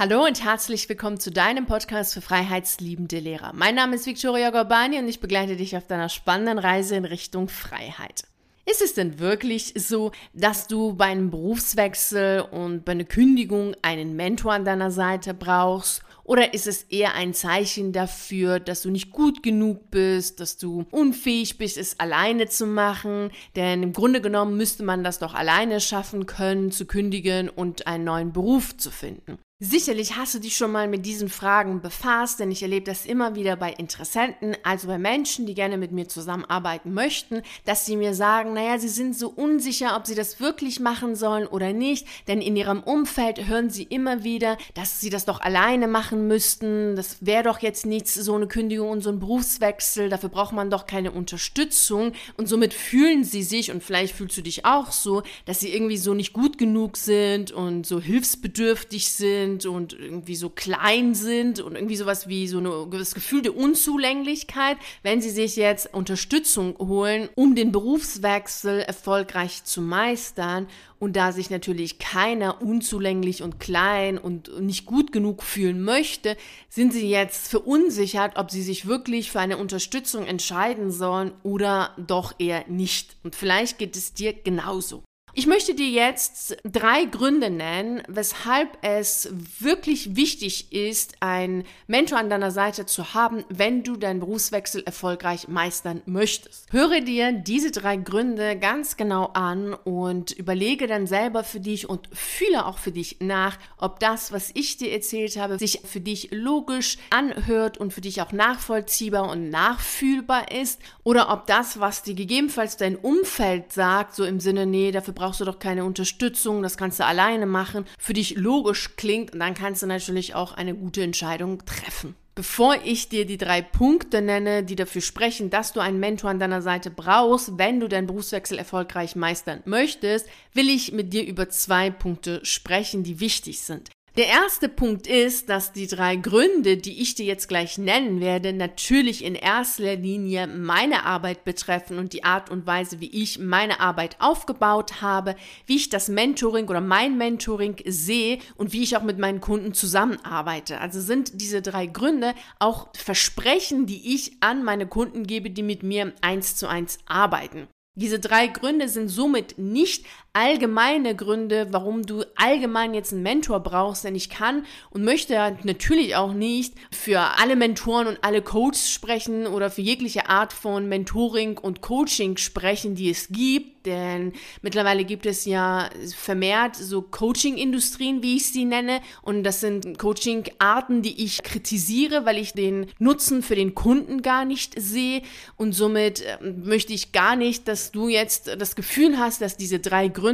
Hallo 0.00 0.24
und 0.24 0.44
herzlich 0.44 0.88
willkommen 0.88 1.18
zu 1.18 1.32
deinem 1.32 1.66
Podcast 1.66 2.14
für 2.14 2.20
freiheitsliebende 2.20 3.18
Lehrer. 3.18 3.52
Mein 3.52 3.74
Name 3.74 3.96
ist 3.96 4.06
Victoria 4.06 4.50
Gorbani 4.50 4.96
und 4.96 5.08
ich 5.08 5.18
begleite 5.18 5.56
dich 5.56 5.76
auf 5.76 5.88
deiner 5.88 6.08
spannenden 6.08 6.60
Reise 6.60 6.94
in 6.94 7.04
Richtung 7.04 7.48
Freiheit. 7.48 8.22
Ist 8.64 8.80
es 8.80 8.94
denn 8.94 9.18
wirklich 9.18 9.74
so, 9.76 10.12
dass 10.34 10.68
du 10.68 10.94
bei 10.94 11.06
einem 11.06 11.30
Berufswechsel 11.30 12.42
und 12.42 12.84
bei 12.84 12.92
einer 12.92 13.06
Kündigung 13.06 13.74
einen 13.82 14.14
Mentor 14.14 14.52
an 14.52 14.64
deiner 14.64 14.92
Seite 14.92 15.34
brauchst? 15.34 16.04
Oder 16.22 16.54
ist 16.54 16.68
es 16.68 16.84
eher 16.84 17.14
ein 17.14 17.34
Zeichen 17.34 17.92
dafür, 17.92 18.60
dass 18.60 18.82
du 18.82 18.90
nicht 18.90 19.10
gut 19.10 19.42
genug 19.42 19.90
bist, 19.90 20.38
dass 20.38 20.58
du 20.58 20.86
unfähig 20.92 21.58
bist, 21.58 21.76
es 21.76 21.98
alleine 21.98 22.46
zu 22.48 22.66
machen? 22.66 23.32
Denn 23.56 23.82
im 23.82 23.92
Grunde 23.92 24.20
genommen 24.20 24.56
müsste 24.56 24.84
man 24.84 25.02
das 25.02 25.18
doch 25.18 25.34
alleine 25.34 25.80
schaffen 25.80 26.26
können, 26.26 26.70
zu 26.70 26.86
kündigen 26.86 27.48
und 27.48 27.88
einen 27.88 28.04
neuen 28.04 28.32
Beruf 28.32 28.76
zu 28.76 28.92
finden. 28.92 29.38
Sicherlich 29.60 30.14
hast 30.14 30.36
du 30.36 30.38
dich 30.38 30.56
schon 30.56 30.70
mal 30.70 30.86
mit 30.86 31.04
diesen 31.04 31.28
Fragen 31.28 31.80
befasst, 31.80 32.38
denn 32.38 32.52
ich 32.52 32.62
erlebe 32.62 32.86
das 32.86 33.04
immer 33.04 33.34
wieder 33.34 33.56
bei 33.56 33.72
Interessenten, 33.72 34.56
also 34.62 34.86
bei 34.86 34.98
Menschen, 34.98 35.46
die 35.46 35.54
gerne 35.54 35.78
mit 35.78 35.90
mir 35.90 36.06
zusammenarbeiten 36.06 36.94
möchten, 36.94 37.42
dass 37.64 37.84
sie 37.84 37.96
mir 37.96 38.14
sagen, 38.14 38.52
naja, 38.52 38.78
sie 38.78 38.86
sind 38.88 39.18
so 39.18 39.28
unsicher, 39.28 39.96
ob 39.96 40.06
sie 40.06 40.14
das 40.14 40.38
wirklich 40.38 40.78
machen 40.78 41.16
sollen 41.16 41.48
oder 41.48 41.72
nicht, 41.72 42.06
denn 42.28 42.40
in 42.40 42.54
ihrem 42.54 42.84
Umfeld 42.84 43.48
hören 43.48 43.68
sie 43.68 43.82
immer 43.82 44.22
wieder, 44.22 44.58
dass 44.74 45.00
sie 45.00 45.10
das 45.10 45.24
doch 45.24 45.40
alleine 45.40 45.88
machen 45.88 46.28
müssten, 46.28 46.94
das 46.94 47.16
wäre 47.20 47.42
doch 47.42 47.58
jetzt 47.58 47.84
nichts, 47.84 48.14
so 48.14 48.36
eine 48.36 48.46
Kündigung 48.46 48.90
und 48.90 49.00
so 49.00 49.10
ein 49.10 49.18
Berufswechsel, 49.18 50.08
dafür 50.08 50.28
braucht 50.28 50.52
man 50.52 50.70
doch 50.70 50.86
keine 50.86 51.10
Unterstützung. 51.10 52.12
Und 52.36 52.48
somit 52.48 52.74
fühlen 52.74 53.24
sie 53.24 53.42
sich, 53.42 53.72
und 53.72 53.82
vielleicht 53.82 54.14
fühlst 54.14 54.36
du 54.36 54.42
dich 54.42 54.64
auch 54.64 54.92
so, 54.92 55.24
dass 55.46 55.58
sie 55.58 55.74
irgendwie 55.74 55.98
so 55.98 56.14
nicht 56.14 56.32
gut 56.32 56.58
genug 56.58 56.96
sind 56.96 57.50
und 57.50 57.84
so 57.84 58.00
hilfsbedürftig 58.00 59.10
sind, 59.10 59.47
sind 59.48 59.66
und 59.66 59.92
irgendwie 59.94 60.36
so 60.36 60.50
klein 60.50 61.14
sind 61.14 61.60
und 61.60 61.74
irgendwie 61.74 61.96
sowas 61.96 62.28
wie 62.28 62.46
so 62.48 62.86
das 62.86 63.14
Gefühl 63.14 63.42
der 63.42 63.56
Unzulänglichkeit, 63.56 64.76
wenn 65.02 65.20
sie 65.20 65.30
sich 65.30 65.56
jetzt 65.56 65.92
Unterstützung 65.94 66.76
holen, 66.78 67.28
um 67.34 67.54
den 67.54 67.72
Berufswechsel 67.72 68.80
erfolgreich 68.80 69.64
zu 69.64 69.80
meistern. 69.80 70.68
Und 70.98 71.14
da 71.14 71.30
sich 71.30 71.48
natürlich 71.48 71.98
keiner 71.98 72.60
unzulänglich 72.60 73.42
und 73.42 73.60
klein 73.60 74.18
und 74.18 74.60
nicht 74.60 74.84
gut 74.84 75.12
genug 75.12 75.44
fühlen 75.44 75.82
möchte, 75.82 76.36
sind 76.68 76.92
sie 76.92 77.08
jetzt 77.08 77.48
verunsichert, 77.48 78.36
ob 78.36 78.50
sie 78.50 78.62
sich 78.62 78.86
wirklich 78.86 79.30
für 79.30 79.38
eine 79.38 79.58
Unterstützung 79.58 80.26
entscheiden 80.26 80.90
sollen 80.90 81.32
oder 81.44 81.94
doch 81.96 82.34
eher 82.38 82.64
nicht. 82.66 83.16
Und 83.22 83.36
vielleicht 83.36 83.78
geht 83.78 83.96
es 83.96 84.12
dir 84.12 84.32
genauso. 84.32 85.04
Ich 85.34 85.46
möchte 85.46 85.74
dir 85.74 85.88
jetzt 85.88 86.56
drei 86.64 87.04
Gründe 87.04 87.50
nennen, 87.50 88.02
weshalb 88.08 88.78
es 88.82 89.28
wirklich 89.60 90.16
wichtig 90.16 90.72
ist, 90.72 91.16
einen 91.20 91.64
Mentor 91.86 92.18
an 92.18 92.30
deiner 92.30 92.50
Seite 92.50 92.86
zu 92.86 93.14
haben, 93.14 93.44
wenn 93.50 93.82
du 93.82 93.96
deinen 93.96 94.20
Berufswechsel 94.20 94.82
erfolgreich 94.84 95.46
meistern 95.46 96.02
möchtest. 96.06 96.72
Höre 96.72 97.02
dir 97.02 97.32
diese 97.32 97.70
drei 97.70 97.96
Gründe 97.96 98.56
ganz 98.58 98.96
genau 98.96 99.26
an 99.34 99.74
und 99.74 100.32
überlege 100.32 100.86
dann 100.86 101.06
selber 101.06 101.44
für 101.44 101.60
dich 101.60 101.88
und 101.88 102.08
fühle 102.12 102.64
auch 102.64 102.78
für 102.78 102.92
dich 102.92 103.18
nach, 103.20 103.58
ob 103.76 104.00
das, 104.00 104.32
was 104.32 104.50
ich 104.54 104.78
dir 104.78 104.92
erzählt 104.92 105.36
habe, 105.36 105.58
sich 105.58 105.82
für 105.84 106.00
dich 106.00 106.30
logisch 106.32 106.96
anhört 107.10 107.76
und 107.76 107.92
für 107.92 108.00
dich 108.00 108.22
auch 108.22 108.32
nachvollziehbar 108.32 109.30
und 109.30 109.50
nachfühlbar 109.50 110.50
ist 110.52 110.80
oder 111.04 111.30
ob 111.30 111.46
das, 111.46 111.80
was 111.80 112.02
dir 112.02 112.14
gegebenenfalls 112.14 112.78
dein 112.78 112.96
Umfeld 112.96 113.72
sagt, 113.72 114.14
so 114.14 114.24
im 114.24 114.40
Sinne, 114.40 114.64
nee, 114.64 114.90
dafür 114.90 115.14
brauchst 115.18 115.40
du 115.40 115.44
doch 115.44 115.58
keine 115.58 115.84
Unterstützung, 115.84 116.62
das 116.62 116.76
kannst 116.76 117.00
du 117.00 117.04
alleine 117.04 117.44
machen, 117.44 117.84
für 117.98 118.12
dich 118.12 118.36
logisch 118.36 118.96
klingt, 118.96 119.34
dann 119.34 119.54
kannst 119.54 119.82
du 119.82 119.86
natürlich 119.86 120.34
auch 120.36 120.52
eine 120.52 120.74
gute 120.74 121.02
Entscheidung 121.02 121.64
treffen. 121.66 122.14
Bevor 122.36 122.76
ich 122.84 123.08
dir 123.08 123.26
die 123.26 123.36
drei 123.36 123.62
Punkte 123.62 124.22
nenne, 124.22 124.62
die 124.62 124.76
dafür 124.76 125.02
sprechen, 125.02 125.50
dass 125.50 125.72
du 125.72 125.80
einen 125.80 125.98
Mentor 125.98 126.30
an 126.30 126.38
deiner 126.38 126.62
Seite 126.62 126.88
brauchst, 126.88 127.58
wenn 127.58 127.80
du 127.80 127.88
deinen 127.88 128.06
Berufswechsel 128.06 128.58
erfolgreich 128.58 129.16
meistern 129.16 129.60
möchtest, 129.64 130.28
will 130.54 130.68
ich 130.68 130.92
mit 130.92 131.12
dir 131.12 131.26
über 131.26 131.48
zwei 131.48 131.90
Punkte 131.90 132.38
sprechen, 132.44 133.02
die 133.02 133.18
wichtig 133.18 133.60
sind. 133.62 133.90
Der 134.18 134.26
erste 134.26 134.68
Punkt 134.68 135.06
ist, 135.06 135.48
dass 135.48 135.72
die 135.72 135.86
drei 135.86 136.16
Gründe, 136.16 136.76
die 136.76 137.00
ich 137.00 137.14
dir 137.14 137.24
jetzt 137.24 137.46
gleich 137.46 137.78
nennen 137.78 138.20
werde, 138.20 138.52
natürlich 138.52 139.24
in 139.24 139.36
erster 139.36 139.94
Linie 139.94 140.48
meine 140.48 141.06
Arbeit 141.06 141.44
betreffen 141.44 141.98
und 141.98 142.12
die 142.12 142.24
Art 142.24 142.50
und 142.50 142.66
Weise, 142.66 142.98
wie 142.98 143.12
ich 143.12 143.38
meine 143.38 143.78
Arbeit 143.78 144.16
aufgebaut 144.18 145.02
habe, 145.02 145.36
wie 145.66 145.76
ich 145.76 145.88
das 145.88 146.08
Mentoring 146.08 146.66
oder 146.66 146.80
mein 146.80 147.16
Mentoring 147.16 147.76
sehe 147.86 148.40
und 148.56 148.72
wie 148.72 148.82
ich 148.82 148.96
auch 148.96 149.04
mit 149.04 149.20
meinen 149.20 149.40
Kunden 149.40 149.72
zusammenarbeite. 149.72 150.80
Also 150.80 151.00
sind 151.00 151.40
diese 151.40 151.62
drei 151.62 151.86
Gründe 151.86 152.34
auch 152.58 152.88
Versprechen, 152.96 153.86
die 153.86 154.16
ich 154.16 154.32
an 154.40 154.64
meine 154.64 154.88
Kunden 154.88 155.28
gebe, 155.28 155.50
die 155.50 155.62
mit 155.62 155.84
mir 155.84 156.12
eins 156.22 156.56
zu 156.56 156.66
eins 156.66 156.98
arbeiten. 157.06 157.68
Diese 157.98 158.20
drei 158.20 158.46
Gründe 158.46 158.88
sind 158.88 159.08
somit 159.08 159.58
nicht 159.58 160.06
allgemeine 160.38 161.16
Gründe, 161.16 161.66
warum 161.72 162.06
du 162.06 162.22
allgemein 162.36 162.94
jetzt 162.94 163.12
einen 163.12 163.24
Mentor 163.24 163.58
brauchst, 163.58 164.04
denn 164.04 164.14
ich 164.14 164.30
kann 164.30 164.64
und 164.90 165.02
möchte 165.02 165.56
natürlich 165.64 166.14
auch 166.14 166.32
nicht 166.32 166.74
für 166.92 167.18
alle 167.40 167.56
Mentoren 167.56 168.06
und 168.06 168.18
alle 168.22 168.40
Coaches 168.40 168.88
sprechen 168.88 169.48
oder 169.48 169.68
für 169.68 169.82
jegliche 169.82 170.28
Art 170.28 170.52
von 170.52 170.88
Mentoring 170.88 171.58
und 171.58 171.80
Coaching 171.80 172.36
sprechen, 172.36 172.94
die 172.94 173.10
es 173.10 173.28
gibt, 173.30 173.78
denn 173.84 174.32
mittlerweile 174.62 175.04
gibt 175.04 175.24
es 175.24 175.44
ja 175.44 175.88
vermehrt 176.14 176.76
so 176.76 177.00
Coaching-Industrien, 177.02 178.22
wie 178.22 178.36
ich 178.36 178.52
sie 178.52 178.64
nenne, 178.64 179.00
und 179.22 179.42
das 179.42 179.60
sind 179.60 179.98
Coaching-Arten, 179.98 181.02
die 181.02 181.24
ich 181.24 181.42
kritisiere, 181.42 182.26
weil 182.26 182.36
ich 182.36 182.52
den 182.52 182.86
Nutzen 182.98 183.42
für 183.42 183.56
den 183.56 183.74
Kunden 183.74 184.20
gar 184.22 184.44
nicht 184.44 184.74
sehe. 184.78 185.22
Und 185.56 185.72
somit 185.72 186.20
äh, 186.20 186.36
möchte 186.42 186.92
ich 186.92 187.12
gar 187.12 187.34
nicht, 187.34 187.66
dass 187.66 187.90
du 187.90 188.08
jetzt 188.08 188.48
das 188.58 188.76
Gefühl 188.76 189.18
hast, 189.18 189.40
dass 189.40 189.56
diese 189.56 189.78
drei 189.78 190.08
Gründe 190.08 190.27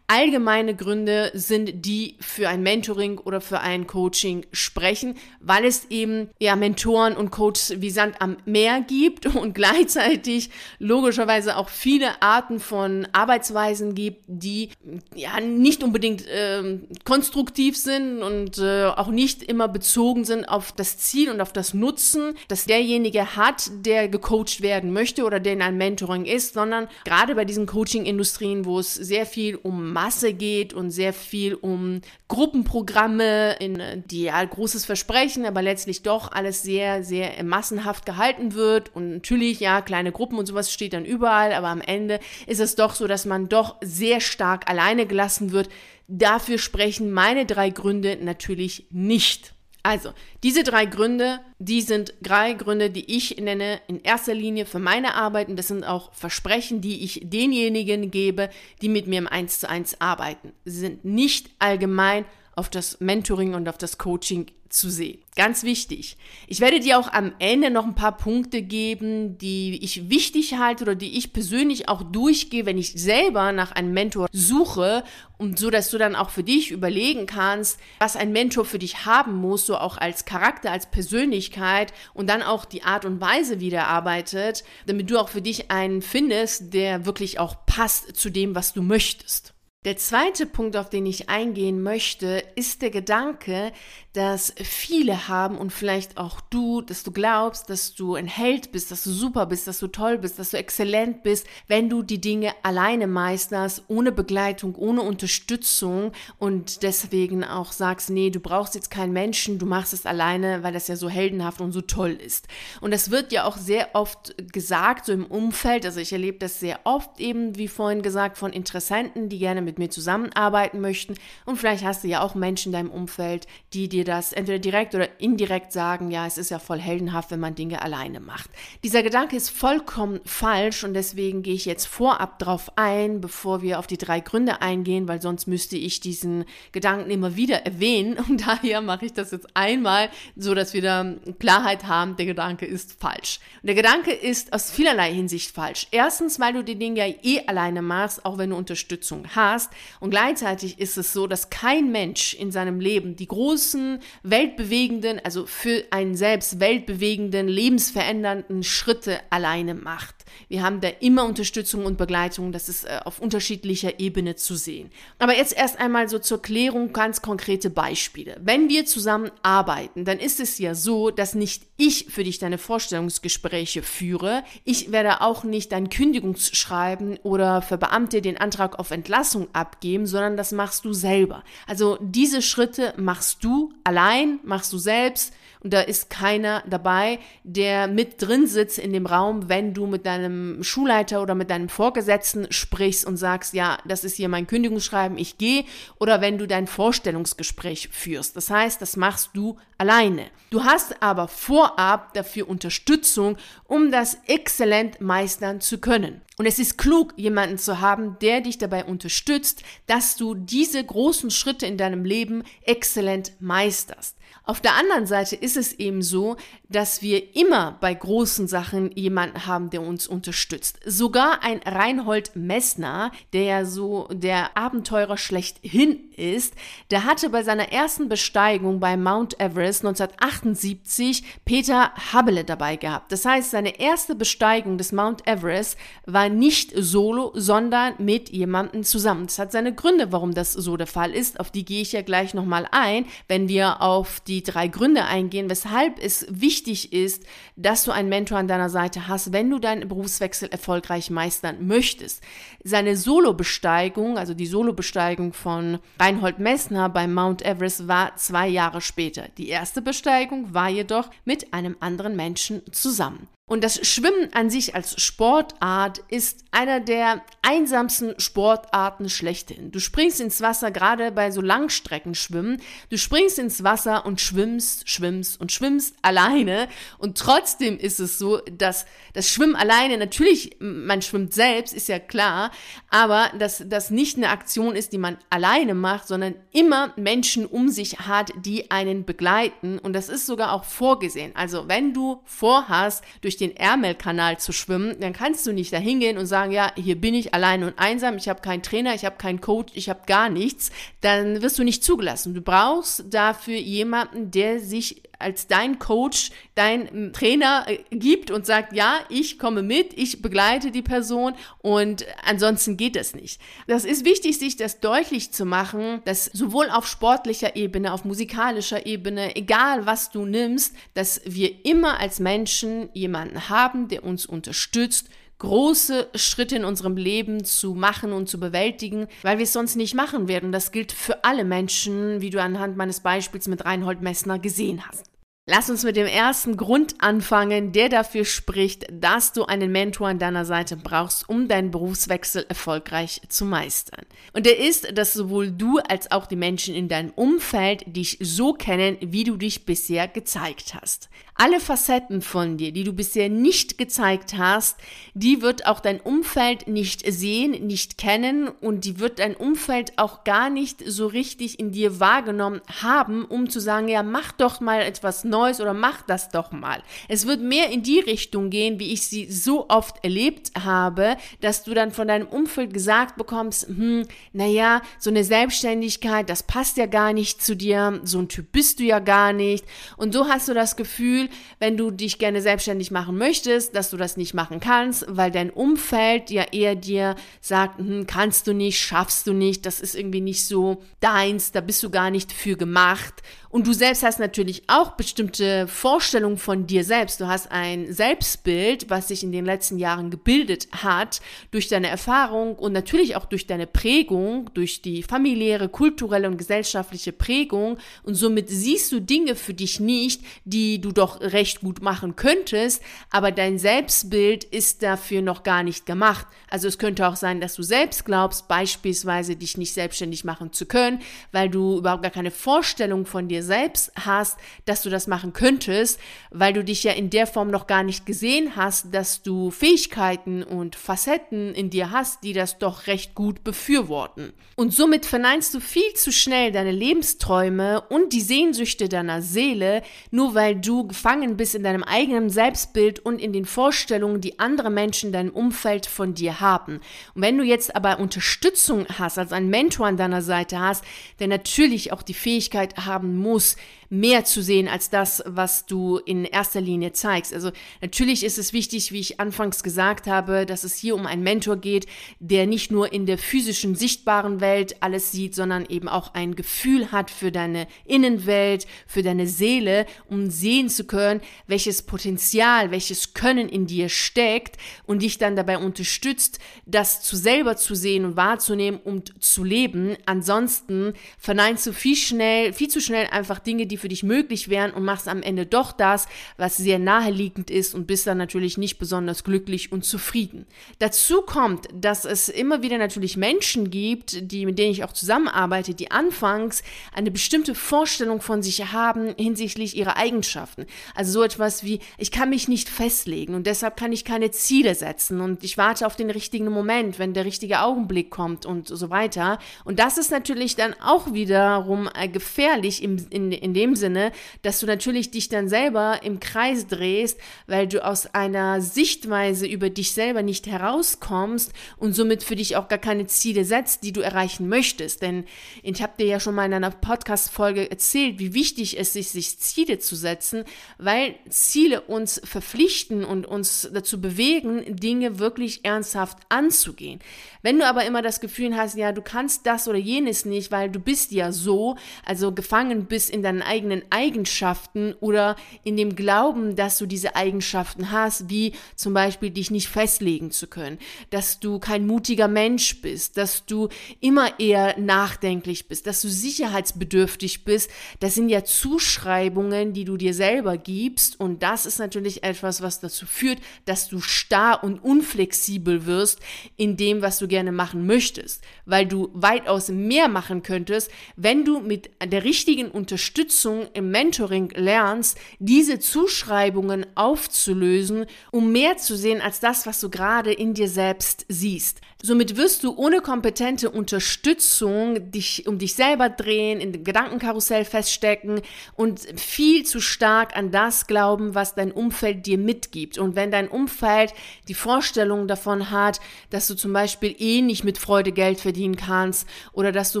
allgemeine 0.06 0.74
Gründe 0.74 1.30
sind, 1.34 1.84
die 1.84 2.16
für 2.20 2.48
ein 2.48 2.62
Mentoring 2.62 3.18
oder 3.18 3.40
für 3.40 3.60
ein 3.60 3.86
Coaching 3.86 4.46
sprechen, 4.52 5.14
weil 5.40 5.64
es 5.64 5.86
eben 5.90 6.30
ja 6.38 6.56
Mentoren 6.56 7.16
und 7.16 7.30
Coaches 7.30 7.74
wie 7.78 7.90
Sand 7.90 8.20
am 8.20 8.38
Meer 8.46 8.80
gibt 8.80 9.26
und 9.34 9.54
gleichzeitig 9.54 10.50
logischerweise 10.78 11.56
auch 11.56 11.68
viele 11.68 12.22
Arten 12.22 12.60
von 12.60 13.06
Arbeitsweisen 13.12 13.94
gibt, 13.94 14.24
die 14.26 14.70
ja 15.14 15.40
nicht 15.40 15.82
unbedingt 15.82 16.26
äh, 16.26 16.78
konstruktiv 17.04 17.76
sind 17.76 18.22
und 18.22 18.58
äh, 18.58 18.86
auch 18.86 19.08
nicht 19.08 19.42
immer 19.42 19.68
bezogen 19.68 20.24
sind 20.24 20.46
auf 20.46 20.72
das 20.72 20.98
Ziel 20.98 21.30
und 21.30 21.40
auf 21.40 21.52
das 21.52 21.74
Nutzen, 21.74 22.34
das 22.48 22.64
derjenige 22.64 23.36
hat, 23.36 23.70
der 23.84 24.08
gecoacht 24.08 24.62
werden 24.62 24.92
möchte 24.92 25.24
oder 25.24 25.40
der 25.40 25.52
in 25.52 25.62
einem 25.62 25.78
Mentoring 25.78 26.24
ist, 26.24 26.54
sondern 26.54 26.88
gerade 27.04 27.34
bei 27.34 27.44
diesen 27.44 27.66
Coaching-Industrien, 27.66 28.64
wo 28.64 28.78
es 28.78 28.94
sehr 28.94 29.26
viel 29.28 29.56
um 29.56 29.92
Masse 29.92 30.32
geht 30.32 30.74
und 30.74 30.90
sehr 30.90 31.12
viel 31.12 31.54
um 31.54 32.00
Gruppenprogramme, 32.26 33.56
in, 33.60 34.02
die 34.06 34.24
ja 34.24 34.44
großes 34.44 34.84
Versprechen, 34.84 35.46
aber 35.46 35.62
letztlich 35.62 36.02
doch 36.02 36.32
alles 36.32 36.62
sehr, 36.62 37.04
sehr 37.04 37.42
massenhaft 37.44 38.06
gehalten 38.06 38.54
wird. 38.54 38.94
Und 38.94 39.12
natürlich, 39.12 39.60
ja, 39.60 39.80
kleine 39.80 40.10
Gruppen 40.10 40.38
und 40.38 40.46
sowas 40.46 40.72
steht 40.72 40.92
dann 40.92 41.04
überall, 41.04 41.52
aber 41.52 41.68
am 41.68 41.80
Ende 41.80 42.18
ist 42.46 42.60
es 42.60 42.74
doch 42.74 42.94
so, 42.94 43.06
dass 43.06 43.24
man 43.24 43.48
doch 43.48 43.76
sehr 43.80 44.20
stark 44.20 44.68
alleine 44.68 45.06
gelassen 45.06 45.52
wird. 45.52 45.68
Dafür 46.08 46.58
sprechen 46.58 47.12
meine 47.12 47.46
drei 47.46 47.70
Gründe 47.70 48.18
natürlich 48.20 48.86
nicht. 48.90 49.54
Also, 49.82 50.12
diese 50.42 50.64
drei 50.64 50.86
Gründe, 50.86 51.40
die 51.58 51.82
sind 51.82 52.14
drei 52.20 52.52
Gründe, 52.52 52.90
die 52.90 53.16
ich 53.16 53.38
nenne 53.38 53.80
in 53.86 54.02
erster 54.02 54.34
Linie 54.34 54.66
für 54.66 54.78
meine 54.78 55.14
Arbeit 55.14 55.48
und 55.48 55.56
das 55.56 55.68
sind 55.68 55.84
auch 55.84 56.12
Versprechen, 56.12 56.80
die 56.80 57.04
ich 57.04 57.22
denjenigen 57.24 58.10
gebe, 58.10 58.50
die 58.82 58.88
mit 58.88 59.06
mir 59.06 59.18
im 59.18 59.28
1 59.28 59.60
zu 59.60 59.68
1 59.68 60.00
arbeiten. 60.00 60.52
Sie 60.64 60.80
sind 60.80 61.04
nicht 61.04 61.50
allgemein 61.58 62.24
auf 62.58 62.68
das 62.68 63.00
Mentoring 63.00 63.54
und 63.54 63.68
auf 63.68 63.78
das 63.78 63.98
Coaching 63.98 64.46
zu 64.68 64.90
sehen. 64.90 65.18
Ganz 65.36 65.62
wichtig. 65.62 66.16
Ich 66.46 66.60
werde 66.60 66.80
dir 66.80 66.98
auch 66.98 67.12
am 67.12 67.32
Ende 67.38 67.70
noch 67.70 67.84
ein 67.84 67.94
paar 67.94 68.16
Punkte 68.16 68.62
geben, 68.62 69.38
die 69.38 69.78
ich 69.82 70.10
wichtig 70.10 70.58
halte 70.58 70.84
oder 70.84 70.94
die 70.94 71.16
ich 71.16 71.32
persönlich 71.32 71.88
auch 71.88 72.02
durchgehe, 72.02 72.66
wenn 72.66 72.76
ich 72.76 72.92
selber 72.92 73.52
nach 73.52 73.72
einem 73.72 73.92
Mentor 73.92 74.26
suche 74.32 75.04
und 75.38 75.58
so, 75.58 75.70
dass 75.70 75.90
du 75.90 75.98
dann 75.98 76.16
auch 76.16 76.30
für 76.30 76.42
dich 76.42 76.70
überlegen 76.70 77.26
kannst, 77.26 77.78
was 78.00 78.16
ein 78.16 78.32
Mentor 78.32 78.64
für 78.64 78.78
dich 78.78 79.06
haben 79.06 79.36
muss, 79.36 79.64
so 79.64 79.76
auch 79.76 79.96
als 79.96 80.24
Charakter, 80.24 80.72
als 80.72 80.90
Persönlichkeit 80.90 81.92
und 82.12 82.28
dann 82.28 82.42
auch 82.42 82.64
die 82.64 82.82
Art 82.82 83.04
und 83.04 83.20
Weise, 83.20 83.60
wie 83.60 83.70
der 83.70 83.86
arbeitet, 83.86 84.64
damit 84.86 85.10
du 85.10 85.18
auch 85.18 85.28
für 85.28 85.42
dich 85.42 85.70
einen 85.70 86.02
findest, 86.02 86.74
der 86.74 87.06
wirklich 87.06 87.38
auch 87.38 87.64
passt 87.64 88.16
zu 88.16 88.30
dem, 88.30 88.54
was 88.54 88.72
du 88.72 88.82
möchtest. 88.82 89.54
Der 89.84 89.96
zweite 89.96 90.44
Punkt, 90.46 90.76
auf 90.76 90.90
den 90.90 91.06
ich 91.06 91.28
eingehen 91.28 91.82
möchte, 91.82 92.42
ist 92.56 92.82
der 92.82 92.90
Gedanke, 92.90 93.72
dass 94.18 94.52
viele 94.56 95.28
haben 95.28 95.56
und 95.56 95.72
vielleicht 95.72 96.18
auch 96.18 96.40
du, 96.40 96.80
dass 96.82 97.04
du 97.04 97.12
glaubst, 97.12 97.70
dass 97.70 97.94
du 97.94 98.16
ein 98.16 98.26
Held 98.26 98.72
bist, 98.72 98.90
dass 98.90 99.04
du 99.04 99.10
super 99.10 99.46
bist, 99.46 99.68
dass 99.68 99.78
du 99.78 99.86
toll 99.86 100.18
bist, 100.18 100.40
dass 100.40 100.50
du 100.50 100.56
exzellent 100.56 101.22
bist, 101.22 101.46
wenn 101.68 101.88
du 101.88 102.02
die 102.02 102.20
Dinge 102.20 102.52
alleine 102.64 103.06
meisterst, 103.06 103.84
ohne 103.86 104.10
Begleitung, 104.10 104.74
ohne 104.74 105.02
Unterstützung 105.02 106.10
und 106.40 106.82
deswegen 106.82 107.44
auch 107.44 107.70
sagst, 107.70 108.10
nee, 108.10 108.30
du 108.30 108.40
brauchst 108.40 108.74
jetzt 108.74 108.90
keinen 108.90 109.12
Menschen, 109.12 109.60
du 109.60 109.66
machst 109.66 109.92
es 109.92 110.04
alleine, 110.04 110.64
weil 110.64 110.72
das 110.72 110.88
ja 110.88 110.96
so 110.96 111.08
heldenhaft 111.08 111.60
und 111.60 111.70
so 111.70 111.80
toll 111.80 112.10
ist. 112.10 112.48
Und 112.80 112.90
das 112.92 113.12
wird 113.12 113.30
ja 113.30 113.44
auch 113.44 113.56
sehr 113.56 113.90
oft 113.92 114.34
gesagt, 114.52 115.06
so 115.06 115.12
im 115.12 115.26
Umfeld, 115.26 115.86
also 115.86 116.00
ich 116.00 116.12
erlebe 116.12 116.38
das 116.38 116.58
sehr 116.58 116.80
oft 116.82 117.20
eben, 117.20 117.56
wie 117.56 117.68
vorhin 117.68 118.02
gesagt, 118.02 118.36
von 118.36 118.52
Interessenten, 118.52 119.28
die 119.28 119.38
gerne 119.38 119.62
mit 119.62 119.78
mir 119.78 119.90
zusammenarbeiten 119.90 120.80
möchten 120.80 121.14
und 121.46 121.56
vielleicht 121.56 121.84
hast 121.84 122.02
du 122.02 122.08
ja 122.08 122.20
auch 122.20 122.34
Menschen 122.34 122.70
in 122.70 122.72
deinem 122.72 122.90
Umfeld, 122.90 123.46
die 123.74 123.88
dir 123.88 124.07
das 124.08 124.32
entweder 124.32 124.58
direkt 124.58 124.94
oder 124.94 125.20
indirekt 125.20 125.72
sagen, 125.72 126.10
ja, 126.10 126.26
es 126.26 126.38
ist 126.38 126.50
ja 126.50 126.58
voll 126.58 126.80
heldenhaft, 126.80 127.30
wenn 127.30 127.40
man 127.40 127.54
Dinge 127.54 127.82
alleine 127.82 128.18
macht. 128.18 128.50
Dieser 128.82 129.02
Gedanke 129.02 129.36
ist 129.36 129.50
vollkommen 129.50 130.20
falsch 130.24 130.82
und 130.82 130.94
deswegen 130.94 131.42
gehe 131.42 131.54
ich 131.54 131.66
jetzt 131.66 131.86
vorab 131.86 132.38
drauf 132.38 132.72
ein, 132.76 133.20
bevor 133.20 133.62
wir 133.62 133.78
auf 133.78 133.86
die 133.86 133.98
drei 133.98 134.20
Gründe 134.20 134.62
eingehen, 134.62 135.06
weil 135.06 135.20
sonst 135.20 135.46
müsste 135.46 135.76
ich 135.76 136.00
diesen 136.00 136.46
Gedanken 136.72 137.10
immer 137.10 137.36
wieder 137.36 137.66
erwähnen 137.66 138.18
und 138.28 138.40
daher 138.46 138.80
mache 138.80 139.06
ich 139.06 139.12
das 139.12 139.30
jetzt 139.30 139.54
einmal, 139.54 140.08
so 140.34 140.54
dass 140.54 140.72
wir 140.72 140.82
da 140.82 141.14
Klarheit 141.38 141.84
haben, 141.84 142.16
der 142.16 142.26
Gedanke 142.26 142.66
ist 142.66 142.98
falsch. 142.98 143.40
Und 143.62 143.66
der 143.66 143.74
Gedanke 143.74 144.12
ist 144.12 144.52
aus 144.52 144.70
vielerlei 144.70 145.12
Hinsicht 145.12 145.54
falsch. 145.54 145.86
Erstens, 145.90 146.40
weil 146.40 146.54
du 146.54 146.64
die 146.64 146.78
Dinge 146.78 147.06
ja 147.06 147.14
eh 147.22 147.46
alleine 147.46 147.82
machst, 147.82 148.24
auch 148.24 148.38
wenn 148.38 148.50
du 148.50 148.56
Unterstützung 148.56 149.24
hast 149.34 149.70
und 150.00 150.10
gleichzeitig 150.10 150.80
ist 150.80 150.96
es 150.96 151.12
so, 151.12 151.26
dass 151.26 151.50
kein 151.50 151.92
Mensch 151.92 152.32
in 152.34 152.50
seinem 152.50 152.80
Leben 152.80 153.14
die 153.14 153.28
großen 153.28 153.97
weltbewegenden, 154.22 155.20
also 155.24 155.46
für 155.46 155.84
einen 155.90 156.14
selbst 156.14 156.60
weltbewegenden, 156.60 157.48
lebensverändernden 157.48 158.62
Schritte 158.62 159.20
alleine 159.30 159.74
macht. 159.74 160.18
Wir 160.48 160.62
haben 160.62 160.80
da 160.80 160.88
immer 161.00 161.24
Unterstützung 161.24 161.84
und 161.84 161.98
Begleitung, 161.98 162.52
das 162.52 162.68
ist 162.68 162.84
äh, 162.84 163.00
auf 163.04 163.18
unterschiedlicher 163.20 163.98
Ebene 164.00 164.36
zu 164.36 164.54
sehen. 164.56 164.90
Aber 165.18 165.36
jetzt 165.36 165.56
erst 165.56 165.78
einmal 165.78 166.08
so 166.08 166.18
zur 166.18 166.40
Klärung 166.40 166.92
ganz 166.92 167.22
konkrete 167.22 167.70
Beispiele. 167.70 168.36
Wenn 168.40 168.68
wir 168.68 168.86
zusammen 168.86 169.30
arbeiten, 169.42 170.04
dann 170.04 170.18
ist 170.18 170.40
es 170.40 170.58
ja 170.58 170.74
so, 170.74 171.10
dass 171.10 171.34
nicht 171.34 171.64
ich 171.76 172.06
für 172.08 172.24
dich 172.24 172.38
deine 172.38 172.58
Vorstellungsgespräche 172.58 173.82
führe. 173.82 174.42
Ich 174.64 174.90
werde 174.92 175.20
auch 175.20 175.44
nicht 175.44 175.72
dein 175.72 175.90
Kündigungsschreiben 175.90 177.18
oder 177.22 177.62
für 177.62 177.78
Beamte 177.78 178.22
den 178.22 178.36
Antrag 178.36 178.78
auf 178.78 178.90
Entlassung 178.90 179.48
abgeben, 179.52 180.06
sondern 180.06 180.36
das 180.36 180.52
machst 180.52 180.84
du 180.84 180.92
selber. 180.92 181.44
Also 181.66 181.98
diese 182.00 182.42
Schritte 182.42 182.94
machst 182.96 183.44
du 183.44 183.72
allein, 183.88 184.38
machst 184.44 184.72
du 184.72 184.78
selbst 184.78 185.32
und 185.62 185.72
da 185.72 185.80
ist 185.80 186.10
keiner 186.10 186.62
dabei, 186.68 187.18
der 187.42 187.88
mit 187.88 188.22
drin 188.22 188.46
sitzt 188.46 188.78
in 188.78 188.92
dem 188.92 189.06
Raum, 189.06 189.48
wenn 189.48 189.74
du 189.74 189.86
mit 189.86 190.06
deinem 190.06 190.62
Schulleiter 190.62 191.22
oder 191.22 191.34
mit 191.34 191.50
deinem 191.50 191.68
Vorgesetzten 191.68 192.50
sprichst 192.50 193.04
und 193.04 193.16
sagst, 193.16 193.54
ja, 193.54 193.78
das 193.86 194.04
ist 194.04 194.16
hier 194.16 194.28
mein 194.28 194.46
Kündigungsschreiben, 194.46 195.18
ich 195.18 195.38
gehe, 195.38 195.64
oder 195.98 196.20
wenn 196.20 196.38
du 196.38 196.46
dein 196.46 196.66
Vorstellungsgespräch 196.66 197.88
führst. 197.90 198.36
Das 198.36 198.50
heißt, 198.50 198.80
das 198.80 198.96
machst 198.96 199.30
du 199.34 199.56
alleine. 199.78 200.26
Du 200.50 200.64
hast 200.64 201.02
aber 201.02 201.28
vorab 201.28 202.14
dafür 202.14 202.48
Unterstützung, 202.48 203.36
um 203.64 203.90
das 203.90 204.18
exzellent 204.26 205.00
meistern 205.00 205.60
zu 205.60 205.78
können. 205.78 206.22
Und 206.38 206.46
es 206.46 206.58
ist 206.58 206.78
klug, 206.78 207.14
jemanden 207.16 207.58
zu 207.58 207.80
haben, 207.80 208.16
der 208.20 208.40
dich 208.40 208.58
dabei 208.58 208.84
unterstützt, 208.84 209.62
dass 209.86 210.16
du 210.16 210.34
diese 210.34 210.82
großen 210.82 211.30
Schritte 211.30 211.66
in 211.66 211.76
deinem 211.76 212.04
Leben 212.04 212.44
exzellent 212.62 213.32
meisterst. 213.40 214.17
Auf 214.44 214.62
der 214.62 214.76
anderen 214.76 215.06
Seite 215.06 215.36
ist 215.36 215.58
es 215.58 215.74
eben 215.74 216.00
so, 216.00 216.36
dass 216.70 217.02
wir 217.02 217.36
immer 217.36 217.76
bei 217.80 217.92
großen 217.92 218.48
Sachen 218.48 218.90
jemanden 218.92 219.46
haben, 219.46 219.68
der 219.68 219.82
uns 219.82 220.06
unterstützt. 220.06 220.80
Sogar 220.86 221.42
ein 221.42 221.60
Reinhold 221.66 222.34
Messner, 222.34 223.12
der 223.34 223.42
ja 223.42 223.64
so 223.66 224.08
der 224.10 224.56
Abenteurer 224.56 225.18
schlechthin 225.18 226.10
ist, 226.16 226.54
der 226.90 227.04
hatte 227.04 227.30
bei 227.30 227.42
seiner 227.42 227.72
ersten 227.72 228.08
Besteigung 228.08 228.80
bei 228.80 228.96
Mount 228.96 229.38
Everest 229.38 229.84
1978 229.84 231.24
Peter 231.44 231.92
Habele 232.12 232.44
dabei 232.44 232.76
gehabt. 232.76 233.12
Das 233.12 233.24
heißt, 233.24 233.50
seine 233.50 233.78
erste 233.78 234.14
Besteigung 234.14 234.78
des 234.78 234.92
Mount 234.92 235.26
Everest 235.26 235.76
war 236.06 236.28
nicht 236.28 236.72
solo, 236.74 237.32
sondern 237.34 237.94
mit 237.98 238.30
jemandem 238.30 238.82
zusammen. 238.82 239.26
Das 239.26 239.38
hat 239.38 239.52
seine 239.52 239.74
Gründe, 239.74 240.10
warum 240.12 240.32
das 240.32 240.52
so 240.52 240.76
der 240.76 240.86
Fall 240.86 241.12
ist. 241.12 241.38
Auf 241.38 241.50
die 241.50 241.64
gehe 241.64 241.82
ich 241.82 241.92
ja 241.92 242.02
gleich 242.02 242.34
nochmal 242.34 242.66
ein, 242.70 243.06
wenn 243.28 243.48
wir 243.48 243.82
auf 243.82 244.17
die 244.18 244.42
drei 244.42 244.68
Gründe 244.68 245.04
eingehen, 245.04 245.48
weshalb 245.48 246.02
es 246.02 246.26
wichtig 246.28 246.92
ist, 246.92 247.24
dass 247.56 247.84
du 247.84 247.92
einen 247.92 248.08
Mentor 248.08 248.38
an 248.38 248.48
deiner 248.48 248.70
Seite 248.70 249.08
hast, 249.08 249.32
wenn 249.32 249.50
du 249.50 249.58
deinen 249.58 249.88
Berufswechsel 249.88 250.48
erfolgreich 250.48 251.10
meistern 251.10 251.66
möchtest. 251.66 252.22
Seine 252.64 252.96
Solobesteigung, 252.96 254.18
also 254.18 254.34
die 254.34 254.46
Solobesteigung 254.46 255.32
von 255.32 255.78
Reinhold 256.00 256.38
Messner 256.38 256.88
beim 256.88 257.14
Mount 257.14 257.44
Everest 257.44 257.88
war 257.88 258.16
zwei 258.16 258.48
Jahre 258.48 258.80
später. 258.80 259.28
Die 259.38 259.48
erste 259.48 259.82
Besteigung 259.82 260.52
war 260.52 260.68
jedoch 260.68 261.10
mit 261.24 261.52
einem 261.52 261.76
anderen 261.80 262.16
Menschen 262.16 262.62
zusammen. 262.72 263.28
Und 263.48 263.64
das 263.64 263.86
Schwimmen 263.86 264.28
an 264.34 264.50
sich 264.50 264.74
als 264.74 265.00
Sportart 265.02 266.02
ist 266.08 266.44
einer 266.50 266.80
der 266.80 267.22
einsamsten 267.40 268.18
Sportarten 268.20 269.08
schlechthin. 269.08 269.72
Du 269.72 269.80
springst 269.80 270.20
ins 270.20 270.42
Wasser, 270.42 270.70
gerade 270.70 271.10
bei 271.12 271.30
so 271.30 271.40
Langstreckenschwimmen. 271.40 272.60
Du 272.90 272.98
springst 272.98 273.38
ins 273.38 273.64
Wasser 273.64 274.04
und 274.04 274.20
schwimmst, 274.20 274.88
schwimmst 274.88 275.40
und 275.40 275.50
schwimmst 275.50 275.96
alleine. 276.02 276.68
Und 276.98 277.16
trotzdem 277.16 277.78
ist 277.78 278.00
es 278.00 278.18
so, 278.18 278.38
dass 278.52 278.84
das 279.14 279.30
Schwimmen 279.30 279.56
alleine, 279.56 279.96
natürlich, 279.96 280.56
man 280.60 281.00
schwimmt 281.00 281.32
selbst, 281.32 281.72
ist 281.72 281.88
ja 281.88 281.98
klar, 281.98 282.50
aber 282.90 283.30
dass 283.38 283.64
das 283.66 283.90
nicht 283.90 284.18
eine 284.18 284.28
Aktion 284.28 284.76
ist, 284.76 284.92
die 284.92 284.98
man 284.98 285.16
alleine 285.30 285.74
macht, 285.74 286.06
sondern 286.06 286.34
immer 286.52 286.92
Menschen 286.96 287.46
um 287.46 287.70
sich 287.70 288.00
hat, 288.00 288.30
die 288.44 288.70
einen 288.70 289.06
begleiten. 289.06 289.78
Und 289.78 289.94
das 289.94 290.10
ist 290.10 290.26
sogar 290.26 290.52
auch 290.52 290.64
vorgesehen. 290.64 291.32
Also 291.34 291.66
wenn 291.66 291.94
du 291.94 292.20
vorhast, 292.24 293.02
durch 293.22 293.37
den 293.40 293.56
Ärmelkanal 293.56 294.38
zu 294.38 294.52
schwimmen, 294.52 295.00
dann 295.00 295.12
kannst 295.12 295.46
du 295.46 295.52
nicht 295.52 295.72
da 295.72 295.78
hingehen 295.78 296.18
und 296.18 296.26
sagen, 296.26 296.52
ja, 296.52 296.72
hier 296.76 297.00
bin 297.00 297.14
ich 297.14 297.34
allein 297.34 297.64
und 297.64 297.78
einsam, 297.78 298.16
ich 298.16 298.28
habe 298.28 298.40
keinen 298.40 298.62
Trainer, 298.62 298.94
ich 298.94 299.04
habe 299.04 299.16
keinen 299.16 299.40
Coach, 299.40 299.72
ich 299.74 299.88
habe 299.88 300.00
gar 300.06 300.28
nichts. 300.28 300.70
Dann 301.00 301.42
wirst 301.42 301.58
du 301.58 301.64
nicht 301.64 301.82
zugelassen. 301.84 302.34
Du 302.34 302.42
brauchst 302.42 303.04
dafür 303.12 303.56
jemanden, 303.56 304.30
der 304.30 304.60
sich 304.60 305.02
als 305.18 305.46
dein 305.46 305.78
Coach, 305.78 306.30
dein 306.54 306.90
hm, 306.90 307.12
Trainer 307.12 307.66
äh, 307.66 307.78
gibt 307.90 308.30
und 308.30 308.46
sagt, 308.46 308.72
ja, 308.72 308.98
ich 309.08 309.38
komme 309.38 309.62
mit, 309.62 309.92
ich 309.94 310.22
begleite 310.22 310.70
die 310.70 310.82
Person 310.82 311.34
und 311.58 312.06
ansonsten 312.24 312.76
geht 312.76 312.96
das 312.96 313.14
nicht. 313.14 313.40
Das 313.66 313.84
ist 313.84 314.04
wichtig, 314.04 314.38
sich 314.38 314.56
das 314.56 314.80
deutlich 314.80 315.32
zu 315.32 315.44
machen, 315.44 316.00
dass 316.04 316.26
sowohl 316.26 316.70
auf 316.70 316.86
sportlicher 316.86 317.56
Ebene, 317.56 317.92
auf 317.92 318.04
musikalischer 318.04 318.86
Ebene, 318.86 319.36
egal 319.36 319.86
was 319.86 320.10
du 320.10 320.24
nimmst, 320.24 320.74
dass 320.94 321.20
wir 321.24 321.64
immer 321.64 322.00
als 322.00 322.20
Menschen 322.20 322.88
jemanden 322.92 323.48
haben, 323.48 323.88
der 323.88 324.04
uns 324.04 324.26
unterstützt, 324.26 325.08
große 325.38 326.08
Schritte 326.14 326.56
in 326.56 326.64
unserem 326.64 326.96
Leben 326.96 327.44
zu 327.44 327.74
machen 327.74 328.12
und 328.12 328.28
zu 328.28 328.40
bewältigen, 328.40 329.06
weil 329.22 329.38
wir 329.38 329.44
es 329.44 329.52
sonst 329.52 329.76
nicht 329.76 329.94
machen 329.94 330.28
werden. 330.28 330.52
Das 330.52 330.72
gilt 330.72 330.92
für 330.92 331.24
alle 331.24 331.44
Menschen, 331.44 332.20
wie 332.20 332.30
du 332.30 332.42
anhand 332.42 332.76
meines 332.76 333.00
Beispiels 333.00 333.48
mit 333.48 333.64
Reinhold 333.64 334.02
Messner 334.02 334.38
gesehen 334.38 334.86
hast. 334.86 335.04
Lass 335.50 335.70
uns 335.70 335.82
mit 335.82 335.96
dem 335.96 336.06
ersten 336.06 336.58
Grund 336.58 336.96
anfangen, 336.98 337.72
der 337.72 337.88
dafür 337.88 338.26
spricht, 338.26 338.84
dass 338.92 339.32
du 339.32 339.46
einen 339.46 339.72
Mentor 339.72 340.08
an 340.08 340.18
deiner 340.18 340.44
Seite 340.44 340.76
brauchst, 340.76 341.26
um 341.26 341.48
deinen 341.48 341.70
Berufswechsel 341.70 342.44
erfolgreich 342.50 343.22
zu 343.30 343.46
meistern. 343.46 344.04
Und 344.34 344.44
der 344.44 344.58
ist, 344.58 344.98
dass 344.98 345.14
sowohl 345.14 345.50
du 345.50 345.78
als 345.78 346.10
auch 346.10 346.26
die 346.26 346.36
Menschen 346.36 346.74
in 346.74 346.88
deinem 346.88 347.12
Umfeld 347.12 347.82
dich 347.86 348.18
so 348.20 348.52
kennen, 348.52 348.98
wie 349.00 349.24
du 349.24 349.38
dich 349.38 349.64
bisher 349.64 350.06
gezeigt 350.06 350.74
hast. 350.74 351.08
Alle 351.34 351.60
Facetten 351.60 352.20
von 352.20 352.58
dir, 352.58 352.72
die 352.72 352.84
du 352.84 352.92
bisher 352.92 353.30
nicht 353.30 353.78
gezeigt 353.78 354.36
hast, 354.36 354.76
die 355.14 355.40
wird 355.40 355.66
auch 355.66 355.80
dein 355.80 356.00
Umfeld 356.00 356.66
nicht 356.66 357.10
sehen, 357.10 357.52
nicht 357.66 357.96
kennen 357.96 358.48
und 358.48 358.84
die 358.84 358.98
wird 358.98 359.18
dein 359.18 359.34
Umfeld 359.36 359.98
auch 359.98 360.24
gar 360.24 360.50
nicht 360.50 360.82
so 360.84 361.06
richtig 361.06 361.58
in 361.58 361.70
dir 361.70 362.00
wahrgenommen 362.00 362.60
haben, 362.82 363.24
um 363.24 363.48
zu 363.48 363.60
sagen, 363.60 363.88
ja, 363.88 364.02
mach 364.02 364.32
doch 364.32 364.60
mal 364.60 364.82
etwas 364.82 365.24
Neues 365.24 365.37
Neues 365.38 365.60
oder 365.60 365.74
mach 365.74 366.02
das 366.02 366.30
doch 366.30 366.50
mal. 366.50 366.82
Es 367.06 367.26
wird 367.26 367.40
mehr 367.40 367.70
in 367.70 367.82
die 367.82 368.00
Richtung 368.00 368.50
gehen, 368.50 368.80
wie 368.80 368.92
ich 368.92 369.06
sie 369.06 369.30
so 369.30 369.68
oft 369.68 370.02
erlebt 370.02 370.50
habe, 370.58 371.16
dass 371.40 371.62
du 371.62 371.74
dann 371.74 371.92
von 371.92 372.08
deinem 372.08 372.26
Umfeld 372.26 372.72
gesagt 372.72 373.16
bekommst, 373.16 373.68
hm, 373.68 374.04
naja, 374.32 374.82
so 374.98 375.10
eine 375.10 375.22
Selbstständigkeit, 375.22 376.28
das 376.28 376.42
passt 376.42 376.76
ja 376.76 376.86
gar 376.86 377.12
nicht 377.12 377.40
zu 377.42 377.54
dir, 377.54 378.00
so 378.02 378.18
ein 378.18 378.28
Typ 378.28 378.50
bist 378.50 378.80
du 378.80 378.84
ja 378.84 378.98
gar 378.98 379.32
nicht. 379.32 379.64
Und 379.96 380.12
so 380.12 380.28
hast 380.28 380.48
du 380.48 380.54
das 380.54 380.74
Gefühl, 380.76 381.28
wenn 381.60 381.76
du 381.76 381.90
dich 381.90 382.18
gerne 382.18 382.42
selbstständig 382.42 382.90
machen 382.90 383.16
möchtest, 383.16 383.76
dass 383.76 383.90
du 383.90 383.96
das 383.96 384.16
nicht 384.16 384.34
machen 384.34 384.58
kannst, 384.58 385.04
weil 385.08 385.30
dein 385.30 385.50
Umfeld 385.50 386.30
ja 386.30 386.44
eher 386.50 386.74
dir 386.74 387.14
sagt, 387.40 387.78
hm, 387.78 388.06
kannst 388.06 388.46
du 388.46 388.54
nicht, 388.54 388.80
schaffst 388.80 389.26
du 389.26 389.32
nicht, 389.32 389.66
das 389.66 389.80
ist 389.80 389.94
irgendwie 389.94 390.20
nicht 390.20 390.44
so 390.44 390.82
deins, 391.00 391.52
da 391.52 391.60
bist 391.60 391.82
du 391.82 391.90
gar 391.90 392.10
nicht 392.10 392.32
für 392.32 392.56
gemacht. 392.56 393.22
Und 393.50 393.66
du 393.66 393.72
selbst 393.72 394.02
hast 394.02 394.18
natürlich 394.18 394.64
auch 394.66 394.92
bestimmte 394.92 395.66
Vorstellungen 395.68 396.36
von 396.36 396.66
dir 396.66 396.84
selbst. 396.84 397.20
Du 397.20 397.28
hast 397.28 397.50
ein 397.50 397.90
Selbstbild, 397.92 398.90
was 398.90 399.08
sich 399.08 399.22
in 399.22 399.32
den 399.32 399.46
letzten 399.46 399.78
Jahren 399.78 400.10
gebildet 400.10 400.68
hat, 400.72 401.20
durch 401.50 401.68
deine 401.68 401.88
Erfahrung 401.88 402.56
und 402.56 402.72
natürlich 402.72 403.16
auch 403.16 403.24
durch 403.24 403.46
deine 403.46 403.66
Prägung, 403.66 404.50
durch 404.52 404.82
die 404.82 405.02
familiäre, 405.02 405.70
kulturelle 405.70 406.28
und 406.28 406.36
gesellschaftliche 406.36 407.12
Prägung. 407.12 407.78
Und 408.02 408.14
somit 408.16 408.50
siehst 408.50 408.92
du 408.92 409.00
Dinge 409.00 409.34
für 409.34 409.54
dich 409.54 409.80
nicht, 409.80 410.22
die 410.44 410.80
du 410.80 410.92
doch 410.92 411.20
recht 411.20 411.60
gut 411.60 411.80
machen 411.80 412.16
könntest, 412.16 412.82
aber 413.10 413.32
dein 413.32 413.58
Selbstbild 413.58 414.44
ist 414.44 414.82
dafür 414.82 415.22
noch 415.22 415.42
gar 415.42 415.62
nicht 415.62 415.86
gemacht. 415.86 416.26
Also 416.50 416.68
es 416.68 416.78
könnte 416.78 417.08
auch 417.08 417.16
sein, 417.16 417.40
dass 417.40 417.54
du 417.54 417.62
selbst 417.62 418.04
glaubst, 418.04 418.48
beispielsweise 418.48 419.36
dich 419.36 419.56
nicht 419.56 419.72
selbstständig 419.72 420.24
machen 420.24 420.52
zu 420.52 420.66
können, 420.66 421.00
weil 421.32 421.48
du 421.48 421.78
überhaupt 421.78 422.02
gar 422.02 422.10
keine 422.10 422.30
Vorstellung 422.30 423.06
von 423.06 423.28
dir 423.28 423.37
dir 423.38 423.44
selbst 423.44 423.92
hast, 423.94 424.38
dass 424.64 424.82
du 424.82 424.90
das 424.90 425.06
machen 425.06 425.32
könntest, 425.32 426.00
weil 426.30 426.52
du 426.52 426.64
dich 426.64 426.82
ja 426.84 426.92
in 426.92 427.10
der 427.10 427.26
Form 427.26 427.50
noch 427.50 427.66
gar 427.66 427.82
nicht 427.82 428.04
gesehen 428.04 428.56
hast, 428.56 428.94
dass 428.94 429.22
du 429.22 429.50
Fähigkeiten 429.50 430.42
und 430.42 430.76
Facetten 430.76 431.54
in 431.54 431.70
dir 431.70 431.90
hast, 431.90 432.24
die 432.24 432.32
das 432.32 432.58
doch 432.58 432.86
recht 432.86 433.14
gut 433.14 433.44
befürworten. 433.44 434.32
Und 434.56 434.74
somit 434.74 435.06
verneinst 435.06 435.54
du 435.54 435.60
viel 435.60 435.94
zu 435.94 436.10
schnell 436.10 436.50
deine 436.50 436.72
Lebensträume 436.72 437.82
und 437.88 438.12
die 438.12 438.20
Sehnsüchte 438.20 438.88
deiner 438.88 439.22
Seele, 439.22 439.82
nur 440.10 440.34
weil 440.34 440.56
du 440.56 440.88
gefangen 440.88 441.36
bist 441.36 441.54
in 441.54 441.62
deinem 441.62 441.84
eigenen 441.84 442.30
Selbstbild 442.30 442.98
und 442.98 443.20
in 443.20 443.32
den 443.32 443.44
Vorstellungen, 443.44 444.20
die 444.20 444.40
andere 444.40 444.70
Menschen 444.70 445.08
in 445.08 445.12
deinem 445.12 445.30
Umfeld 445.30 445.86
von 445.86 446.14
dir 446.14 446.40
haben. 446.40 446.80
Und 447.14 447.22
wenn 447.22 447.38
du 447.38 447.44
jetzt 447.44 447.76
aber 447.76 448.00
Unterstützung 448.00 448.86
hast, 448.98 449.18
also 449.18 449.34
einen 449.34 449.50
Mentor 449.50 449.86
an 449.86 449.96
deiner 449.96 450.22
Seite 450.22 450.58
hast, 450.58 450.84
der 451.20 451.28
natürlich 451.28 451.92
auch 451.92 452.02
die 452.02 452.14
Fähigkeit 452.14 452.76
haben 452.78 453.16
muss, 453.16 453.27
muss 453.28 453.56
mehr 453.90 454.24
zu 454.24 454.42
sehen 454.42 454.68
als 454.68 454.90
das, 454.90 455.22
was 455.26 455.66
du 455.66 455.98
in 455.98 456.24
erster 456.24 456.60
Linie 456.60 456.92
zeigst. 456.92 457.32
Also 457.32 457.50
natürlich 457.80 458.24
ist 458.24 458.38
es 458.38 458.52
wichtig, 458.52 458.92
wie 458.92 459.00
ich 459.00 459.20
anfangs 459.20 459.62
gesagt 459.62 460.06
habe, 460.06 460.46
dass 460.46 460.64
es 460.64 460.76
hier 460.76 460.94
um 460.94 461.06
einen 461.06 461.22
Mentor 461.22 461.56
geht, 461.56 461.86
der 462.18 462.46
nicht 462.46 462.70
nur 462.70 462.92
in 462.92 463.06
der 463.06 463.18
physischen, 463.18 463.74
sichtbaren 463.74 464.40
Welt 464.40 464.82
alles 464.82 465.10
sieht, 465.12 465.34
sondern 465.34 465.64
eben 465.66 465.88
auch 465.88 466.14
ein 466.14 466.34
Gefühl 466.34 466.92
hat 466.92 467.10
für 467.10 467.32
deine 467.32 467.66
Innenwelt, 467.86 468.66
für 468.86 469.02
deine 469.02 469.26
Seele, 469.26 469.86
um 470.08 470.30
sehen 470.30 470.68
zu 470.68 470.84
können, 470.84 471.20
welches 471.46 471.82
Potenzial, 471.82 472.70
welches 472.70 473.14
Können 473.14 473.48
in 473.48 473.66
dir 473.66 473.88
steckt 473.88 474.56
und 474.86 475.02
dich 475.02 475.18
dann 475.18 475.36
dabei 475.36 475.58
unterstützt, 475.58 476.38
das 476.66 477.02
zu 477.02 477.16
selber 477.16 477.56
zu 477.56 477.74
sehen 477.74 478.04
und 478.04 478.16
wahrzunehmen 478.16 478.80
und 478.80 479.22
zu 479.22 479.44
leben. 479.44 479.96
Ansonsten 480.04 480.92
verneinst 481.18 481.66
du 481.66 481.72
viel 481.72 481.96
schnell, 481.96 482.52
viel 482.52 482.68
zu 482.68 482.80
schnell 482.80 483.06
einfach 483.10 483.38
Dinge, 483.38 483.66
die 483.66 483.77
für 483.78 483.88
dich 483.88 484.02
möglich 484.02 484.48
wären 484.48 484.72
und 484.72 484.84
machst 484.84 485.08
am 485.08 485.22
Ende 485.22 485.46
doch 485.46 485.72
das, 485.72 486.06
was 486.36 486.56
sehr 486.56 486.78
naheliegend 486.78 487.50
ist 487.50 487.74
und 487.74 487.86
bist 487.86 488.06
dann 488.06 488.18
natürlich 488.18 488.58
nicht 488.58 488.78
besonders 488.78 489.24
glücklich 489.24 489.72
und 489.72 489.84
zufrieden. 489.84 490.46
Dazu 490.78 491.22
kommt, 491.22 491.68
dass 491.72 492.04
es 492.04 492.28
immer 492.28 492.62
wieder 492.62 492.78
natürlich 492.78 493.16
Menschen 493.16 493.70
gibt, 493.70 494.30
die, 494.30 494.46
mit 494.46 494.58
denen 494.58 494.72
ich 494.72 494.84
auch 494.84 494.92
zusammenarbeite, 494.92 495.74
die 495.74 495.90
anfangs 495.90 496.62
eine 496.92 497.10
bestimmte 497.10 497.54
Vorstellung 497.54 498.20
von 498.20 498.42
sich 498.42 498.72
haben 498.72 499.14
hinsichtlich 499.16 499.76
ihrer 499.76 499.96
Eigenschaften. 499.96 500.66
Also 500.94 501.12
so 501.12 501.22
etwas 501.22 501.64
wie, 501.64 501.80
ich 501.96 502.10
kann 502.10 502.30
mich 502.30 502.48
nicht 502.48 502.68
festlegen 502.68 503.34
und 503.34 503.46
deshalb 503.46 503.76
kann 503.76 503.92
ich 503.92 504.04
keine 504.04 504.30
Ziele 504.30 504.74
setzen 504.74 505.20
und 505.20 505.44
ich 505.44 505.58
warte 505.58 505.86
auf 505.86 505.96
den 505.96 506.10
richtigen 506.10 506.48
Moment, 506.48 506.98
wenn 506.98 507.14
der 507.14 507.24
richtige 507.24 507.60
Augenblick 507.60 508.10
kommt 508.10 508.46
und 508.46 508.68
so 508.68 508.90
weiter. 508.90 509.38
Und 509.64 509.78
das 509.78 509.98
ist 509.98 510.10
natürlich 510.10 510.56
dann 510.56 510.74
auch 510.80 511.12
wiederum 511.12 511.88
äh, 511.94 512.08
gefährlich 512.08 512.82
im, 512.82 513.06
in, 513.10 513.32
in 513.32 513.54
dem 513.54 513.67
Sinne, 513.76 514.12
dass 514.42 514.60
du 514.60 514.66
natürlich 514.66 515.10
dich 515.10 515.28
dann 515.28 515.48
selber 515.48 516.00
im 516.02 516.20
Kreis 516.20 516.66
drehst, 516.66 517.18
weil 517.46 517.66
du 517.66 517.84
aus 517.84 518.14
einer 518.14 518.60
Sichtweise 518.60 519.46
über 519.46 519.70
dich 519.70 519.92
selber 519.92 520.22
nicht 520.22 520.46
herauskommst 520.46 521.52
und 521.76 521.94
somit 521.94 522.22
für 522.22 522.36
dich 522.36 522.56
auch 522.56 522.68
gar 522.68 522.78
keine 522.78 523.06
Ziele 523.06 523.44
setzt, 523.44 523.82
die 523.82 523.92
du 523.92 524.00
erreichen 524.00 524.48
möchtest. 524.48 525.02
Denn 525.02 525.24
ich 525.62 525.82
habe 525.82 525.92
dir 525.98 526.06
ja 526.06 526.20
schon 526.20 526.34
mal 526.34 526.46
in 526.46 526.54
einer 526.54 526.70
Podcast-Folge 526.70 527.70
erzählt, 527.70 528.18
wie 528.18 528.34
wichtig 528.34 528.78
es 528.78 528.96
ist, 528.96 529.12
sich 529.12 529.38
Ziele 529.38 529.78
zu 529.78 529.96
setzen, 529.96 530.44
weil 530.78 531.14
Ziele 531.28 531.82
uns 531.82 532.20
verpflichten 532.24 533.04
und 533.04 533.26
uns 533.26 533.68
dazu 533.72 534.00
bewegen, 534.00 534.76
Dinge 534.76 535.18
wirklich 535.18 535.64
ernsthaft 535.64 536.18
anzugehen. 536.28 537.00
Wenn 537.42 537.58
du 537.58 537.66
aber 537.66 537.84
immer 537.84 538.02
das 538.02 538.20
Gefühl 538.20 538.56
hast, 538.56 538.76
ja, 538.76 538.92
du 538.92 539.02
kannst 539.02 539.46
das 539.46 539.68
oder 539.68 539.78
jenes 539.78 540.24
nicht, 540.24 540.50
weil 540.50 540.70
du 540.70 540.80
bist 540.80 541.12
ja 541.12 541.32
so, 541.32 541.76
also 542.04 542.32
gefangen 542.32 542.86
bist 542.86 543.10
in 543.10 543.22
deinen 543.22 543.42
eigenen 543.42 543.57
Eigenschaften 543.90 544.94
oder 545.00 545.36
in 545.64 545.76
dem 545.76 545.96
Glauben, 545.96 546.56
dass 546.56 546.78
du 546.78 546.86
diese 546.86 547.16
Eigenschaften 547.16 547.90
hast, 547.90 548.28
wie 548.28 548.52
zum 548.76 548.94
Beispiel 548.94 549.30
dich 549.30 549.50
nicht 549.50 549.68
festlegen 549.68 550.30
zu 550.30 550.46
können, 550.46 550.78
dass 551.10 551.40
du 551.40 551.58
kein 551.58 551.86
mutiger 551.86 552.28
Mensch 552.28 552.80
bist, 552.80 553.16
dass 553.16 553.46
du 553.46 553.68
immer 554.00 554.38
eher 554.38 554.78
nachdenklich 554.78 555.68
bist, 555.68 555.86
dass 555.86 556.02
du 556.02 556.08
sicherheitsbedürftig 556.08 557.44
bist, 557.44 557.70
das 558.00 558.14
sind 558.14 558.28
ja 558.28 558.44
Zuschreibungen, 558.44 559.72
die 559.72 559.84
du 559.84 559.96
dir 559.96 560.14
selber 560.14 560.56
gibst. 560.56 561.18
Und 561.18 561.42
das 561.42 561.66
ist 561.66 561.78
natürlich 561.78 562.22
etwas, 562.22 562.62
was 562.62 562.80
dazu 562.80 563.06
führt, 563.06 563.38
dass 563.64 563.88
du 563.88 564.00
starr 564.00 564.62
und 564.62 564.78
unflexibel 564.78 565.86
wirst 565.86 566.20
in 566.56 566.76
dem, 566.76 567.02
was 567.02 567.18
du 567.18 567.28
gerne 567.28 567.52
machen 567.52 567.86
möchtest, 567.86 568.42
weil 568.66 568.86
du 568.86 569.10
weitaus 569.12 569.68
mehr 569.68 570.08
machen 570.08 570.42
könntest, 570.42 570.90
wenn 571.16 571.44
du 571.44 571.60
mit 571.60 571.90
der 572.04 572.24
richtigen 572.24 572.70
Unterstützung 572.70 573.47
im 573.74 573.90
Mentoring 573.90 574.50
lernst, 574.54 575.18
diese 575.38 575.78
Zuschreibungen 575.78 576.86
aufzulösen, 576.94 578.06
um 578.32 578.52
mehr 578.52 578.76
zu 578.76 578.96
sehen 578.96 579.20
als 579.20 579.40
das, 579.40 579.66
was 579.66 579.80
du 579.80 579.90
gerade 579.90 580.32
in 580.32 580.54
dir 580.54 580.68
selbst 580.68 581.26
siehst. 581.28 581.80
Somit 582.00 582.36
wirst 582.36 582.62
du 582.62 582.76
ohne 582.76 583.00
kompetente 583.00 583.70
Unterstützung 583.70 585.10
dich 585.10 585.48
um 585.48 585.58
dich 585.58 585.74
selber 585.74 586.08
drehen, 586.08 586.60
in 586.60 586.70
dem 586.70 586.84
Gedankenkarussell 586.84 587.64
feststecken 587.64 588.40
und 588.76 589.00
viel 589.16 589.66
zu 589.66 589.80
stark 589.80 590.36
an 590.36 590.52
das 590.52 590.86
glauben, 590.86 591.34
was 591.34 591.56
dein 591.56 591.72
Umfeld 591.72 592.24
dir 592.24 592.38
mitgibt. 592.38 592.98
Und 592.98 593.16
wenn 593.16 593.32
dein 593.32 593.48
Umfeld 593.48 594.14
die 594.46 594.54
Vorstellung 594.54 595.26
davon 595.26 595.72
hat, 595.72 595.98
dass 596.30 596.46
du 596.46 596.54
zum 596.54 596.72
Beispiel 596.72 597.16
eh 597.18 597.42
nicht 597.42 597.64
mit 597.64 597.78
Freude 597.78 598.12
Geld 598.12 598.38
verdienen 598.38 598.76
kannst 598.76 599.26
oder 599.52 599.72
dass 599.72 599.90
du 599.90 600.00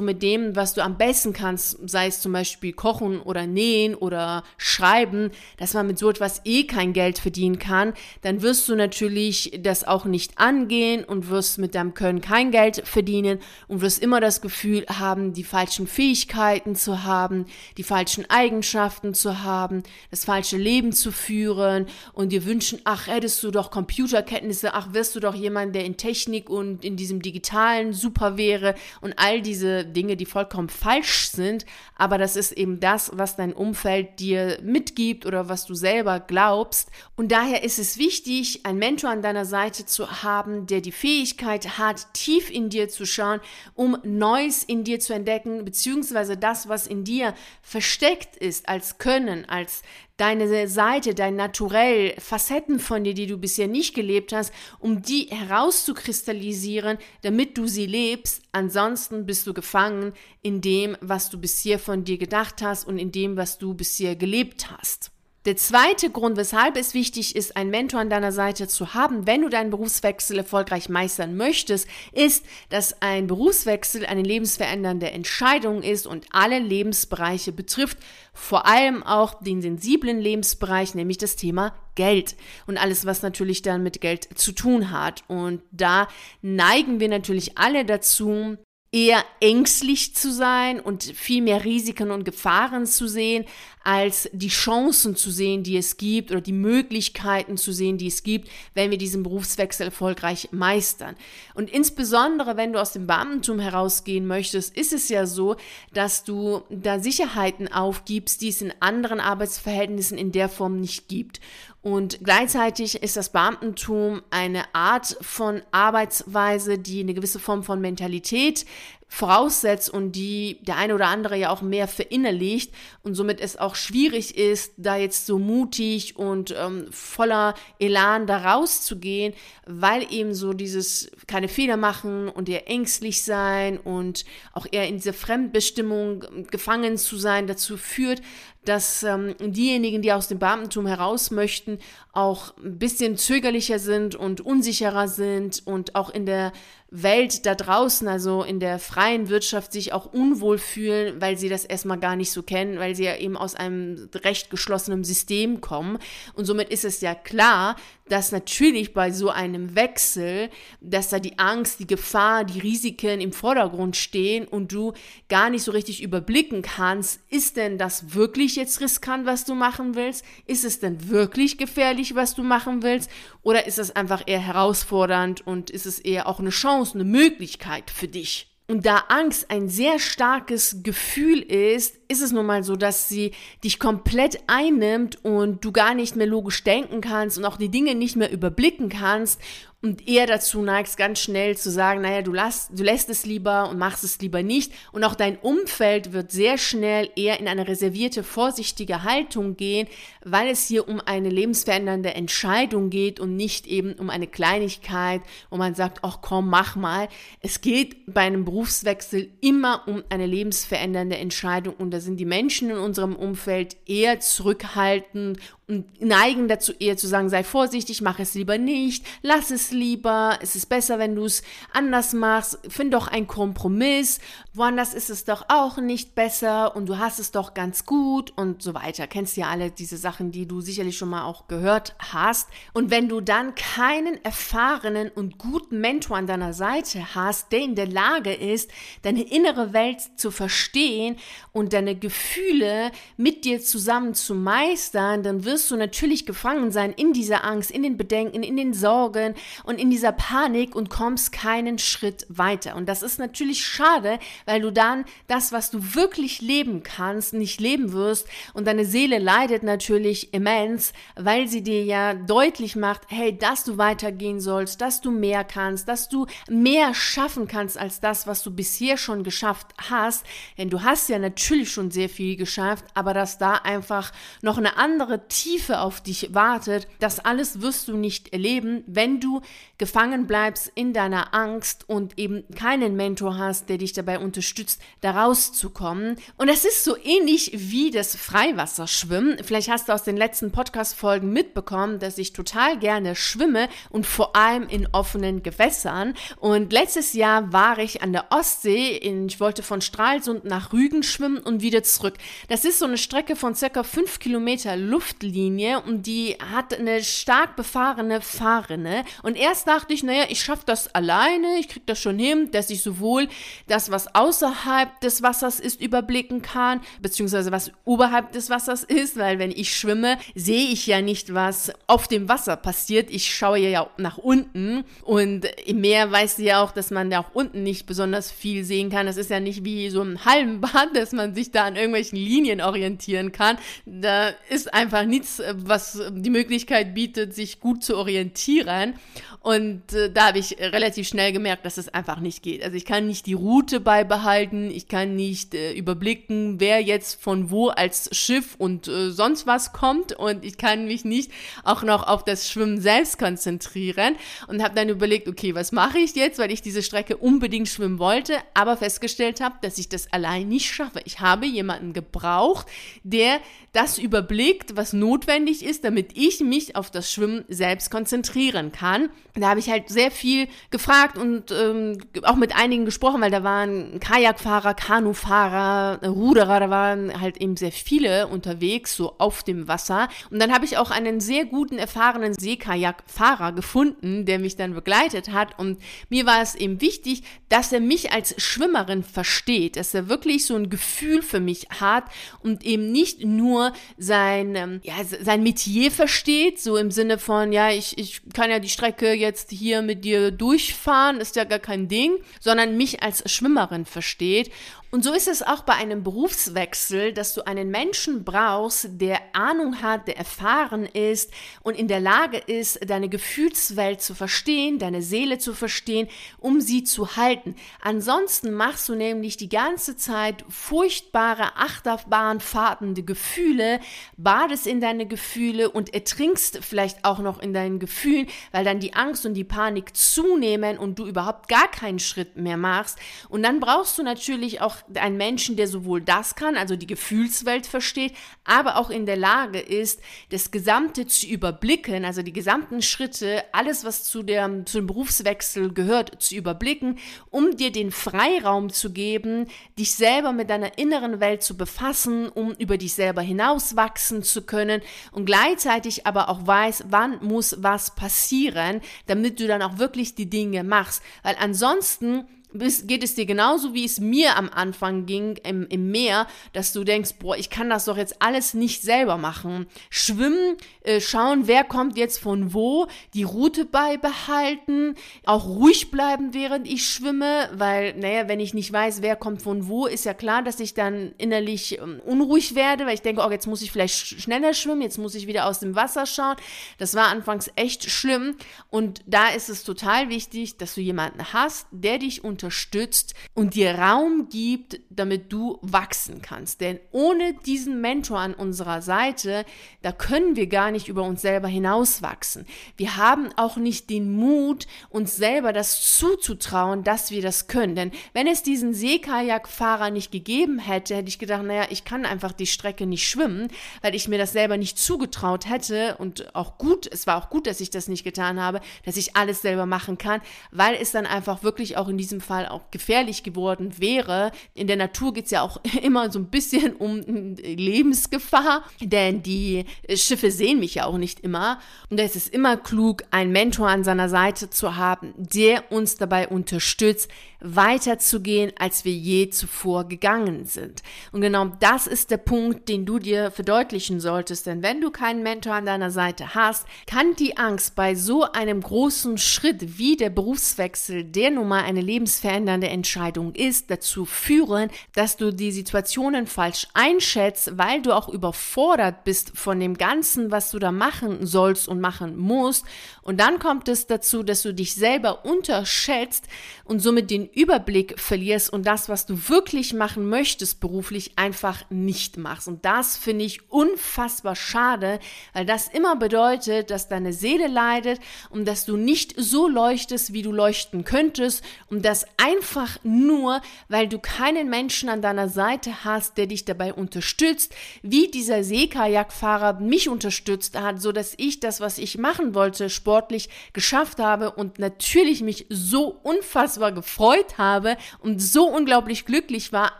mit 0.00 0.22
dem, 0.22 0.54
was 0.54 0.74
du 0.74 0.84
am 0.84 0.98
besten 0.98 1.32
kannst, 1.32 1.78
sei 1.90 2.06
es 2.06 2.20
zum 2.20 2.32
Beispiel 2.32 2.74
kochen 2.74 3.20
oder 3.20 3.48
nähen 3.48 3.96
oder 3.96 4.44
schreiben, 4.56 5.32
dass 5.56 5.74
man 5.74 5.88
mit 5.88 5.98
so 5.98 6.08
etwas 6.08 6.42
eh 6.44 6.62
kein 6.62 6.92
Geld 6.92 7.18
verdienen 7.18 7.58
kann, 7.58 7.92
dann 8.22 8.40
wirst 8.40 8.68
du 8.68 8.76
natürlich 8.76 9.58
das 9.60 9.82
auch 9.82 10.04
nicht 10.04 10.38
angehen 10.38 11.02
und 11.02 11.28
wirst 11.28 11.58
mit 11.58 11.74
deinem 11.74 11.87
können 11.94 12.20
kein 12.20 12.50
Geld 12.50 12.82
verdienen 12.86 13.38
und 13.66 13.80
wirst 13.80 14.02
immer 14.02 14.20
das 14.20 14.40
Gefühl 14.40 14.84
haben, 14.88 15.32
die 15.32 15.44
falschen 15.44 15.86
Fähigkeiten 15.86 16.74
zu 16.74 17.04
haben, 17.04 17.46
die 17.76 17.82
falschen 17.82 18.28
Eigenschaften 18.28 19.14
zu 19.14 19.42
haben, 19.42 19.82
das 20.10 20.24
falsche 20.24 20.56
Leben 20.56 20.92
zu 20.92 21.12
führen 21.12 21.86
und 22.12 22.30
dir 22.32 22.44
wünschen, 22.44 22.80
ach, 22.84 23.06
hättest 23.06 23.42
du 23.42 23.50
doch 23.50 23.70
Computerkenntnisse, 23.70 24.74
ach, 24.74 24.92
wirst 24.92 25.14
du 25.14 25.20
doch 25.20 25.34
jemand, 25.34 25.74
der 25.74 25.84
in 25.84 25.96
Technik 25.96 26.50
und 26.50 26.84
in 26.84 26.96
diesem 26.96 27.22
Digitalen 27.22 27.92
super 27.92 28.36
wäre 28.36 28.74
und 29.00 29.14
all 29.18 29.42
diese 29.42 29.84
Dinge, 29.84 30.16
die 30.16 30.26
vollkommen 30.26 30.68
falsch 30.68 31.30
sind, 31.30 31.66
aber 31.96 32.18
das 32.18 32.36
ist 32.36 32.52
eben 32.52 32.80
das, 32.80 33.10
was 33.14 33.36
dein 33.36 33.52
Umfeld 33.52 34.20
dir 34.20 34.58
mitgibt 34.62 35.26
oder 35.26 35.48
was 35.48 35.66
du 35.66 35.74
selber 35.74 36.20
glaubst. 36.20 36.90
Und 37.16 37.32
daher 37.32 37.64
ist 37.64 37.78
es 37.78 37.98
wichtig, 37.98 38.64
einen 38.64 38.78
Mentor 38.78 39.10
an 39.10 39.22
deiner 39.22 39.44
Seite 39.44 39.86
zu 39.86 40.22
haben, 40.22 40.66
der 40.66 40.80
die 40.80 40.92
Fähigkeit 40.92 41.77
hat, 41.78 42.12
tief 42.12 42.50
in 42.50 42.68
dir 42.68 42.88
zu 42.88 43.06
schauen, 43.06 43.40
um 43.74 43.96
Neues 44.02 44.64
in 44.64 44.84
dir 44.84 45.00
zu 45.00 45.14
entdecken, 45.14 45.64
beziehungsweise 45.64 46.36
das, 46.36 46.68
was 46.68 46.86
in 46.86 47.04
dir 47.04 47.34
versteckt 47.62 48.36
ist, 48.36 48.68
als 48.68 48.98
Können, 48.98 49.48
als 49.48 49.82
deine 50.18 50.68
Seite, 50.68 51.14
dein 51.14 51.36
Naturell, 51.36 52.14
Facetten 52.18 52.80
von 52.80 53.04
dir, 53.04 53.14
die 53.14 53.26
du 53.26 53.38
bisher 53.38 53.68
nicht 53.68 53.94
gelebt 53.94 54.32
hast, 54.32 54.52
um 54.80 55.00
die 55.00 55.28
herauszukristallisieren, 55.30 56.98
damit 57.22 57.56
du 57.56 57.66
sie 57.66 57.86
lebst. 57.86 58.42
Ansonsten 58.52 59.26
bist 59.26 59.46
du 59.46 59.54
gefangen 59.54 60.12
in 60.42 60.60
dem, 60.60 60.96
was 61.00 61.30
du 61.30 61.38
bisher 61.38 61.78
von 61.78 62.04
dir 62.04 62.18
gedacht 62.18 62.62
hast 62.62 62.86
und 62.86 62.98
in 62.98 63.12
dem, 63.12 63.36
was 63.36 63.58
du 63.58 63.74
bisher 63.74 64.16
gelebt 64.16 64.70
hast. 64.70 65.12
Der 65.48 65.56
zweite 65.56 66.10
Grund, 66.10 66.36
weshalb 66.36 66.76
es 66.76 66.92
wichtig 66.92 67.34
ist, 67.34 67.56
einen 67.56 67.70
Mentor 67.70 68.00
an 68.00 68.10
deiner 68.10 68.32
Seite 68.32 68.68
zu 68.68 68.92
haben, 68.92 69.26
wenn 69.26 69.40
du 69.40 69.48
deinen 69.48 69.70
Berufswechsel 69.70 70.36
erfolgreich 70.36 70.90
meistern 70.90 71.38
möchtest, 71.38 71.88
ist, 72.12 72.44
dass 72.68 73.00
ein 73.00 73.28
Berufswechsel 73.28 74.04
eine 74.04 74.20
lebensverändernde 74.20 75.10
Entscheidung 75.10 75.82
ist 75.82 76.06
und 76.06 76.26
alle 76.32 76.58
Lebensbereiche 76.58 77.52
betrifft, 77.52 77.96
vor 78.34 78.66
allem 78.66 79.02
auch 79.02 79.42
den 79.42 79.62
sensiblen 79.62 80.20
Lebensbereich, 80.20 80.94
nämlich 80.94 81.16
das 81.16 81.34
Thema 81.34 81.74
Geld 81.94 82.36
und 82.66 82.76
alles, 82.76 83.06
was 83.06 83.22
natürlich 83.22 83.62
dann 83.62 83.82
mit 83.82 84.02
Geld 84.02 84.28
zu 84.38 84.52
tun 84.52 84.90
hat. 84.90 85.24
Und 85.28 85.62
da 85.70 86.08
neigen 86.42 87.00
wir 87.00 87.08
natürlich 87.08 87.56
alle 87.56 87.86
dazu, 87.86 88.58
eher 88.90 89.22
ängstlich 89.40 90.14
zu 90.14 90.32
sein 90.32 90.80
und 90.80 91.02
viel 91.02 91.42
mehr 91.42 91.64
Risiken 91.64 92.10
und 92.10 92.24
Gefahren 92.24 92.86
zu 92.86 93.06
sehen, 93.06 93.44
als 93.84 94.28
die 94.32 94.48
Chancen 94.48 95.14
zu 95.14 95.30
sehen, 95.30 95.62
die 95.62 95.76
es 95.76 95.98
gibt 95.98 96.30
oder 96.30 96.40
die 96.40 96.52
Möglichkeiten 96.52 97.56
zu 97.56 97.72
sehen, 97.72 97.98
die 97.98 98.06
es 98.06 98.22
gibt, 98.22 98.48
wenn 98.74 98.90
wir 98.90 98.98
diesen 98.98 99.22
Berufswechsel 99.22 99.86
erfolgreich 99.86 100.48
meistern. 100.52 101.16
Und 101.54 101.70
insbesondere, 101.70 102.56
wenn 102.56 102.72
du 102.72 102.80
aus 102.80 102.92
dem 102.92 103.06
Beamtentum 103.06 103.60
herausgehen 103.60 104.26
möchtest, 104.26 104.76
ist 104.76 104.92
es 104.92 105.08
ja 105.08 105.26
so, 105.26 105.56
dass 105.92 106.24
du 106.24 106.62
da 106.70 106.98
Sicherheiten 106.98 107.70
aufgibst, 107.70 108.40
die 108.40 108.48
es 108.48 108.62
in 108.62 108.72
anderen 108.80 109.20
Arbeitsverhältnissen 109.20 110.18
in 110.18 110.32
der 110.32 110.48
Form 110.48 110.80
nicht 110.80 111.08
gibt. 111.08 111.40
Und 111.88 112.18
gleichzeitig 112.22 113.02
ist 113.02 113.16
das 113.16 113.32
Beamtentum 113.32 114.20
eine 114.28 114.74
Art 114.74 115.16
von 115.22 115.62
Arbeitsweise, 115.70 116.76
die 116.76 117.00
eine 117.00 117.14
gewisse 117.14 117.38
Form 117.38 117.62
von 117.62 117.80
Mentalität 117.80 118.66
voraussetzt 119.10 119.88
und 119.88 120.12
die 120.12 120.58
der 120.60 120.76
eine 120.76 120.94
oder 120.94 121.06
andere 121.06 121.38
ja 121.38 121.48
auch 121.48 121.62
mehr 121.62 121.88
verinnerlicht 121.88 122.74
und 123.02 123.14
somit 123.14 123.40
es 123.40 123.56
auch 123.56 123.74
schwierig 123.74 124.36
ist, 124.36 124.74
da 124.76 124.96
jetzt 124.96 125.24
so 125.24 125.38
mutig 125.38 126.16
und 126.16 126.54
ähm, 126.54 126.88
voller 126.90 127.54
Elan 127.78 128.26
da 128.26 128.52
rauszugehen, 128.52 129.32
weil 129.66 130.12
eben 130.12 130.34
so 130.34 130.52
dieses 130.52 131.10
keine 131.26 131.48
Fehler 131.48 131.78
machen 131.78 132.28
und 132.28 132.50
eher 132.50 132.68
ängstlich 132.68 133.22
sein 133.22 133.78
und 133.78 134.26
auch 134.52 134.66
eher 134.70 134.86
in 134.86 134.96
dieser 134.96 135.14
Fremdbestimmung 135.14 136.26
gefangen 136.50 136.98
zu 136.98 137.16
sein 137.16 137.46
dazu 137.46 137.78
führt, 137.78 138.20
dass 138.64 139.02
ähm, 139.02 139.34
diejenigen, 139.40 140.02
die 140.02 140.12
aus 140.12 140.28
dem 140.28 140.38
Beamtentum 140.38 140.86
heraus 140.86 141.30
möchten, 141.30 141.78
auch 142.12 142.56
ein 142.58 142.78
bisschen 142.78 143.16
zögerlicher 143.16 143.78
sind 143.78 144.14
und 144.14 144.40
unsicherer 144.40 145.08
sind 145.08 145.66
und 145.66 145.94
auch 145.94 146.10
in 146.10 146.26
der 146.26 146.52
Welt 146.90 147.44
da 147.44 147.54
draußen, 147.54 148.08
also 148.08 148.42
in 148.42 148.60
der 148.60 148.78
freien 148.78 149.28
Wirtschaft, 149.28 149.72
sich 149.72 149.92
auch 149.92 150.12
unwohl 150.12 150.56
fühlen, 150.58 151.20
weil 151.20 151.36
sie 151.36 151.48
das 151.48 151.64
erstmal 151.64 151.98
gar 151.98 152.16
nicht 152.16 152.32
so 152.32 152.42
kennen, 152.42 152.78
weil 152.78 152.94
sie 152.94 153.04
ja 153.04 153.16
eben 153.16 153.36
aus 153.36 153.54
einem 153.54 154.08
recht 154.14 154.50
geschlossenen 154.50 155.04
System 155.04 155.60
kommen. 155.60 155.98
Und 156.34 156.46
somit 156.46 156.70
ist 156.70 156.84
es 156.84 157.00
ja 157.02 157.14
klar, 157.14 157.76
dass 158.10 158.32
natürlich 158.32 158.94
bei 158.94 159.10
so 159.10 159.30
einem 159.30 159.74
Wechsel, 159.74 160.50
dass 160.80 161.08
da 161.08 161.18
die 161.18 161.38
Angst, 161.38 161.80
die 161.80 161.86
Gefahr, 161.86 162.44
die 162.44 162.60
Risiken 162.60 163.20
im 163.20 163.32
Vordergrund 163.32 163.96
stehen 163.96 164.46
und 164.46 164.72
du 164.72 164.92
gar 165.28 165.50
nicht 165.50 165.62
so 165.62 165.72
richtig 165.72 166.02
überblicken 166.02 166.62
kannst, 166.62 167.20
ist 167.30 167.56
denn 167.56 167.78
das 167.78 168.14
wirklich 168.14 168.56
jetzt 168.56 168.80
riskant, 168.80 169.26
was 169.26 169.44
du 169.44 169.54
machen 169.54 169.94
willst? 169.94 170.24
Ist 170.46 170.64
es 170.64 170.80
denn 170.80 171.08
wirklich 171.08 171.58
gefährlich, 171.58 172.14
was 172.14 172.34
du 172.34 172.42
machen 172.42 172.82
willst? 172.82 173.10
Oder 173.42 173.66
ist 173.66 173.78
es 173.78 173.94
einfach 173.94 174.22
eher 174.26 174.40
herausfordernd 174.40 175.46
und 175.46 175.70
ist 175.70 175.86
es 175.86 175.98
eher 175.98 176.26
auch 176.26 176.40
eine 176.40 176.50
Chance, 176.50 176.94
eine 176.94 177.04
Möglichkeit 177.04 177.90
für 177.90 178.08
dich? 178.08 178.47
Und 178.70 178.84
da 178.84 179.04
Angst 179.08 179.50
ein 179.50 179.70
sehr 179.70 179.98
starkes 179.98 180.82
Gefühl 180.82 181.40
ist, 181.40 181.96
ist 182.08 182.20
es 182.20 182.32
nun 182.32 182.44
mal 182.44 182.62
so, 182.64 182.76
dass 182.76 183.08
sie 183.08 183.32
dich 183.64 183.78
komplett 183.78 184.40
einnimmt 184.46 185.24
und 185.24 185.64
du 185.64 185.72
gar 185.72 185.94
nicht 185.94 186.16
mehr 186.16 186.26
logisch 186.26 186.64
denken 186.64 187.00
kannst 187.00 187.38
und 187.38 187.46
auch 187.46 187.56
die 187.56 187.70
Dinge 187.70 187.94
nicht 187.94 188.16
mehr 188.16 188.30
überblicken 188.30 188.90
kannst 188.90 189.40
und 189.80 190.08
eher 190.08 190.26
dazu 190.26 190.60
neigst, 190.60 190.96
ganz 190.96 191.20
schnell 191.20 191.56
zu 191.56 191.70
sagen, 191.70 192.00
naja, 192.00 192.22
du, 192.22 192.32
lass, 192.32 192.68
du 192.68 192.82
lässt 192.82 193.08
es 193.10 193.24
lieber 193.24 193.70
und 193.70 193.78
machst 193.78 194.02
es 194.02 194.18
lieber 194.18 194.42
nicht. 194.42 194.72
Und 194.90 195.04
auch 195.04 195.14
dein 195.14 195.38
Umfeld 195.38 196.12
wird 196.12 196.32
sehr 196.32 196.58
schnell 196.58 197.08
eher 197.14 197.38
in 197.38 197.46
eine 197.46 197.68
reservierte, 197.68 198.24
vorsichtige 198.24 199.04
Haltung 199.04 199.56
gehen, 199.56 199.86
weil 200.24 200.48
es 200.48 200.66
hier 200.66 200.88
um 200.88 201.00
eine 201.00 201.30
lebensverändernde 201.30 202.12
Entscheidung 202.12 202.90
geht 202.90 203.20
und 203.20 203.36
nicht 203.36 203.68
eben 203.68 203.92
um 203.92 204.10
eine 204.10 204.26
Kleinigkeit, 204.26 205.22
wo 205.48 205.56
man 205.56 205.76
sagt, 205.76 206.00
ach 206.02 206.22
komm, 206.22 206.50
mach 206.50 206.74
mal. 206.74 207.08
Es 207.40 207.60
geht 207.60 208.12
bei 208.12 208.22
einem 208.22 208.44
Berufswechsel 208.44 209.30
immer 209.40 209.86
um 209.86 210.02
eine 210.08 210.26
lebensverändernde 210.26 211.18
Entscheidung 211.18 211.74
und 211.74 211.92
da 211.92 212.00
sind 212.00 212.18
die 212.18 212.24
Menschen 212.24 212.70
in 212.70 212.78
unserem 212.78 213.14
Umfeld 213.14 213.76
eher 213.86 214.18
zurückhaltend 214.18 215.38
und 215.68 216.00
neigen 216.00 216.48
dazu 216.48 216.72
eher 216.78 216.96
zu 216.96 217.06
sagen, 217.06 217.28
sei 217.28 217.44
vorsichtig, 217.44 218.00
mach 218.00 218.18
es 218.18 218.32
lieber 218.32 218.56
nicht, 218.56 219.04
lass 219.20 219.50
es 219.50 219.70
lieber, 219.70 220.38
es 220.40 220.56
ist 220.56 220.66
besser, 220.66 220.98
wenn 220.98 221.14
du 221.14 221.26
es 221.26 221.42
anders 221.74 222.14
machst, 222.14 222.58
find 222.68 222.94
doch 222.94 223.06
einen 223.06 223.26
Kompromiss, 223.26 224.18
woanders 224.54 224.94
ist 224.94 225.10
es 225.10 225.24
doch 225.24 225.44
auch 225.48 225.76
nicht 225.76 226.14
besser 226.14 226.74
und 226.74 226.88
du 226.88 226.96
hast 226.96 227.18
es 227.18 227.32
doch 227.32 227.52
ganz 227.52 227.84
gut 227.84 228.32
und 228.36 228.62
so 228.62 228.72
weiter. 228.72 229.06
Kennst 229.06 229.36
ja 229.36 229.48
alle 229.48 229.70
diese 229.70 229.98
Sachen, 229.98 230.32
die 230.32 230.46
du 230.46 230.62
sicherlich 230.62 230.96
schon 230.96 231.10
mal 231.10 231.24
auch 231.24 231.48
gehört 231.48 231.94
hast. 231.98 232.48
Und 232.72 232.90
wenn 232.90 233.08
du 233.10 233.20
dann 233.20 233.54
keinen 233.54 234.24
erfahrenen 234.24 235.10
und 235.10 235.36
guten 235.36 235.80
Mentor 235.80 236.16
an 236.16 236.26
deiner 236.26 236.54
Seite 236.54 237.14
hast, 237.14 237.52
der 237.52 237.60
in 237.60 237.74
der 237.74 237.88
Lage 237.88 238.32
ist, 238.32 238.70
deine 239.02 239.22
innere 239.22 239.74
Welt 239.74 240.00
zu 240.16 240.30
verstehen 240.30 241.16
und 241.52 241.74
deine 241.74 241.94
Gefühle 241.94 242.90
mit 243.18 243.44
dir 243.44 243.60
zusammen 243.60 244.14
zu 244.14 244.34
meistern, 244.34 245.22
dann 245.22 245.44
wirst 245.44 245.57
wirst 245.58 245.72
du 245.72 245.76
natürlich 245.76 246.24
gefangen 246.24 246.70
sein 246.70 246.92
in 246.92 247.12
dieser 247.12 247.44
Angst, 247.44 247.72
in 247.72 247.82
den 247.82 247.96
Bedenken, 247.96 248.44
in 248.44 248.56
den 248.56 248.74
Sorgen 248.74 249.34
und 249.64 249.80
in 249.80 249.90
dieser 249.90 250.12
Panik 250.12 250.76
und 250.76 250.88
kommst 250.88 251.32
keinen 251.32 251.80
Schritt 251.80 252.26
weiter. 252.28 252.76
Und 252.76 252.88
das 252.88 253.02
ist 253.02 253.18
natürlich 253.18 253.66
schade, 253.66 254.20
weil 254.46 254.60
du 254.60 254.70
dann 254.70 255.04
das, 255.26 255.50
was 255.50 255.72
du 255.72 255.96
wirklich 255.96 256.40
leben 256.40 256.84
kannst, 256.84 257.34
nicht 257.34 257.60
leben 257.60 257.92
wirst 257.92 258.28
und 258.54 258.68
deine 258.68 258.84
Seele 258.84 259.18
leidet 259.18 259.64
natürlich 259.64 260.32
immens, 260.32 260.92
weil 261.16 261.48
sie 261.48 261.64
dir 261.64 261.82
ja 261.82 262.14
deutlich 262.14 262.76
macht, 262.76 263.02
hey, 263.08 263.36
dass 263.36 263.64
du 263.64 263.78
weitergehen 263.78 264.38
sollst, 264.38 264.80
dass 264.80 265.00
du 265.00 265.10
mehr 265.10 265.42
kannst, 265.42 265.88
dass 265.88 266.08
du 266.08 266.26
mehr 266.48 266.94
schaffen 266.94 267.48
kannst 267.48 267.76
als 267.76 267.98
das, 267.98 268.28
was 268.28 268.44
du 268.44 268.52
bisher 268.52 268.96
schon 268.96 269.24
geschafft 269.24 269.74
hast. 269.90 270.24
Denn 270.56 270.70
du 270.70 270.84
hast 270.84 271.08
ja 271.08 271.18
natürlich 271.18 271.72
schon 271.72 271.90
sehr 271.90 272.08
viel 272.08 272.36
geschafft, 272.36 272.84
aber 272.94 273.12
dass 273.12 273.38
da 273.38 273.54
einfach 273.54 274.12
noch 274.40 274.56
eine 274.56 274.76
andere 274.76 275.26
Tiefe 275.26 275.47
Tiefe 275.48 275.80
auf 275.80 276.02
dich 276.02 276.34
wartet, 276.34 276.86
das 276.98 277.20
alles 277.20 277.62
wirst 277.62 277.88
du 277.88 277.96
nicht 277.96 278.34
erleben, 278.34 278.84
wenn 278.86 279.18
du 279.18 279.40
gefangen 279.78 280.26
bleibst 280.26 280.70
in 280.74 280.92
deiner 280.92 281.32
Angst 281.32 281.88
und 281.88 282.18
eben 282.18 282.44
keinen 282.54 282.96
Mentor 282.96 283.38
hast, 283.38 283.70
der 283.70 283.78
dich 283.78 283.94
dabei 283.94 284.18
unterstützt, 284.18 284.82
da 285.00 285.12
rauszukommen. 285.12 286.16
Und 286.36 286.50
es 286.50 286.66
ist 286.66 286.84
so 286.84 286.96
ähnlich 287.02 287.52
wie 287.54 287.90
das 287.90 288.14
Freiwasserschwimmen. 288.14 289.38
Vielleicht 289.42 289.70
hast 289.70 289.88
du 289.88 289.92
aus 289.92 290.02
den 290.02 290.18
letzten 290.18 290.50
Podcast-Folgen 290.50 291.32
mitbekommen, 291.32 291.98
dass 291.98 292.18
ich 292.18 292.34
total 292.34 292.78
gerne 292.78 293.16
schwimme 293.16 293.70
und 293.88 294.04
vor 294.04 294.36
allem 294.36 294.68
in 294.68 294.86
offenen 294.92 295.42
Gewässern. 295.42 296.12
Und 296.40 296.74
letztes 296.74 297.14
Jahr 297.14 297.54
war 297.54 297.78
ich 297.78 298.02
an 298.02 298.12
der 298.12 298.26
Ostsee. 298.32 298.94
In, 298.96 299.28
ich 299.28 299.40
wollte 299.40 299.62
von 299.62 299.80
Stralsund 299.80 300.44
nach 300.44 300.74
Rügen 300.74 301.02
schwimmen 301.02 301.38
und 301.38 301.62
wieder 301.62 301.82
zurück. 301.82 302.14
Das 302.48 302.66
ist 302.66 302.80
so 302.80 302.84
eine 302.84 302.98
Strecke 302.98 303.34
von 303.34 303.54
circa 303.54 303.82
fünf 303.82 304.18
Kilometer 304.18 304.76
Luftlinie 304.76 305.37
Linie 305.38 305.80
und 305.80 306.06
die 306.06 306.36
hat 306.52 306.74
eine 306.78 307.02
stark 307.02 307.54
befahrene 307.54 308.20
Fahrrinne. 308.20 309.04
Und 309.22 309.36
erst 309.36 309.68
dachte 309.68 309.94
ich, 309.94 310.02
naja, 310.02 310.24
ich 310.28 310.42
schaffe 310.42 310.64
das 310.66 310.94
alleine, 310.94 311.58
ich 311.60 311.68
kriege 311.68 311.86
das 311.86 312.00
schon 312.00 312.18
hin, 312.18 312.50
dass 312.50 312.70
ich 312.70 312.82
sowohl 312.82 313.28
das, 313.68 313.90
was 313.90 314.14
außerhalb 314.14 315.00
des 315.00 315.22
Wassers 315.22 315.60
ist, 315.60 315.80
überblicken 315.80 316.42
kann, 316.42 316.80
beziehungsweise 317.00 317.52
was 317.52 317.70
oberhalb 317.84 318.32
des 318.32 318.50
Wassers 318.50 318.82
ist, 318.82 319.16
weil 319.16 319.38
wenn 319.38 319.50
ich 319.50 319.76
schwimme, 319.76 320.18
sehe 320.34 320.68
ich 320.68 320.86
ja 320.86 321.00
nicht, 321.00 321.34
was 321.34 321.72
auf 321.86 322.08
dem 322.08 322.28
Wasser 322.28 322.56
passiert. 322.56 323.10
Ich 323.10 323.32
schaue 323.32 323.58
ja 323.58 323.88
nach 323.96 324.18
unten 324.18 324.84
und 325.02 325.44
im 325.66 325.80
Meer 325.80 326.10
weißt 326.10 326.38
du 326.38 326.42
ja 326.42 326.62
auch, 326.62 326.72
dass 326.72 326.90
man 326.90 327.10
da 327.10 327.20
auch 327.20 327.34
unten 327.34 327.62
nicht 327.62 327.86
besonders 327.86 328.30
viel 328.30 328.64
sehen 328.64 328.90
kann. 328.90 329.06
Das 329.06 329.16
ist 329.16 329.30
ja 329.30 329.40
nicht 329.40 329.64
wie 329.64 329.90
so 329.90 330.02
ein 330.02 330.24
Hallenbad, 330.24 330.96
dass 330.96 331.12
man 331.12 331.34
sich 331.34 331.52
da 331.52 331.64
an 331.64 331.76
irgendwelchen 331.76 332.18
Linien 332.18 332.60
orientieren 332.60 333.32
kann. 333.32 333.58
Da 333.86 334.30
ist 334.48 334.72
einfach 334.74 335.04
nichts 335.04 335.27
nichts, 335.28 335.40
äh, 335.40 335.54
was 335.56 336.00
die 336.10 336.30
Möglichkeit 336.30 336.94
bietet, 336.94 337.34
sich 337.34 337.60
gut 337.60 337.84
zu 337.84 337.96
orientieren. 337.96 338.94
Und 339.40 339.92
äh, 339.92 340.10
da 340.12 340.28
habe 340.28 340.38
ich 340.38 340.58
relativ 340.58 341.08
schnell 341.08 341.32
gemerkt, 341.32 341.64
dass 341.64 341.78
es 341.78 341.88
einfach 341.88 342.20
nicht 342.20 342.42
geht. 342.42 342.62
Also 342.62 342.76
ich 342.76 342.84
kann 342.84 343.06
nicht 343.06 343.26
die 343.26 343.34
Route 343.34 343.80
beibehalten, 343.80 344.70
ich 344.70 344.88
kann 344.88 345.14
nicht 345.14 345.54
äh, 345.54 345.72
überblicken, 345.72 346.60
wer 346.60 346.80
jetzt 346.80 347.22
von 347.22 347.50
wo 347.50 347.68
als 347.68 348.10
Schiff 348.12 348.56
und 348.58 348.88
äh, 348.88 349.10
sonst 349.10 349.46
was 349.46 349.72
kommt 349.72 350.12
und 350.12 350.44
ich 350.44 350.58
kann 350.58 350.86
mich 350.86 351.04
nicht 351.04 351.30
auch 351.64 351.82
noch 351.82 352.06
auf 352.06 352.24
das 352.24 352.50
Schwimmen 352.50 352.80
selbst 352.80 353.18
konzentrieren 353.18 354.16
und 354.48 354.62
habe 354.62 354.74
dann 354.74 354.88
überlegt, 354.88 355.28
okay, 355.28 355.54
was 355.54 355.72
mache 355.72 355.98
ich 355.98 356.14
jetzt, 356.14 356.38
weil 356.38 356.50
ich 356.50 356.62
diese 356.62 356.82
Strecke 356.82 357.16
unbedingt 357.16 357.68
schwimmen 357.68 357.98
wollte, 357.98 358.34
aber 358.54 358.76
festgestellt 358.76 359.40
habe, 359.40 359.54
dass 359.62 359.78
ich 359.78 359.88
das 359.88 360.12
allein 360.12 360.48
nicht 360.48 360.72
schaffe. 360.72 361.00
Ich 361.04 361.20
habe 361.20 361.46
jemanden 361.46 361.92
gebraucht, 361.92 362.66
der 363.02 363.40
das 363.72 363.98
überblickt, 363.98 364.76
was 364.76 364.92
notwendig 364.92 365.17
notwendig 365.18 365.64
ist, 365.64 365.84
damit 365.84 366.16
ich 366.16 366.40
mich 366.40 366.76
auf 366.76 366.90
das 366.90 367.12
Schwimmen 367.12 367.44
selbst 367.48 367.90
konzentrieren 367.90 368.70
kann. 368.72 369.08
Da 369.34 369.50
habe 369.50 369.60
ich 369.60 369.70
halt 369.70 369.88
sehr 369.88 370.10
viel 370.10 370.48
gefragt 370.70 371.16
und 371.16 371.50
ähm, 371.52 371.98
auch 372.22 372.36
mit 372.36 372.56
einigen 372.56 372.84
gesprochen, 372.84 373.20
weil 373.20 373.30
da 373.30 373.44
waren 373.44 374.00
Kajakfahrer, 374.00 374.74
Kanufahrer, 374.74 376.00
Ruderer, 376.06 376.60
da 376.60 376.70
waren 376.70 377.20
halt 377.20 377.36
eben 377.38 377.56
sehr 377.56 377.72
viele 377.72 378.26
unterwegs, 378.26 378.96
so 378.96 379.14
auf 379.18 379.42
dem 379.42 379.68
Wasser. 379.68 380.08
Und 380.30 380.40
dann 380.40 380.52
habe 380.52 380.64
ich 380.64 380.76
auch 380.76 380.90
einen 380.90 381.20
sehr 381.20 381.44
guten, 381.44 381.78
erfahrenen 381.78 382.34
Seekajakfahrer 382.34 383.52
gefunden, 383.52 384.24
der 384.24 384.38
mich 384.38 384.56
dann 384.56 384.74
begleitet 384.74 385.32
hat. 385.32 385.58
Und 385.58 385.78
mir 386.08 386.26
war 386.26 386.42
es 386.42 386.54
eben 386.54 386.80
wichtig, 386.80 387.22
dass 387.48 387.72
er 387.72 387.80
mich 387.80 388.12
als 388.12 388.34
Schwimmerin 388.42 389.02
versteht, 389.02 389.76
dass 389.76 389.94
er 389.94 390.08
wirklich 390.08 390.46
so 390.46 390.56
ein 390.56 390.70
Gefühl 390.70 391.22
für 391.22 391.40
mich 391.40 391.68
hat 391.80 392.04
und 392.42 392.64
eben 392.64 392.90
nicht 392.90 393.24
nur 393.24 393.72
sein, 393.98 394.54
ähm, 394.56 394.80
ja, 394.82 394.94
sein 395.04 395.42
Metier 395.42 395.90
versteht, 395.90 396.60
so 396.60 396.76
im 396.76 396.90
Sinne 396.90 397.18
von, 397.18 397.52
ja, 397.52 397.70
ich, 397.70 397.98
ich 397.98 398.22
kann 398.32 398.50
ja 398.50 398.58
die 398.58 398.68
Strecke 398.68 399.12
jetzt 399.12 399.50
hier 399.50 399.82
mit 399.82 400.04
dir 400.04 400.30
durchfahren, 400.30 401.20
ist 401.20 401.36
ja 401.36 401.44
gar 401.44 401.58
kein 401.58 401.88
Ding, 401.88 402.16
sondern 402.40 402.76
mich 402.76 403.02
als 403.02 403.30
Schwimmerin 403.30 403.84
versteht 403.84 404.50
und 404.90 405.04
so 405.04 405.12
ist 405.12 405.28
es 405.28 405.42
auch 405.42 405.64
bei 405.64 405.74
einem 405.74 406.02
Berufswechsel, 406.02 407.12
dass 407.12 407.34
du 407.34 407.46
einen 407.46 407.70
Menschen 407.70 408.24
brauchst, 408.24 408.88
der 408.92 409.20
Ahnung 409.34 409.82
hat, 409.82 410.08
der 410.08 410.16
erfahren 410.16 410.86
ist 410.86 411.30
und 411.62 411.76
in 411.76 411.88
der 411.88 412.00
Lage 412.00 412.38
ist, 412.38 412.88
deine 412.88 413.10
Gefühlswelt 413.10 414.00
zu 414.00 414.14
verstehen, 414.14 414.78
deine 414.78 415.02
Seele 415.02 415.36
zu 415.36 415.52
verstehen, 415.52 416.08
um 416.38 416.62
sie 416.62 416.84
zu 416.84 417.16
halten. 417.16 417.54
Ansonsten 417.82 418.54
machst 418.54 418.88
du 418.88 418.94
nämlich 418.94 419.36
die 419.36 419.50
ganze 419.50 419.96
Zeit 419.96 420.42
furchtbare 420.48 421.56
Achterbahnfahrtende 421.56 423.02
Gefühle, 423.02 423.80
badest 424.16 424.66
in 424.66 424.80
deine 424.80 425.04
Gefühle 425.06 425.70
und 425.70 425.92
ertrinkst 425.92 426.64
vielleicht 426.64 427.04
auch 427.04 427.18
noch 427.18 427.40
in 427.40 427.52
deinen 427.52 427.78
Gefühlen, 427.78 428.26
weil 428.52 428.64
dann 428.64 428.80
die 428.80 428.94
Angst 428.94 429.26
und 429.26 429.34
die 429.34 429.44
Panik 429.44 429.94
zunehmen 429.94 430.78
und 430.78 430.98
du 430.98 431.06
überhaupt 431.06 431.48
gar 431.48 431.70
keinen 431.70 431.98
Schritt 431.98 432.36
mehr 432.36 432.56
machst. 432.56 432.98
Und 433.28 433.42
dann 433.42 433.60
brauchst 433.60 433.98
du 433.98 434.02
natürlich 434.02 434.62
auch 434.62 434.77
ein 434.94 435.16
Menschen, 435.16 435.56
der 435.56 435.68
sowohl 435.68 436.00
das 436.00 436.34
kann, 436.34 436.56
also 436.56 436.76
die 436.76 436.86
Gefühlswelt 436.86 437.66
versteht, 437.66 438.14
aber 438.44 438.76
auch 438.76 438.90
in 438.90 439.06
der 439.06 439.16
Lage 439.16 439.58
ist, 439.58 440.00
das 440.30 440.50
Gesamte 440.50 441.06
zu 441.06 441.26
überblicken, 441.26 442.04
also 442.04 442.22
die 442.22 442.32
gesamten 442.32 442.82
Schritte, 442.82 443.44
alles, 443.52 443.84
was 443.84 444.04
zu, 444.04 444.22
dem 444.22 444.64
Berufswechsel 444.64 445.72
gehört, 445.72 446.22
zu 446.22 446.34
überblicken, 446.34 446.98
um 447.30 447.56
dir 447.56 447.72
den 447.72 447.90
Freiraum 447.90 448.70
zu 448.70 448.92
geben, 448.92 449.46
dich 449.78 449.94
selber 449.94 450.32
mit 450.32 450.50
deiner 450.50 450.78
inneren 450.78 451.20
Welt 451.20 451.42
zu 451.42 451.56
befassen, 451.56 452.28
um 452.28 452.52
über 452.52 452.78
dich 452.78 452.94
selber 452.94 453.22
hinauswachsen 453.22 454.22
zu 454.22 454.42
können 454.42 454.80
und 455.12 455.26
gleichzeitig 455.26 456.06
aber 456.06 456.28
auch 456.28 456.46
weiß, 456.46 456.84
wann 456.88 457.18
muss 457.24 457.56
was 457.62 457.94
passieren, 457.94 458.80
damit 459.06 459.40
du 459.40 459.46
dann 459.46 459.62
auch 459.62 459.78
wirklich 459.78 460.14
die 460.14 460.30
Dinge 460.30 460.64
machst. 460.64 461.02
Weil 461.22 461.36
ansonsten 461.38 462.26
geht 462.52 463.04
es 463.04 463.14
dir 463.14 463.26
genauso, 463.26 463.74
wie 463.74 463.84
es 463.84 464.00
mir 464.00 464.36
am 464.36 464.48
Anfang 464.48 465.06
ging 465.06 465.36
im, 465.44 465.66
im 465.68 465.90
Meer, 465.90 466.26
dass 466.52 466.72
du 466.72 466.82
denkst, 466.82 467.16
boah, 467.18 467.36
ich 467.36 467.50
kann 467.50 467.68
das 467.68 467.84
doch 467.84 467.96
jetzt 467.96 468.22
alles 468.22 468.54
nicht 468.54 468.82
selber 468.82 469.18
machen. 469.18 469.66
Schwimmen, 469.90 470.56
äh, 470.82 471.00
schauen, 471.00 471.46
wer 471.46 471.64
kommt 471.64 471.98
jetzt 471.98 472.18
von 472.18 472.54
wo, 472.54 472.86
die 473.14 473.22
Route 473.22 473.64
beibehalten, 473.64 474.94
auch 475.24 475.46
ruhig 475.46 475.90
bleiben, 475.90 476.32
während 476.32 476.66
ich 476.66 476.88
schwimme, 476.88 477.50
weil, 477.52 477.94
naja, 477.94 478.28
wenn 478.28 478.40
ich 478.40 478.54
nicht 478.54 478.72
weiß, 478.72 479.02
wer 479.02 479.16
kommt 479.16 479.42
von 479.42 479.68
wo, 479.68 479.86
ist 479.86 480.04
ja 480.04 480.14
klar, 480.14 480.42
dass 480.42 480.58
ich 480.60 480.74
dann 480.74 481.12
innerlich 481.18 481.78
ähm, 481.78 482.00
unruhig 482.04 482.54
werde, 482.54 482.86
weil 482.86 482.94
ich 482.94 483.02
denke, 483.02 483.22
oh, 483.26 483.30
jetzt 483.30 483.46
muss 483.46 483.62
ich 483.62 483.70
vielleicht 483.70 483.94
schneller 483.94 484.54
schwimmen, 484.54 484.82
jetzt 484.82 484.98
muss 484.98 485.14
ich 485.14 485.26
wieder 485.26 485.46
aus 485.46 485.60
dem 485.60 485.74
Wasser 485.74 486.06
schauen. 486.06 486.36
Das 486.78 486.94
war 486.94 487.08
anfangs 487.08 487.50
echt 487.56 487.90
schlimm 487.90 488.36
und 488.70 489.02
da 489.06 489.28
ist 489.28 489.50
es 489.50 489.64
total 489.64 490.08
wichtig, 490.08 490.56
dass 490.56 490.74
du 490.74 490.80
jemanden 490.80 491.32
hast, 491.32 491.66
der 491.70 491.98
dich 491.98 492.24
unter 492.24 492.37
unterstützt 492.38 493.14
und 493.34 493.54
dir 493.54 493.74
Raum 493.74 494.28
gibt, 494.30 494.80
damit 494.90 495.32
du 495.32 495.58
wachsen 495.60 496.22
kannst. 496.22 496.60
Denn 496.60 496.78
ohne 496.92 497.34
diesen 497.34 497.80
Mentor 497.80 498.20
an 498.20 498.34
unserer 498.34 498.80
Seite, 498.80 499.44
da 499.82 499.90
können 499.90 500.36
wir 500.36 500.46
gar 500.46 500.70
nicht 500.70 500.88
über 500.88 501.02
uns 501.02 501.20
selber 501.20 501.48
hinauswachsen. 501.48 502.46
Wir 502.76 502.96
haben 502.96 503.30
auch 503.36 503.56
nicht 503.56 503.90
den 503.90 504.12
Mut, 504.12 504.68
uns 504.88 505.16
selber 505.16 505.52
das 505.52 505.98
zuzutrauen, 505.98 506.84
dass 506.84 507.10
wir 507.10 507.22
das 507.22 507.48
können. 507.48 507.74
Denn 507.74 507.90
wenn 508.12 508.28
es 508.28 508.44
diesen 508.44 508.72
Seekajakfahrer 508.72 509.90
nicht 509.90 510.12
gegeben 510.12 510.60
hätte, 510.60 510.94
hätte 510.94 511.08
ich 511.08 511.18
gedacht, 511.18 511.42
naja, 511.42 511.66
ich 511.70 511.84
kann 511.84 512.06
einfach 512.06 512.32
die 512.32 512.46
Strecke 512.46 512.86
nicht 512.86 513.08
schwimmen, 513.08 513.48
weil 513.82 513.96
ich 513.96 514.06
mir 514.06 514.18
das 514.18 514.32
selber 514.32 514.56
nicht 514.56 514.78
zugetraut 514.78 515.48
hätte 515.48 515.96
und 515.96 516.34
auch 516.36 516.56
gut, 516.58 516.86
es 516.86 517.06
war 517.08 517.16
auch 517.16 517.30
gut, 517.30 517.48
dass 517.48 517.60
ich 517.60 517.70
das 517.70 517.88
nicht 517.88 518.04
getan 518.04 518.40
habe, 518.40 518.60
dass 518.84 518.96
ich 518.96 519.16
alles 519.16 519.42
selber 519.42 519.66
machen 519.66 519.98
kann, 519.98 520.20
weil 520.52 520.76
es 520.76 520.92
dann 520.92 521.06
einfach 521.06 521.42
wirklich 521.42 521.76
auch 521.76 521.88
in 521.88 521.98
diesem 521.98 522.20
Fall 522.28 522.46
auch 522.46 522.70
gefährlich 522.70 523.22
geworden 523.22 523.74
wäre. 523.78 524.30
In 524.54 524.66
der 524.66 524.76
Natur 524.76 525.12
geht 525.12 525.24
es 525.24 525.30
ja 525.30 525.42
auch 525.42 525.60
immer 525.82 526.12
so 526.12 526.18
ein 526.18 526.26
bisschen 526.26 526.76
um 526.76 527.00
Lebensgefahr, 527.36 528.62
denn 528.80 529.22
die 529.22 529.64
Schiffe 529.94 530.30
sehen 530.30 530.60
mich 530.60 530.76
ja 530.76 530.84
auch 530.84 530.98
nicht 530.98 531.20
immer. 531.20 531.58
Und 531.90 531.98
es 531.98 532.14
ist 532.14 532.32
immer 532.32 532.56
klug, 532.56 533.02
einen 533.10 533.32
Mentor 533.32 533.68
an 533.68 533.82
seiner 533.82 534.08
Seite 534.08 534.50
zu 534.50 534.76
haben, 534.76 535.14
der 535.16 535.72
uns 535.72 535.96
dabei 535.96 536.28
unterstützt, 536.28 537.10
weiterzugehen, 537.40 538.52
als 538.58 538.84
wir 538.84 538.92
je 538.92 539.30
zuvor 539.30 539.88
gegangen 539.88 540.44
sind. 540.44 540.82
Und 541.12 541.20
genau 541.20 541.46
das 541.60 541.86
ist 541.86 542.10
der 542.10 542.16
Punkt, 542.16 542.68
den 542.68 542.84
du 542.84 542.98
dir 542.98 543.30
verdeutlichen 543.30 544.00
solltest, 544.00 544.46
denn 544.46 544.62
wenn 544.62 544.80
du 544.80 544.90
keinen 544.90 545.22
Mentor 545.22 545.54
an 545.54 545.66
deiner 545.66 545.90
Seite 545.90 546.34
hast, 546.34 546.66
kann 546.86 547.14
die 547.14 547.36
Angst 547.36 547.76
bei 547.76 547.94
so 547.94 548.24
einem 548.24 548.60
großen 548.60 549.18
Schritt 549.18 549.78
wie 549.78 549.96
der 549.96 550.10
Berufswechsel, 550.10 551.04
der 551.04 551.30
nun 551.30 551.48
mal 551.48 551.62
eine 551.62 551.80
lebensverändernde 551.80 552.68
Entscheidung 552.68 553.34
ist, 553.34 553.70
dazu 553.70 554.04
führen, 554.04 554.70
dass 554.94 555.16
du 555.16 555.32
die 555.32 555.52
Situationen 555.52 556.26
falsch 556.26 556.66
einschätzt, 556.74 557.56
weil 557.56 557.82
du 557.82 557.92
auch 557.92 558.08
überfordert 558.08 559.04
bist 559.04 559.32
von 559.36 559.60
dem 559.60 559.76
Ganzen, 559.78 560.32
was 560.32 560.50
du 560.50 560.58
da 560.58 560.72
machen 560.72 561.24
sollst 561.24 561.68
und 561.68 561.80
machen 561.80 562.16
musst. 562.16 562.64
Und 563.02 563.20
dann 563.20 563.38
kommt 563.38 563.68
es 563.68 563.86
dazu, 563.86 564.22
dass 564.22 564.42
du 564.42 564.52
dich 564.52 564.74
selber 564.74 565.24
unterschätzt 565.24 566.24
und 566.64 566.80
somit 566.80 567.10
den 567.10 567.27
Überblick 567.34 567.98
verlierst 567.98 568.52
und 568.52 568.66
das, 568.66 568.88
was 568.88 569.06
du 569.06 569.28
wirklich 569.28 569.74
machen 569.74 570.08
möchtest 570.08 570.60
beruflich, 570.60 571.12
einfach 571.16 571.64
nicht 571.70 572.16
machst. 572.16 572.48
Und 572.48 572.64
das 572.64 572.96
finde 572.96 573.24
ich 573.24 573.50
unfassbar 573.50 574.36
schade, 574.36 574.98
weil 575.32 575.46
das 575.46 575.68
immer 575.68 575.96
bedeutet, 575.96 576.70
dass 576.70 576.88
deine 576.88 577.12
Seele 577.12 577.46
leidet 577.46 578.00
und 578.30 578.46
dass 578.46 578.64
du 578.64 578.76
nicht 578.76 579.14
so 579.16 579.48
leuchtest, 579.48 580.12
wie 580.12 580.22
du 580.22 580.32
leuchten 580.32 580.84
könntest 580.84 581.44
und 581.68 581.84
das 581.84 582.06
einfach 582.16 582.78
nur, 582.82 583.40
weil 583.68 583.88
du 583.88 583.98
keinen 583.98 584.48
Menschen 584.48 584.88
an 584.88 585.02
deiner 585.02 585.28
Seite 585.28 585.84
hast, 585.84 586.18
der 586.18 586.26
dich 586.26 586.44
dabei 586.44 586.72
unterstützt, 586.72 587.54
wie 587.82 588.08
dieser 588.08 588.44
Seekajakfahrer 588.44 589.60
mich 589.60 589.88
unterstützt 589.88 590.58
hat, 590.58 590.80
so 590.80 590.92
dass 590.92 591.14
ich 591.16 591.40
das, 591.40 591.60
was 591.60 591.78
ich 591.78 591.98
machen 591.98 592.34
wollte, 592.34 592.70
sportlich 592.70 593.28
geschafft 593.52 593.98
habe 593.98 594.30
und 594.32 594.58
natürlich 594.58 595.22
mich 595.22 595.46
so 595.48 595.98
unfassbar 596.02 596.72
gefreut 596.72 597.17
gefreut 597.18 597.38
habe 597.38 597.76
und 598.00 598.20
so 598.20 598.48
unglaublich 598.48 599.04
glücklich 599.04 599.52
war, 599.52 599.72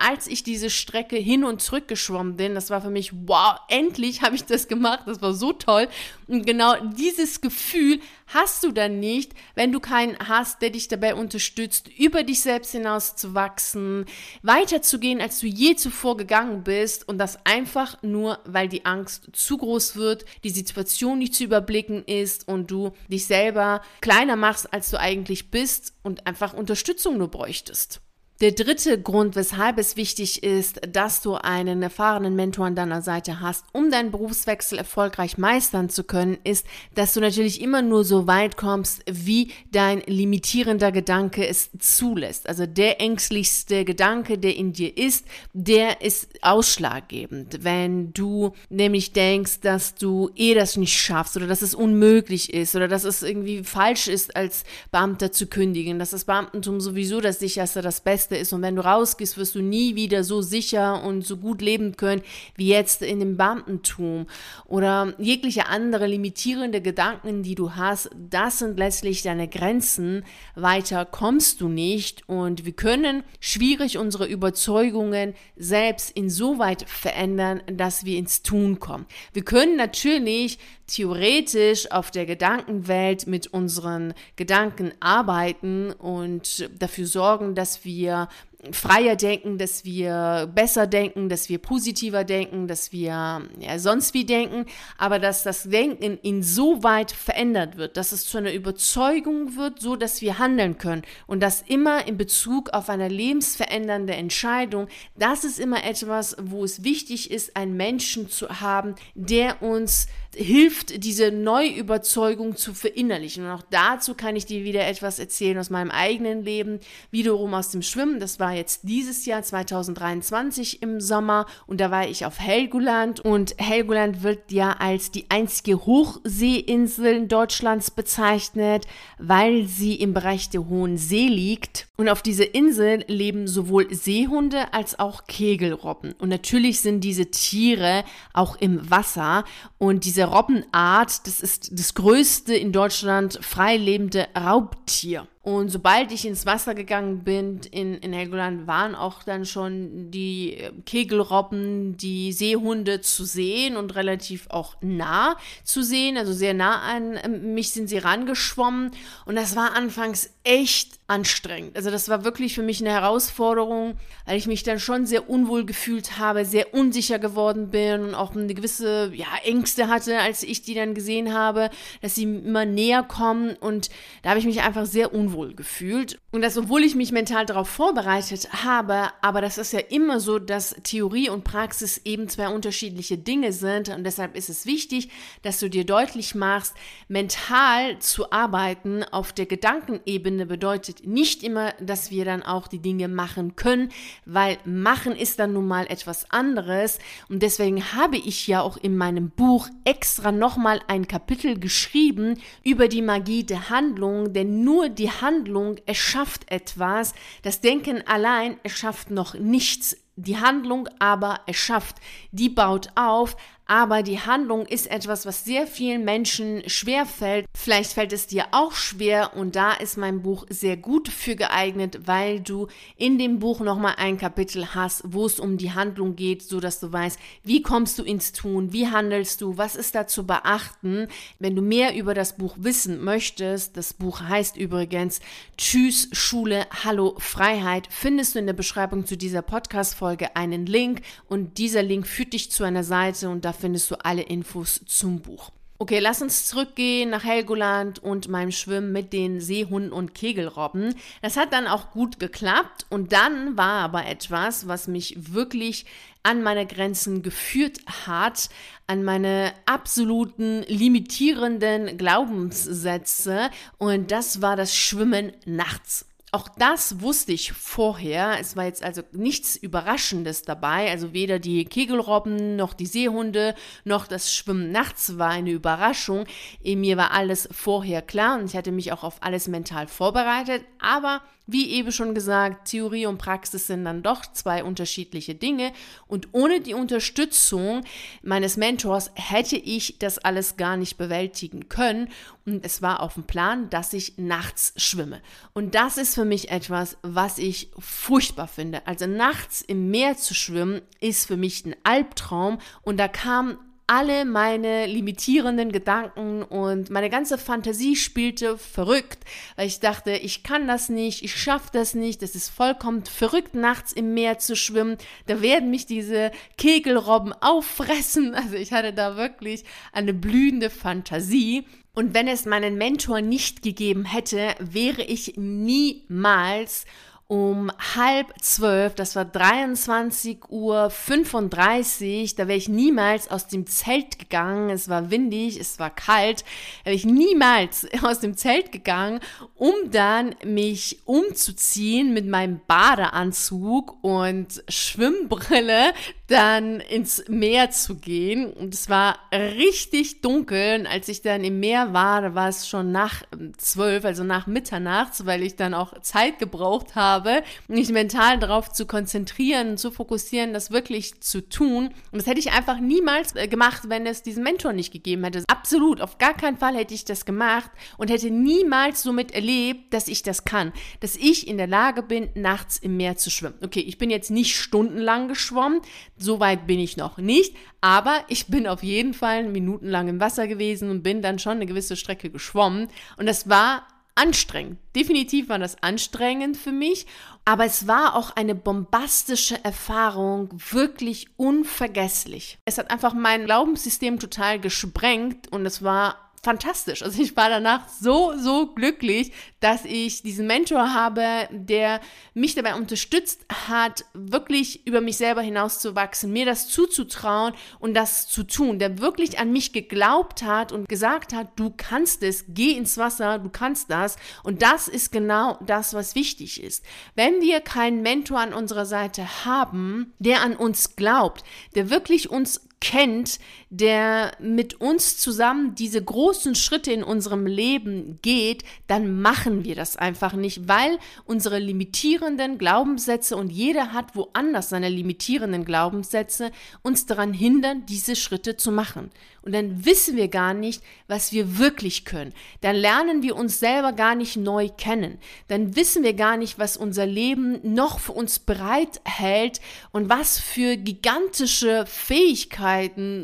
als 0.00 0.26
ich 0.26 0.42
diese 0.42 0.70
Strecke 0.70 1.16
hin 1.16 1.44
und 1.44 1.62
zurück 1.62 1.88
geschwommen 1.88 2.36
bin. 2.36 2.54
Das 2.54 2.70
war 2.70 2.80
für 2.80 2.90
mich, 2.90 3.12
wow, 3.26 3.58
endlich 3.68 4.22
habe 4.22 4.36
ich 4.36 4.44
das 4.44 4.68
gemacht. 4.68 5.00
Das 5.06 5.22
war 5.22 5.34
so 5.34 5.52
toll. 5.52 5.88
Und 6.26 6.46
genau 6.46 6.74
dieses 6.96 7.40
Gefühl 7.40 8.00
hast 8.28 8.62
du 8.62 8.72
dann 8.72 9.00
nicht, 9.00 9.32
wenn 9.54 9.72
du 9.72 9.80
keinen 9.80 10.16
hast, 10.28 10.60
der 10.60 10.70
dich 10.70 10.88
dabei 10.88 11.14
unterstützt, 11.14 11.88
über 11.98 12.22
dich 12.22 12.42
selbst 12.42 12.72
hinaus 12.72 13.16
zu 13.16 13.34
wachsen, 13.34 14.04
weiterzugehen, 14.42 15.20
als 15.20 15.40
du 15.40 15.46
je 15.46 15.76
zuvor 15.76 16.16
gegangen 16.16 16.62
bist 16.62 17.08
und 17.08 17.18
das 17.18 17.38
einfach 17.46 18.02
nur, 18.02 18.38
weil 18.44 18.68
die 18.68 18.84
Angst 18.84 19.30
zu 19.32 19.56
groß 19.56 19.96
wird, 19.96 20.26
die 20.44 20.50
Situation 20.50 21.18
nicht 21.18 21.34
zu 21.34 21.44
überblicken 21.44 22.04
ist 22.04 22.46
und 22.46 22.70
du 22.70 22.92
dich 23.08 23.26
selber 23.26 23.80
kleiner 24.00 24.36
machst, 24.36 24.72
als 24.72 24.90
du 24.90 25.00
eigentlich 25.00 25.50
bist 25.50 25.94
und 26.02 26.26
einfach 26.26 26.52
Unterstützung 26.52 27.16
nur 27.16 27.27
bräuchtest. 27.28 28.00
Der 28.40 28.52
dritte 28.52 29.02
Grund, 29.02 29.34
weshalb 29.34 29.78
es 29.78 29.96
wichtig 29.96 30.44
ist, 30.44 30.80
dass 30.92 31.22
du 31.22 31.34
einen 31.34 31.82
erfahrenen 31.82 32.36
Mentor 32.36 32.66
an 32.66 32.76
deiner 32.76 33.02
Seite 33.02 33.40
hast, 33.40 33.64
um 33.72 33.90
deinen 33.90 34.12
Berufswechsel 34.12 34.78
erfolgreich 34.78 35.38
meistern 35.38 35.88
zu 35.88 36.04
können, 36.04 36.38
ist, 36.44 36.64
dass 36.94 37.14
du 37.14 37.20
natürlich 37.20 37.60
immer 37.60 37.82
nur 37.82 38.04
so 38.04 38.28
weit 38.28 38.56
kommst, 38.56 39.02
wie 39.10 39.50
dein 39.72 40.02
limitierender 40.06 40.92
Gedanke 40.92 41.48
es 41.48 41.70
zulässt. 41.80 42.48
Also 42.48 42.64
der 42.64 43.00
ängstlichste 43.00 43.84
Gedanke, 43.84 44.38
der 44.38 44.54
in 44.54 44.72
dir 44.72 44.96
ist, 44.96 45.26
der 45.52 46.00
ist 46.00 46.28
ausschlaggebend. 46.40 47.64
Wenn 47.64 48.12
du 48.12 48.52
nämlich 48.68 49.12
denkst, 49.12 49.62
dass 49.62 49.96
du 49.96 50.30
eh 50.36 50.54
das 50.54 50.76
nicht 50.76 50.96
schaffst 50.96 51.36
oder 51.36 51.48
dass 51.48 51.62
es 51.62 51.74
unmöglich 51.74 52.54
ist 52.54 52.76
oder 52.76 52.86
dass 52.86 53.02
es 53.02 53.24
irgendwie 53.24 53.64
falsch 53.64 54.06
ist, 54.06 54.36
als 54.36 54.62
Beamter 54.92 55.32
zu 55.32 55.48
kündigen, 55.48 55.98
dass 55.98 56.10
das 56.10 56.24
Beamtentum 56.24 56.80
sowieso 56.80 57.20
das 57.20 57.40
sicherste, 57.40 57.82
das 57.82 58.00
Beste 58.00 58.27
Beste 58.28 58.36
ist 58.36 58.52
und 58.52 58.62
wenn 58.62 58.76
du 58.76 58.84
rausgehst, 58.84 59.36
wirst 59.36 59.54
du 59.54 59.62
nie 59.62 59.94
wieder 59.94 60.22
so 60.24 60.42
sicher 60.42 61.02
und 61.02 61.26
so 61.26 61.36
gut 61.36 61.62
leben 61.62 61.96
können 61.96 62.22
wie 62.56 62.68
jetzt 62.68 63.02
in 63.02 63.20
dem 63.20 63.36
Beamtentum 63.36 64.26
oder 64.66 65.14
jegliche 65.18 65.68
andere 65.68 66.06
limitierende 66.06 66.80
Gedanken, 66.80 67.42
die 67.42 67.54
du 67.54 67.74
hast, 67.74 68.10
das 68.30 68.58
sind 68.58 68.78
letztlich 68.78 69.22
deine 69.22 69.48
Grenzen. 69.48 70.24
Weiter 70.54 71.04
kommst 71.04 71.60
du 71.60 71.68
nicht 71.68 72.28
und 72.28 72.64
wir 72.64 72.72
können 72.72 73.22
schwierig 73.40 73.98
unsere 73.98 74.26
Überzeugungen 74.26 75.34
selbst 75.56 76.10
insoweit 76.10 76.88
verändern, 76.88 77.62
dass 77.66 78.04
wir 78.04 78.18
ins 78.18 78.42
Tun 78.42 78.78
kommen. 78.78 79.06
Wir 79.32 79.44
können 79.44 79.76
natürlich 79.76 80.58
theoretisch 80.88 81.90
auf 81.92 82.10
der 82.10 82.26
Gedankenwelt 82.26 83.26
mit 83.26 83.46
unseren 83.46 84.14
Gedanken 84.36 84.92
arbeiten 85.00 85.92
und 85.92 86.68
dafür 86.80 87.06
sorgen, 87.06 87.54
dass 87.54 87.84
wir 87.84 88.28
freier 88.72 89.14
denken, 89.14 89.56
dass 89.56 89.84
wir 89.84 90.50
besser 90.52 90.88
denken, 90.88 91.28
dass 91.28 91.48
wir 91.48 91.58
positiver 91.58 92.24
denken, 92.24 92.66
dass 92.66 92.90
wir 92.90 93.42
ja, 93.60 93.78
sonst 93.78 94.14
wie 94.14 94.24
denken, 94.24 94.66
aber 94.96 95.20
dass 95.20 95.44
das 95.44 95.62
Denken 95.62 96.18
insoweit 96.22 97.12
verändert 97.12 97.76
wird, 97.76 97.96
dass 97.96 98.10
es 98.10 98.26
zu 98.26 98.38
einer 98.38 98.52
Überzeugung 98.52 99.56
wird, 99.56 99.80
so 99.80 99.94
dass 99.94 100.20
wir 100.22 100.40
handeln 100.40 100.76
können 100.76 101.02
und 101.28 101.40
das 101.40 101.62
immer 101.62 102.08
in 102.08 102.16
Bezug 102.16 102.70
auf 102.70 102.88
eine 102.88 103.08
lebensverändernde 103.08 104.14
Entscheidung, 104.14 104.88
das 105.16 105.44
ist 105.44 105.60
immer 105.60 105.84
etwas, 105.84 106.36
wo 106.40 106.64
es 106.64 106.82
wichtig 106.82 107.30
ist, 107.30 107.56
einen 107.56 107.76
Menschen 107.76 108.28
zu 108.28 108.60
haben, 108.60 108.96
der 109.14 109.62
uns 109.62 110.08
hilft, 110.38 111.04
diese 111.04 111.32
Neuüberzeugung 111.32 112.56
zu 112.56 112.72
verinnerlichen. 112.72 113.44
Und 113.44 113.50
auch 113.50 113.64
dazu 113.70 114.14
kann 114.14 114.36
ich 114.36 114.46
dir 114.46 114.64
wieder 114.64 114.86
etwas 114.86 115.18
erzählen 115.18 115.58
aus 115.58 115.68
meinem 115.68 115.90
eigenen 115.90 116.44
Leben, 116.44 116.78
wiederum 117.10 117.54
aus 117.54 117.70
dem 117.70 117.82
Schwimmen. 117.82 118.20
Das 118.20 118.38
war 118.38 118.52
jetzt 118.52 118.82
dieses 118.84 119.26
Jahr 119.26 119.42
2023 119.42 120.80
im 120.80 121.00
Sommer 121.00 121.46
und 121.66 121.80
da 121.80 121.90
war 121.90 122.08
ich 122.08 122.24
auf 122.24 122.38
Helgoland 122.38 123.20
und 123.20 123.54
Helgoland 123.58 124.22
wird 124.22 124.52
ja 124.52 124.76
als 124.78 125.10
die 125.10 125.26
einzige 125.28 125.84
Hochseeinsel 125.84 127.26
Deutschlands 127.26 127.90
bezeichnet, 127.90 128.86
weil 129.18 129.66
sie 129.66 129.96
im 129.96 130.14
Bereich 130.14 130.50
der 130.50 130.68
Hohen 130.68 130.96
See 130.98 131.26
liegt. 131.26 131.88
Und 131.96 132.08
auf 132.08 132.22
dieser 132.22 132.54
Insel 132.54 133.04
leben 133.08 133.48
sowohl 133.48 133.92
Seehunde 133.92 134.72
als 134.72 135.00
auch 135.00 135.26
Kegelrobben. 135.26 136.12
Und 136.12 136.28
natürlich 136.28 136.80
sind 136.80 137.00
diese 137.00 137.26
Tiere 137.26 138.04
auch 138.32 138.54
im 138.60 138.88
Wasser 138.88 139.44
und 139.78 140.04
diese 140.04 140.27
Robbenart, 140.28 141.26
das 141.26 141.40
ist 141.40 141.78
das 141.78 141.94
größte 141.94 142.54
in 142.54 142.72
Deutschland 142.72 143.38
freilebende 143.42 144.28
Raubtier. 144.36 145.26
Und 145.42 145.70
sobald 145.70 146.12
ich 146.12 146.26
ins 146.26 146.44
Wasser 146.44 146.74
gegangen 146.74 147.24
bin 147.24 147.60
in, 147.70 147.94
in 147.94 148.12
Helgoland, 148.12 148.66
waren 148.66 148.94
auch 148.94 149.22
dann 149.22 149.46
schon 149.46 150.10
die 150.10 150.58
Kegelrobben, 150.84 151.96
die 151.96 152.32
Seehunde 152.32 153.00
zu 153.00 153.24
sehen 153.24 153.78
und 153.78 153.94
relativ 153.94 154.50
auch 154.50 154.76
nah 154.82 155.38
zu 155.64 155.82
sehen. 155.82 156.18
Also 156.18 156.34
sehr 156.34 156.52
nah 156.52 156.82
an 156.82 157.18
ähm, 157.24 157.54
mich 157.54 157.70
sind 157.70 157.88
sie 157.88 157.96
rangeschwommen. 157.96 158.90
Und 159.24 159.36
das 159.36 159.56
war 159.56 159.74
anfangs 159.74 160.30
echt 160.44 160.97
anstrengend. 161.08 161.74
Also 161.74 161.90
das 161.90 162.10
war 162.10 162.22
wirklich 162.22 162.54
für 162.54 162.62
mich 162.62 162.82
eine 162.82 162.90
Herausforderung, 162.90 163.94
weil 164.26 164.36
ich 164.36 164.46
mich 164.46 164.62
dann 164.62 164.78
schon 164.78 165.06
sehr 165.06 165.30
unwohl 165.30 165.64
gefühlt 165.64 166.18
habe, 166.18 166.44
sehr 166.44 166.74
unsicher 166.74 167.18
geworden 167.18 167.70
bin 167.70 168.02
und 168.02 168.14
auch 168.14 168.36
eine 168.36 168.52
gewisse 168.52 169.10
ja, 169.14 169.26
Ängste 169.42 169.88
hatte, 169.88 170.18
als 170.18 170.42
ich 170.42 170.60
die 170.60 170.74
dann 170.74 170.92
gesehen 170.92 171.32
habe, 171.32 171.70
dass 172.02 172.14
sie 172.14 172.24
immer 172.24 172.66
näher 172.66 173.02
kommen. 173.02 173.56
Und 173.56 173.88
da 174.22 174.30
habe 174.30 174.38
ich 174.38 174.44
mich 174.44 174.60
einfach 174.60 174.84
sehr 174.84 175.14
unwohl 175.14 175.54
gefühlt. 175.54 176.18
Und 176.30 176.42
das, 176.42 176.58
obwohl 176.58 176.84
ich 176.84 176.94
mich 176.94 177.10
mental 177.10 177.46
darauf 177.46 177.70
vorbereitet 177.70 178.62
habe, 178.62 179.08
aber 179.22 179.40
das 179.40 179.56
ist 179.56 179.72
ja 179.72 179.80
immer 179.80 180.20
so, 180.20 180.38
dass 180.38 180.76
Theorie 180.82 181.30
und 181.30 181.42
Praxis 181.42 182.02
eben 182.04 182.28
zwei 182.28 182.48
unterschiedliche 182.48 183.16
Dinge 183.16 183.54
sind. 183.54 183.88
Und 183.88 184.04
deshalb 184.04 184.36
ist 184.36 184.50
es 184.50 184.66
wichtig, 184.66 185.08
dass 185.40 185.58
du 185.58 185.70
dir 185.70 185.86
deutlich 185.86 186.34
machst, 186.34 186.74
mental 187.08 187.98
zu 187.98 188.30
arbeiten 188.30 189.04
auf 189.04 189.32
der 189.32 189.46
Gedankenebene 189.46 190.44
bedeutet 190.44 190.97
nicht 191.04 191.42
immer, 191.42 191.72
dass 191.80 192.10
wir 192.10 192.24
dann 192.24 192.42
auch 192.42 192.68
die 192.68 192.80
Dinge 192.80 193.08
machen 193.08 193.56
können, 193.56 193.90
weil 194.24 194.58
machen 194.64 195.14
ist 195.14 195.38
dann 195.38 195.52
nun 195.52 195.66
mal 195.66 195.86
etwas 195.86 196.30
anderes. 196.30 196.98
Und 197.28 197.42
deswegen 197.42 197.92
habe 197.94 198.16
ich 198.16 198.46
ja 198.46 198.60
auch 198.60 198.76
in 198.76 198.96
meinem 198.96 199.30
Buch 199.30 199.68
extra 199.84 200.32
nochmal 200.32 200.80
ein 200.88 201.08
Kapitel 201.08 201.58
geschrieben 201.58 202.40
über 202.64 202.88
die 202.88 203.02
Magie 203.02 203.44
der 203.44 203.70
Handlung, 203.70 204.32
denn 204.32 204.64
nur 204.64 204.88
die 204.88 205.10
Handlung 205.10 205.76
erschafft 205.86 206.50
etwas, 206.50 207.14
das 207.42 207.60
Denken 207.60 208.06
allein 208.06 208.56
erschafft 208.62 209.10
noch 209.10 209.34
nichts. 209.34 209.96
Die 210.20 210.38
Handlung 210.38 210.88
aber 210.98 211.40
erschafft, 211.46 211.96
die 212.32 212.48
baut 212.48 212.88
auf, 212.96 213.36
aber 213.70 214.02
die 214.02 214.18
Handlung 214.18 214.64
ist 214.64 214.90
etwas, 214.90 215.26
was 215.26 215.44
sehr 215.44 215.66
vielen 215.66 216.02
Menschen 216.02 216.62
schwer 216.68 217.04
fällt. 217.04 217.44
Vielleicht 217.54 217.92
fällt 217.92 218.14
es 218.14 218.26
dir 218.26 218.46
auch 218.52 218.72
schwer 218.72 219.36
und 219.36 219.56
da 219.56 219.74
ist 219.74 219.98
mein 219.98 220.22
Buch 220.22 220.46
sehr 220.48 220.78
gut 220.78 221.08
für 221.08 221.36
geeignet, 221.36 222.00
weil 222.06 222.40
du 222.40 222.68
in 222.96 223.18
dem 223.18 223.40
Buch 223.40 223.60
nochmal 223.60 223.96
ein 223.98 224.16
Kapitel 224.16 224.74
hast, 224.74 225.02
wo 225.04 225.26
es 225.26 225.38
um 225.38 225.58
die 225.58 225.72
Handlung 225.72 226.16
geht, 226.16 226.42
so 226.42 226.60
dass 226.60 226.80
du 226.80 226.90
weißt, 226.90 227.20
wie 227.44 227.60
kommst 227.60 227.98
du 227.98 228.04
ins 228.04 228.32
Tun, 228.32 228.72
wie 228.72 228.88
handelst 228.88 229.42
du, 229.42 229.58
was 229.58 229.76
ist 229.76 229.94
da 229.94 230.06
zu 230.06 230.26
beachten. 230.26 231.06
Wenn 231.38 231.54
du 231.54 231.60
mehr 231.60 231.94
über 231.94 232.14
das 232.14 232.38
Buch 232.38 232.56
wissen 232.58 233.04
möchtest, 233.04 233.76
das 233.76 233.92
Buch 233.92 234.22
heißt 234.22 234.56
übrigens 234.56 235.20
Tschüss 235.58 236.08
Schule, 236.12 236.66
Hallo 236.84 237.16
Freiheit, 237.18 237.86
findest 237.90 238.34
du 238.34 238.38
in 238.38 238.46
der 238.46 238.54
Beschreibung 238.54 239.04
zu 239.04 239.18
dieser 239.18 239.42
Podcast-Folge 239.42 240.36
einen 240.36 240.64
Link 240.64 241.02
und 241.28 241.58
dieser 241.58 241.82
Link 241.82 242.06
führt 242.06 242.32
dich 242.32 242.50
zu 242.50 242.64
einer 242.64 242.82
Seite 242.82 243.28
und 243.28 243.44
da 243.44 243.57
findest 243.58 243.90
du 243.90 243.96
alle 244.04 244.22
Infos 244.22 244.80
zum 244.86 245.20
Buch. 245.20 245.50
Okay, 245.80 246.00
lass 246.00 246.22
uns 246.22 246.46
zurückgehen 246.46 247.10
nach 247.10 247.22
Helgoland 247.22 248.00
und 248.00 248.26
meinem 248.26 248.50
Schwimmen 248.50 248.90
mit 248.90 249.12
den 249.12 249.40
Seehunden 249.40 249.92
und 249.92 250.12
Kegelrobben. 250.12 250.96
Das 251.22 251.36
hat 251.36 251.52
dann 251.52 251.68
auch 251.68 251.92
gut 251.92 252.18
geklappt 252.18 252.86
und 252.90 253.12
dann 253.12 253.56
war 253.56 253.84
aber 253.84 254.04
etwas, 254.06 254.66
was 254.66 254.88
mich 254.88 255.32
wirklich 255.32 255.86
an 256.24 256.42
meine 256.42 256.66
Grenzen 256.66 257.22
geführt 257.22 257.78
hat, 258.08 258.48
an 258.88 259.04
meine 259.04 259.52
absoluten 259.66 260.62
limitierenden 260.66 261.96
Glaubenssätze 261.96 263.48
und 263.78 264.10
das 264.10 264.42
war 264.42 264.56
das 264.56 264.74
Schwimmen 264.74 265.32
nachts. 265.46 266.07
Auch 266.30 266.48
das 266.48 267.00
wusste 267.00 267.32
ich 267.32 267.52
vorher. 267.52 268.38
Es 268.40 268.56
war 268.56 268.64
jetzt 268.64 268.82
also 268.82 269.02
nichts 269.12 269.56
Überraschendes 269.56 270.42
dabei. 270.42 270.90
Also 270.90 271.12
weder 271.12 271.38
die 271.38 271.64
Kegelrobben 271.64 272.56
noch 272.56 272.74
die 272.74 272.86
Seehunde 272.86 273.54
noch 273.84 274.06
das 274.06 274.34
Schwimmen 274.34 274.70
nachts 274.70 275.18
war 275.18 275.30
eine 275.30 275.50
Überraschung. 275.50 276.26
Mir 276.62 276.96
war 276.96 277.12
alles 277.12 277.48
vorher 277.50 278.02
klar 278.02 278.38
und 278.38 278.46
ich 278.46 278.56
hatte 278.56 278.72
mich 278.72 278.92
auch 278.92 279.04
auf 279.04 279.22
alles 279.22 279.48
mental 279.48 279.86
vorbereitet. 279.86 280.64
Aber 280.78 281.22
wie 281.48 281.70
eben 281.70 281.90
schon 281.90 282.14
gesagt, 282.14 282.68
Theorie 282.68 283.06
und 283.06 283.18
Praxis 283.18 283.66
sind 283.66 283.84
dann 283.86 284.02
doch 284.02 284.30
zwei 284.32 284.62
unterschiedliche 284.62 285.34
Dinge 285.34 285.72
und 286.06 286.28
ohne 286.32 286.60
die 286.60 286.74
Unterstützung 286.74 287.82
meines 288.22 288.56
Mentors 288.56 289.10
hätte 289.14 289.56
ich 289.56 289.98
das 289.98 290.18
alles 290.18 290.58
gar 290.58 290.76
nicht 290.76 290.98
bewältigen 290.98 291.70
können 291.70 292.10
und 292.44 292.64
es 292.64 292.82
war 292.82 293.00
auf 293.00 293.14
dem 293.14 293.24
Plan, 293.24 293.70
dass 293.70 293.94
ich 293.94 294.18
nachts 294.18 294.74
schwimme. 294.76 295.20
Und 295.54 295.74
das 295.74 295.96
ist 295.96 296.14
für 296.14 296.26
mich 296.26 296.50
etwas, 296.50 296.98
was 297.02 297.38
ich 297.38 297.70
furchtbar 297.78 298.46
finde. 298.46 298.86
Also 298.86 299.06
nachts 299.06 299.62
im 299.62 299.90
Meer 299.90 300.16
zu 300.16 300.34
schwimmen 300.34 300.82
ist 301.00 301.26
für 301.26 301.38
mich 301.38 301.64
ein 301.64 301.74
Albtraum 301.82 302.58
und 302.82 302.98
da 302.98 303.08
kam 303.08 303.58
alle 303.88 304.26
meine 304.26 304.84
limitierenden 304.84 305.72
Gedanken 305.72 306.42
und 306.42 306.90
meine 306.90 307.08
ganze 307.08 307.38
Fantasie 307.38 307.96
spielte 307.96 308.58
verrückt, 308.58 309.18
weil 309.56 309.66
ich 309.66 309.80
dachte, 309.80 310.12
ich 310.12 310.42
kann 310.42 310.68
das 310.68 310.90
nicht, 310.90 311.24
ich 311.24 311.34
schaffe 311.34 311.70
das 311.72 311.94
nicht, 311.94 312.20
das 312.20 312.34
ist 312.34 312.50
vollkommen 312.50 313.06
verrückt, 313.06 313.54
nachts 313.54 313.94
im 313.94 314.12
Meer 314.12 314.38
zu 314.38 314.56
schwimmen, 314.56 314.98
da 315.26 315.40
werden 315.40 315.70
mich 315.70 315.86
diese 315.86 316.30
Kegelrobben 316.56 317.32
auffressen. 317.32 318.36
Also 318.48 318.54
ich 318.54 318.72
hatte 318.72 318.92
da 318.92 319.16
wirklich 319.16 319.64
eine 319.92 320.14
blühende 320.14 320.70
Fantasie. 320.70 321.64
Und 321.94 322.14
wenn 322.14 322.28
es 322.28 322.46
meinen 322.46 322.76
Mentor 322.76 323.20
nicht 323.20 323.62
gegeben 323.62 324.04
hätte, 324.04 324.54
wäre 324.60 325.02
ich 325.02 325.32
niemals 325.36 326.84
um 327.30 327.70
halb 327.94 328.32
zwölf, 328.40 328.94
das 328.94 329.14
war 329.14 329.26
23 329.26 330.48
Uhr 330.48 330.88
35, 330.88 332.34
da 332.36 332.48
wäre 332.48 332.56
ich 332.56 332.70
niemals 332.70 333.30
aus 333.30 333.48
dem 333.48 333.66
Zelt 333.66 334.18
gegangen, 334.18 334.70
es 334.70 334.88
war 334.88 335.10
windig, 335.10 335.60
es 335.60 335.78
war 335.78 335.90
kalt, 335.90 336.40
da 336.84 336.86
wäre 336.86 336.96
ich 336.96 337.04
niemals 337.04 337.86
aus 338.02 338.20
dem 338.20 338.34
Zelt 338.34 338.72
gegangen, 338.72 339.20
um 339.56 339.74
dann 339.90 340.36
mich 340.42 341.02
umzuziehen 341.04 342.14
mit 342.14 342.26
meinem 342.26 342.62
Badeanzug 342.66 344.02
und 344.02 344.64
Schwimmbrille, 344.66 345.92
dann 346.28 346.80
ins 346.80 347.24
Meer 347.28 347.70
zu 347.70 347.96
gehen. 347.96 348.52
Und 348.52 348.74
es 348.74 348.88
war 348.88 349.18
richtig 349.32 350.20
dunkel. 350.20 350.80
Und 350.80 350.86
als 350.86 351.08
ich 351.08 351.22
dann 351.22 351.42
im 351.42 351.58
Meer 351.58 351.94
war, 351.94 352.20
da 352.20 352.34
war 352.34 352.48
es 352.48 352.68
schon 352.68 352.92
nach 352.92 353.22
ähm, 353.32 353.52
zwölf, 353.56 354.04
also 354.04 354.24
nach 354.24 354.46
Mitternachts, 354.46 355.24
weil 355.26 355.42
ich 355.42 355.56
dann 355.56 355.72
auch 355.72 355.98
Zeit 356.02 356.38
gebraucht 356.38 356.94
habe, 356.94 357.42
mich 357.66 357.88
mental 357.88 358.38
darauf 358.38 358.70
zu 358.70 358.86
konzentrieren, 358.86 359.78
zu 359.78 359.90
fokussieren, 359.90 360.52
das 360.52 360.70
wirklich 360.70 361.20
zu 361.22 361.48
tun. 361.48 361.88
Und 362.12 362.18
das 362.20 362.26
hätte 362.26 362.40
ich 362.40 362.52
einfach 362.52 362.78
niemals 362.78 363.34
äh, 363.34 363.48
gemacht, 363.48 363.84
wenn 363.88 364.06
es 364.06 364.22
diesen 364.22 364.42
Mentor 364.42 364.74
nicht 364.74 364.92
gegeben 364.92 365.24
hätte. 365.24 365.44
Absolut, 365.48 366.02
auf 366.02 366.18
gar 366.18 366.34
keinen 366.34 366.58
Fall 366.58 366.76
hätte 366.76 366.92
ich 366.92 367.06
das 367.06 367.24
gemacht 367.24 367.70
und 367.96 368.10
hätte 368.10 368.30
niemals 368.30 369.02
somit 369.02 369.32
erlebt, 369.32 369.94
dass 369.94 370.08
ich 370.08 370.22
das 370.22 370.44
kann, 370.44 370.74
dass 371.00 371.16
ich 371.16 371.48
in 371.48 371.56
der 371.56 371.66
Lage 371.66 372.02
bin, 372.02 372.28
nachts 372.34 372.76
im 372.76 372.98
Meer 372.98 373.16
zu 373.16 373.30
schwimmen. 373.30 373.58
Okay, 373.64 373.80
ich 373.80 373.96
bin 373.96 374.10
jetzt 374.10 374.30
nicht 374.30 374.56
stundenlang 374.56 375.28
geschwommen, 375.28 375.80
so 376.18 376.40
weit 376.40 376.66
bin 376.66 376.78
ich 376.78 376.96
noch 376.96 377.18
nicht, 377.18 377.56
aber 377.80 378.24
ich 378.28 378.46
bin 378.46 378.66
auf 378.66 378.82
jeden 378.82 379.14
Fall 379.14 379.44
minutenlang 379.48 380.08
im 380.08 380.20
Wasser 380.20 380.48
gewesen 380.48 380.90
und 380.90 381.02
bin 381.02 381.22
dann 381.22 381.38
schon 381.38 381.52
eine 381.52 381.66
gewisse 381.66 381.96
Strecke 381.96 382.30
geschwommen 382.30 382.88
und 383.16 383.26
das 383.26 383.48
war 383.48 383.86
anstrengend. 384.14 384.78
Definitiv 384.96 385.48
war 385.48 385.58
das 385.58 385.82
anstrengend 385.82 386.56
für 386.56 386.72
mich, 386.72 387.06
aber 387.44 387.64
es 387.64 387.86
war 387.86 388.16
auch 388.16 388.34
eine 388.36 388.54
bombastische 388.54 389.64
Erfahrung, 389.64 390.50
wirklich 390.70 391.28
unvergesslich. 391.36 392.58
Es 392.64 392.78
hat 392.78 392.90
einfach 392.90 393.14
mein 393.14 393.44
Glaubenssystem 393.44 394.18
total 394.18 394.58
gesprengt 394.58 395.50
und 395.52 395.64
es 395.64 395.82
war 395.82 396.27
fantastisch. 396.42 397.02
Also 397.02 397.20
ich 397.20 397.36
war 397.36 397.48
danach 397.48 397.88
so, 397.88 398.34
so 398.36 398.66
glücklich, 398.74 399.32
dass 399.60 399.84
ich 399.84 400.22
diesen 400.22 400.46
Mentor 400.46 400.94
habe, 400.94 401.48
der 401.50 402.00
mich 402.34 402.54
dabei 402.54 402.74
unterstützt 402.74 403.46
hat, 403.68 404.04
wirklich 404.14 404.86
über 404.86 405.00
mich 405.00 405.16
selber 405.16 405.42
hinauszuwachsen, 405.42 406.32
mir 406.32 406.46
das 406.46 406.68
zuzutrauen 406.68 407.54
und 407.78 407.94
das 407.94 408.28
zu 408.28 408.44
tun, 408.44 408.78
der 408.78 408.98
wirklich 409.00 409.38
an 409.38 409.52
mich 409.52 409.72
geglaubt 409.72 410.42
hat 410.42 410.72
und 410.72 410.88
gesagt 410.88 411.32
hat, 411.32 411.48
du 411.56 411.72
kannst 411.76 412.22
es, 412.22 412.44
geh 412.48 412.72
ins 412.72 412.98
Wasser, 412.98 413.38
du 413.38 413.50
kannst 413.50 413.90
das. 413.90 414.16
Und 414.42 414.62
das 414.62 414.88
ist 414.88 415.10
genau 415.10 415.58
das, 415.64 415.94
was 415.94 416.14
wichtig 416.14 416.62
ist. 416.62 416.84
Wenn 417.14 417.40
wir 417.40 417.60
keinen 417.60 418.02
Mentor 418.02 418.40
an 418.40 418.54
unserer 418.54 418.86
Seite 418.86 419.44
haben, 419.44 420.14
der 420.18 420.42
an 420.42 420.56
uns 420.56 420.96
glaubt, 420.96 421.44
der 421.74 421.90
wirklich 421.90 422.30
uns 422.30 422.67
kennt, 422.80 423.38
der 423.70 424.32
mit 424.38 424.80
uns 424.80 425.16
zusammen 425.16 425.74
diese 425.74 426.02
großen 426.02 426.54
Schritte 426.54 426.92
in 426.92 427.02
unserem 427.02 427.46
Leben 427.46 428.18
geht, 428.22 428.62
dann 428.86 429.20
machen 429.20 429.64
wir 429.64 429.74
das 429.74 429.96
einfach 429.96 430.34
nicht, 430.34 430.68
weil 430.68 430.98
unsere 431.24 431.58
limitierenden 431.58 432.56
Glaubenssätze 432.58 433.36
und 433.36 433.50
jeder 433.50 433.92
hat 433.92 434.14
woanders 434.14 434.68
seine 434.68 434.88
limitierenden 434.88 435.64
Glaubenssätze 435.64 436.52
uns 436.82 437.06
daran 437.06 437.32
hindern, 437.32 437.84
diese 437.86 438.14
Schritte 438.14 438.56
zu 438.56 438.70
machen. 438.70 439.10
Und 439.42 439.52
dann 439.52 439.84
wissen 439.86 440.16
wir 440.16 440.28
gar 440.28 440.52
nicht, 440.52 440.82
was 441.06 441.32
wir 441.32 441.58
wirklich 441.58 442.04
können. 442.04 442.34
Dann 442.60 442.76
lernen 442.76 443.22
wir 443.22 443.34
uns 443.34 443.58
selber 443.58 443.92
gar 443.92 444.14
nicht 444.14 444.36
neu 444.36 444.68
kennen. 444.68 445.18
Dann 445.46 445.74
wissen 445.74 446.02
wir 446.02 446.12
gar 446.12 446.36
nicht, 446.36 446.58
was 446.58 446.76
unser 446.76 447.06
Leben 447.06 447.58
noch 447.62 447.98
für 447.98 448.12
uns 448.12 448.38
bereithält 448.38 449.60
und 449.90 450.10
was 450.10 450.38
für 450.38 450.76
gigantische 450.76 451.86
Fähigkeiten 451.86 452.67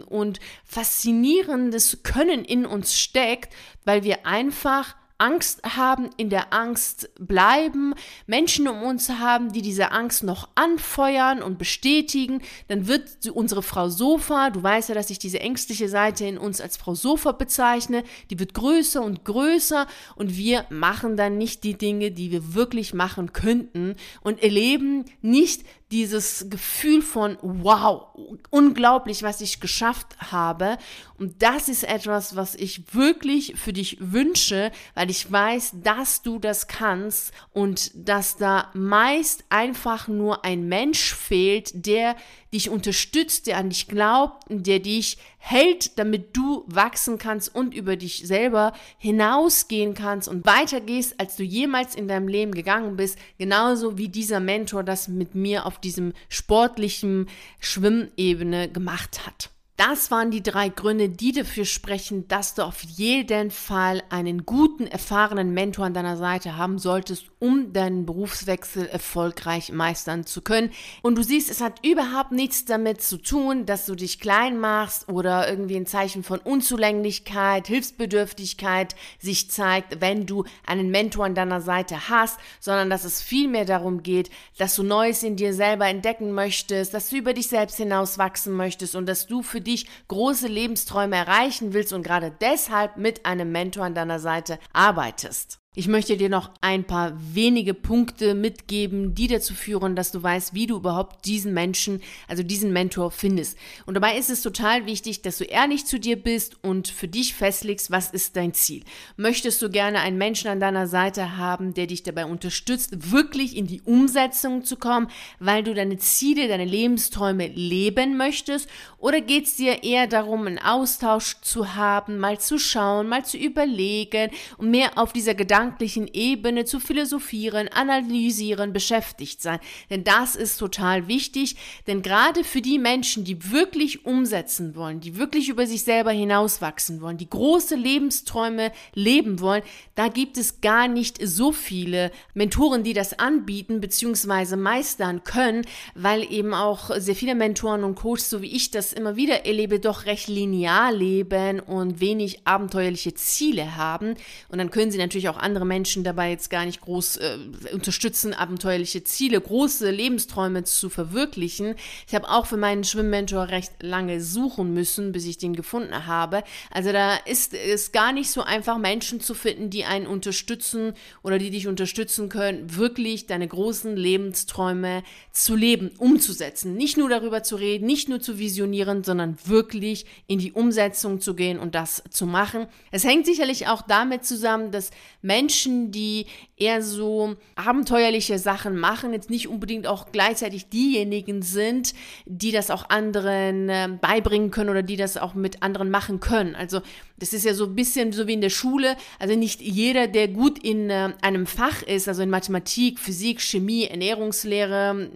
und 0.09 0.41
faszinierendes 0.65 2.03
Können 2.03 2.45
in 2.45 2.67
uns 2.67 2.99
steckt, 2.99 3.55
weil 3.85 4.05
wir 4.05 4.27
einfach 4.27 4.95
Angst 5.19 5.63
haben, 5.77 6.11
in 6.17 6.29
der 6.29 6.53
Angst 6.53 7.09
bleiben, 7.21 7.95
Menschen 8.27 8.67
um 8.67 8.83
uns 8.83 9.09
haben, 9.09 9.53
die 9.53 9.63
diese 9.63 9.93
Angst 9.93 10.25
noch 10.25 10.49
anfeuern 10.57 11.41
und 11.41 11.57
bestätigen, 11.57 12.43
dann 12.67 12.89
wird 12.89 13.31
unsere 13.33 13.63
Frau 13.63 13.89
Sofa, 13.89 14.51
du 14.51 14.63
weißt 14.63 14.89
ja, 14.89 14.95
dass 14.95 15.11
ich 15.11 15.21
diese 15.21 15.39
ängstliche 15.39 15.89
Seite 15.89 16.27
in 16.27 16.37
uns 16.37 16.61
als 16.61 16.77
Frau 16.77 16.95
Sofa 16.97 17.31
bezeichne, 17.33 18.03
die 18.31 18.41
wird 18.41 18.55
größer 18.55 19.03
und 19.03 19.25
größer 19.25 19.87
und 20.17 20.37
wir 20.37 20.67
machen 20.69 21.17
dann 21.17 21.39
nicht 21.39 21.63
die 21.63 21.79
Dinge, 21.79 22.11
die 22.11 22.33
wir 22.33 22.55
wirklich 22.55 22.93
machen 22.93 23.33
könnten 23.33 23.95
und 24.21 24.43
erleben 24.43 25.05
nicht 25.23 25.63
dieses 25.95 26.51
Gefühl 26.51 27.03
von, 27.03 27.39
wow, 27.41 28.09
unglaublich, 28.51 29.23
was 29.23 29.41
ich 29.41 29.61
geschafft 29.61 30.17
habe. 30.19 30.77
Und 31.21 31.41
das 31.41 31.69
ist 31.69 31.85
etwas, 31.85 32.35
was 32.35 32.57
ich 32.57 32.93
wirklich 32.93 33.55
für 33.57 33.73
dich 33.73 33.99
wünsche, 34.01 34.73
weil 34.95 35.09
ich 35.09 35.31
weiß, 35.31 35.77
dass 35.85 36.23
du 36.23 36.41
das 36.41 36.67
kannst 36.67 37.33
und 37.53 37.93
dass 37.95 38.37
da 38.37 38.73
meist 38.75 39.45
einfach 39.51 40.09
nur 40.09 40.45
ein 40.45 40.67
Mensch 40.67 41.15
fehlt, 41.15 41.87
der 41.87 42.17
dich 42.55 42.71
unterstützt, 42.71 43.47
der 43.47 43.59
an 43.59 43.69
dich 43.69 43.89
glaubt, 43.89 44.45
der 44.49 44.79
dich 44.79 45.19
hält, 45.39 45.99
damit 45.99 46.37
du 46.37 46.65
wachsen 46.67 47.19
kannst 47.19 47.55
und 47.55 47.75
über 47.75 47.97
dich 47.97 48.27
selber 48.27 48.73
hinausgehen 48.97 49.95
kannst 49.95 50.29
und 50.29 50.47
weitergehst, 50.47 51.21
als 51.21 51.37
du 51.37 51.43
jemals 51.43 51.95
in 51.95 52.09
deinem 52.09 52.29
Leben 52.29 52.53
gegangen 52.53 52.97
bist, 52.97 53.19
genauso 53.37 53.99
wie 53.99 54.09
dieser 54.09 54.41
Mentor 54.41 54.85
das 54.85 55.09
mit 55.09 55.35
mir 55.35 55.67
auf 55.67 55.79
diesem 55.81 56.15
sportlichen 56.29 57.29
Schwimmebene 57.61 58.71
gemacht 58.71 59.27
hat. 59.27 59.51
Das 59.77 60.13
waren 60.13 60.31
die 60.31 60.43
drei 60.43 60.69
Gründe, 60.69 61.09
die 61.09 61.33
dafür 61.33 61.65
sprechen, 61.65 62.29
dass 62.29 62.55
du 62.55 62.63
auf 62.63 62.83
jeden 62.83 63.51
Fall 63.51 64.05
einen 64.09 64.47
guten, 64.47 64.87
erfahrenen 64.87 65.53
Mentor 65.53 65.87
an 65.87 65.95
deiner 65.95 66.17
Seite 66.17 66.57
haben 66.57 66.79
solltest, 66.79 67.27
um 67.45 67.75
deinen 67.75 68.07
Berufswechsel 68.07 68.87
erfolgreich 68.87 69.71
meistern 69.71 70.25
zu 70.25 70.41
können. 70.41 70.71
Und 71.03 71.19
du 71.19 71.23
siehst, 71.23 71.51
es 71.51 71.61
hat 71.61 71.85
überhaupt 71.85 72.33
nichts 72.33 72.65
damit 72.65 73.03
zu 73.03 73.19
tun, 73.19 73.67
dass 73.67 73.85
du 73.85 73.95
dich 73.95 74.19
klein 74.19 74.59
machst 74.59 75.11
oder 75.11 75.47
irgendwie 75.47 75.77
ein 75.77 75.85
Zeichen 75.85 76.23
von 76.23 76.39
Unzulänglichkeit, 76.39 77.67
Hilfsbedürftigkeit 77.67 78.97
sich 79.19 79.51
zeigt, 79.51 80.01
wenn 80.01 80.25
du 80.25 80.45
einen 80.67 80.91
Mentor 80.91 81.27
an 81.27 81.35
deiner 81.35 81.61
Seite 81.61 82.09
hast, 82.09 82.39
sondern 82.61 82.89
dass 82.89 83.05
es 83.05 83.21
vielmehr 83.21 83.67
darum 83.67 84.03
geht, 84.03 84.31
dass 84.57 84.75
du 84.75 84.83
Neues 84.83 85.23
in 85.23 85.37
dir 85.37 85.53
selber 85.53 85.87
entdecken 85.87 86.33
möchtest, 86.33 86.95
dass 86.95 87.11
du 87.11 87.17
über 87.17 87.35
dich 87.35 87.49
selbst 87.49 87.77
hinaus 87.77 88.17
wachsen 88.17 88.55
möchtest 88.55 88.95
und 88.95 89.05
dass 89.05 89.27
du 89.27 89.43
für 89.43 89.61
dich 89.61 89.87
große 90.09 90.49
Lebensträume 90.49 91.17
erreichen 91.17 91.75
willst 91.75 91.93
und 91.93 92.05
gerade 92.05 92.35
deshalb 92.41 92.97
mit 92.97 93.27
einem 93.27 93.53
Mentor 93.53 93.85
an 93.85 93.95
deiner 93.95 94.19
Seite 94.19 94.59
arbeitest. 94.73 95.59
Ich 95.77 95.89
möchte 95.89 96.17
dir 96.17 96.29
noch 96.29 96.53
ein 96.61 96.85
paar 96.85 97.15
wenige 97.19 97.75
Punkte 97.75 98.37
mitgeben, 98.37 99.17
die 99.17 99.27
dazu 99.27 99.55
führen, 99.55 99.97
dass 99.97 100.13
du 100.13 100.23
weißt, 100.23 100.55
wie 100.55 100.69
du 100.69 100.77
überhaupt 100.77 101.27
diesen 101.27 101.53
Menschen, 101.53 102.01
also 102.29 102.45
diesen 102.45 102.73
Mentor 102.73 103.11
findest. 103.11 103.59
Und 103.85 103.95
dabei 103.95 104.17
ist 104.17 104.31
es 104.31 104.41
total 104.41 104.87
wichtig, 104.87 105.23
dass 105.23 105.39
du 105.39 105.43
ehrlich 105.43 105.85
zu 105.85 105.99
dir 105.99 106.15
bist 106.15 106.63
und 106.63 106.87
für 106.87 107.09
dich 107.09 107.35
festlegst, 107.35 107.91
was 107.91 108.11
ist 108.11 108.37
dein 108.37 108.55
Ziel. 108.55 108.85
Möchtest 109.17 109.61
du 109.63 109.69
gerne 109.69 109.99
einen 109.99 110.17
Menschen 110.17 110.47
an 110.47 110.61
deiner 110.61 110.87
Seite 110.87 111.39
haben, 111.39 111.75
der 111.75 111.89
dich 111.89 112.05
dabei 112.05 112.27
unterstützt, 112.27 113.11
wirklich 113.11 113.57
in 113.57 113.67
die 113.67 113.83
Umsetzung 113.83 114.63
zu 114.65 114.77
kommen, 114.77 115.09
weil 115.41 115.65
du 115.65 115.75
deine 115.75 115.97
Ziele, 115.97 116.47
deine 116.47 116.67
Lebensträume 116.67 117.49
leben 117.49 118.17
möchtest? 118.17 118.69
Oder 118.99 119.21
geht 119.21 119.47
es 119.47 119.57
dir 119.57 119.83
eher 119.83 120.07
darum, 120.07 120.47
einen 120.47 120.61
Austausch 120.61 121.41
zu 121.41 121.75
haben, 121.75 122.19
mal 122.19 122.39
zu 122.39 122.61
schauen, 122.61 123.09
mal 123.09 123.25
zu 123.25 123.37
überlegen 123.37 124.31
und 124.57 124.71
mehr 124.71 124.97
auf 124.99 125.13
dieser 125.13 125.35
Gedanken 125.35 125.64
gedanklichen 125.65 126.09
Ebene 126.13 126.67
zu 126.67 126.79
philosophieren, 126.79 127.69
analysieren, 127.69 128.75
beschäftigt 128.75 129.41
sein. 129.41 129.59
Denn 129.89 130.05
das 130.05 130.37
ist 130.37 130.59
total 130.59 131.09
wichtig, 131.09 131.57
denn 131.87 132.03
gerade 132.03 132.45
für 132.45 132.61
die 132.61 132.79
Menschen, 132.79 133.25
die 133.25 133.51
wirklich 133.51 134.05
umsetzen 134.05 134.77
wollen, 134.77 135.01
die 135.01 135.17
wirklich 135.17 135.49
über 135.49 135.67
sich 135.67 135.83
selber 135.83 136.11
hinauswachsen 136.11 137.01
wollen, 137.01 137.17
die 137.17 137.31
große 137.31 137.77
Lebensträume 137.77 138.73
leben 138.95 139.41
wollen, 139.41 139.63
da 139.95 140.09
gibt 140.09 140.37
es 140.37 140.61
gar 140.61 140.87
nicht 140.87 141.19
so 141.27 141.51
viele 141.51 142.11
Mentoren, 142.35 142.83
die 142.83 142.93
das 142.93 143.19
anbieten 143.19 143.81
bzw. 143.81 144.57
meistern 144.57 145.25
können, 145.25 145.65
weil 145.95 146.31
eben 146.31 146.53
auch 146.53 146.91
sehr 146.99 147.15
viele 147.15 147.35
Mentoren 147.35 147.85
und 147.85 147.95
Coaches, 147.95 148.29
so 148.29 148.43
wie 148.43 148.55
ich 148.55 148.71
das 148.71 148.93
immer 148.93 149.17
wieder 149.17 149.47
erlebe, 149.47 149.81
doch 149.81 150.05
recht 150.05 150.29
linear 150.29 150.93
leben 150.93 151.61
und 151.61 152.01
wenig 152.01 152.47
abenteuerliche 152.47 153.15
Ziele 153.15 153.77
haben. 153.77 154.15
Und 154.51 154.59
dann 154.59 154.71
können 154.71 154.91
sie 154.91 154.99
natürlich 154.99 155.31
auch 155.31 155.39
andere 155.39 155.54
Menschen 155.63 156.03
dabei 156.03 156.31
jetzt 156.31 156.51
gar 156.51 156.65
nicht 156.65 156.81
groß 156.81 157.19
äh, 157.19 157.39
unterstützen, 157.73 158.35
abenteuerliche 158.35 159.05
Ziele, 159.05 159.41
große 159.41 159.91
Lebensträume 159.91 160.65
zu 160.65 160.89
verwirklichen. 160.89 161.77
Ich 162.09 162.15
habe 162.15 162.29
auch 162.29 162.47
für 162.47 162.57
meinen 162.57 162.83
Schwimmmentor 162.83 163.49
recht 163.49 163.83
lange 163.83 164.21
suchen 164.21 164.75
müssen, 164.75 165.13
bis 165.13 165.27
ich 165.27 165.39
den 165.39 165.55
gefunden 165.55 166.07
habe. 166.07 166.43
Also 166.71 166.91
da 166.91 167.17
ist 167.17 167.55
es 167.55 167.93
gar 167.93 168.13
nicht 168.13 168.31
so 168.31 168.43
einfach, 168.43 168.79
Menschen 168.79 169.21
zu 169.21 169.35
finden, 169.35 169.71
die 169.71 169.85
einen 169.85 170.07
unterstützen 170.07 170.95
oder 171.23 171.39
die 171.39 171.51
dich 171.51 171.69
unterstützen 171.69 172.29
können, 172.29 172.77
wirklich 172.77 173.27
deine 173.27 173.47
großen 173.47 173.97
Lebensträume 173.97 175.03
zu 175.33 175.55
leben, 175.55 175.91
umzusetzen. 175.99 176.75
Nicht 176.75 176.97
nur 176.97 177.09
darüber 177.09 177.43
zu 177.43 177.57
reden, 177.57 177.87
nicht 177.87 178.09
nur 178.09 178.21
zu 178.21 178.39
visionieren, 178.39 179.05
sondern 179.05 179.37
wirklich 179.45 180.07
in 180.27 180.39
die 180.39 180.53
Umsetzung 180.53 181.21
zu 181.21 181.35
gehen 181.35 181.59
und 181.59 181.75
das 181.75 182.03
zu 182.11 182.27
machen. 182.27 182.67
Es 182.91 183.05
hängt 183.05 183.27
sicherlich 183.27 183.67
auch 183.69 183.83
damit 183.83 184.25
zusammen, 184.25 184.71
dass 184.71 184.91
Menschen 185.23 185.44
Menschen, 185.45 185.91
die 185.91 186.25
eher 186.57 186.83
so 186.83 187.35
abenteuerliche 187.57 188.39
Sachen 188.39 188.79
machen, 188.79 189.13
jetzt 189.13 189.29
nicht 189.29 189.49
unbedingt 189.49 189.87
auch 189.87 190.13
gleichzeitig 190.13 190.69
diejenigen 190.69 191.43
sind, 191.43 191.95
die 192.27 192.53
das 192.53 192.71
auch 192.71 192.89
anderen 192.91 193.69
äh, 193.69 193.89
beibringen 194.01 194.51
können 194.51 194.71
oder 194.71 194.83
die 194.83 194.97
das 194.97 195.17
auch 195.17 195.35
mit 195.35 195.63
anderen 195.63 195.91
machen 195.91 196.21
können. 196.21 196.55
Also 196.55 196.81
das 197.17 197.33
ist 197.33 197.45
ja 197.45 197.55
so 197.55 197.65
ein 197.65 197.75
bisschen 197.75 198.13
so 198.13 198.27
wie 198.27 198.35
in 198.35 198.41
der 198.41 198.51
Schule. 198.51 198.97
Also 199.19 199.35
nicht 199.35 199.61
jeder, 199.61 200.07
der 200.07 200.29
gut 200.29 200.59
in 200.59 200.91
äh, 200.91 201.13
einem 201.23 201.47
Fach 201.47 201.83
ist, 201.83 202.07
also 202.09 202.23
in 202.23 202.31
Mathematik, 202.31 203.01
Physik, 203.01 203.41
Chemie, 203.41 203.87
Ernährungslehre, 203.87 205.11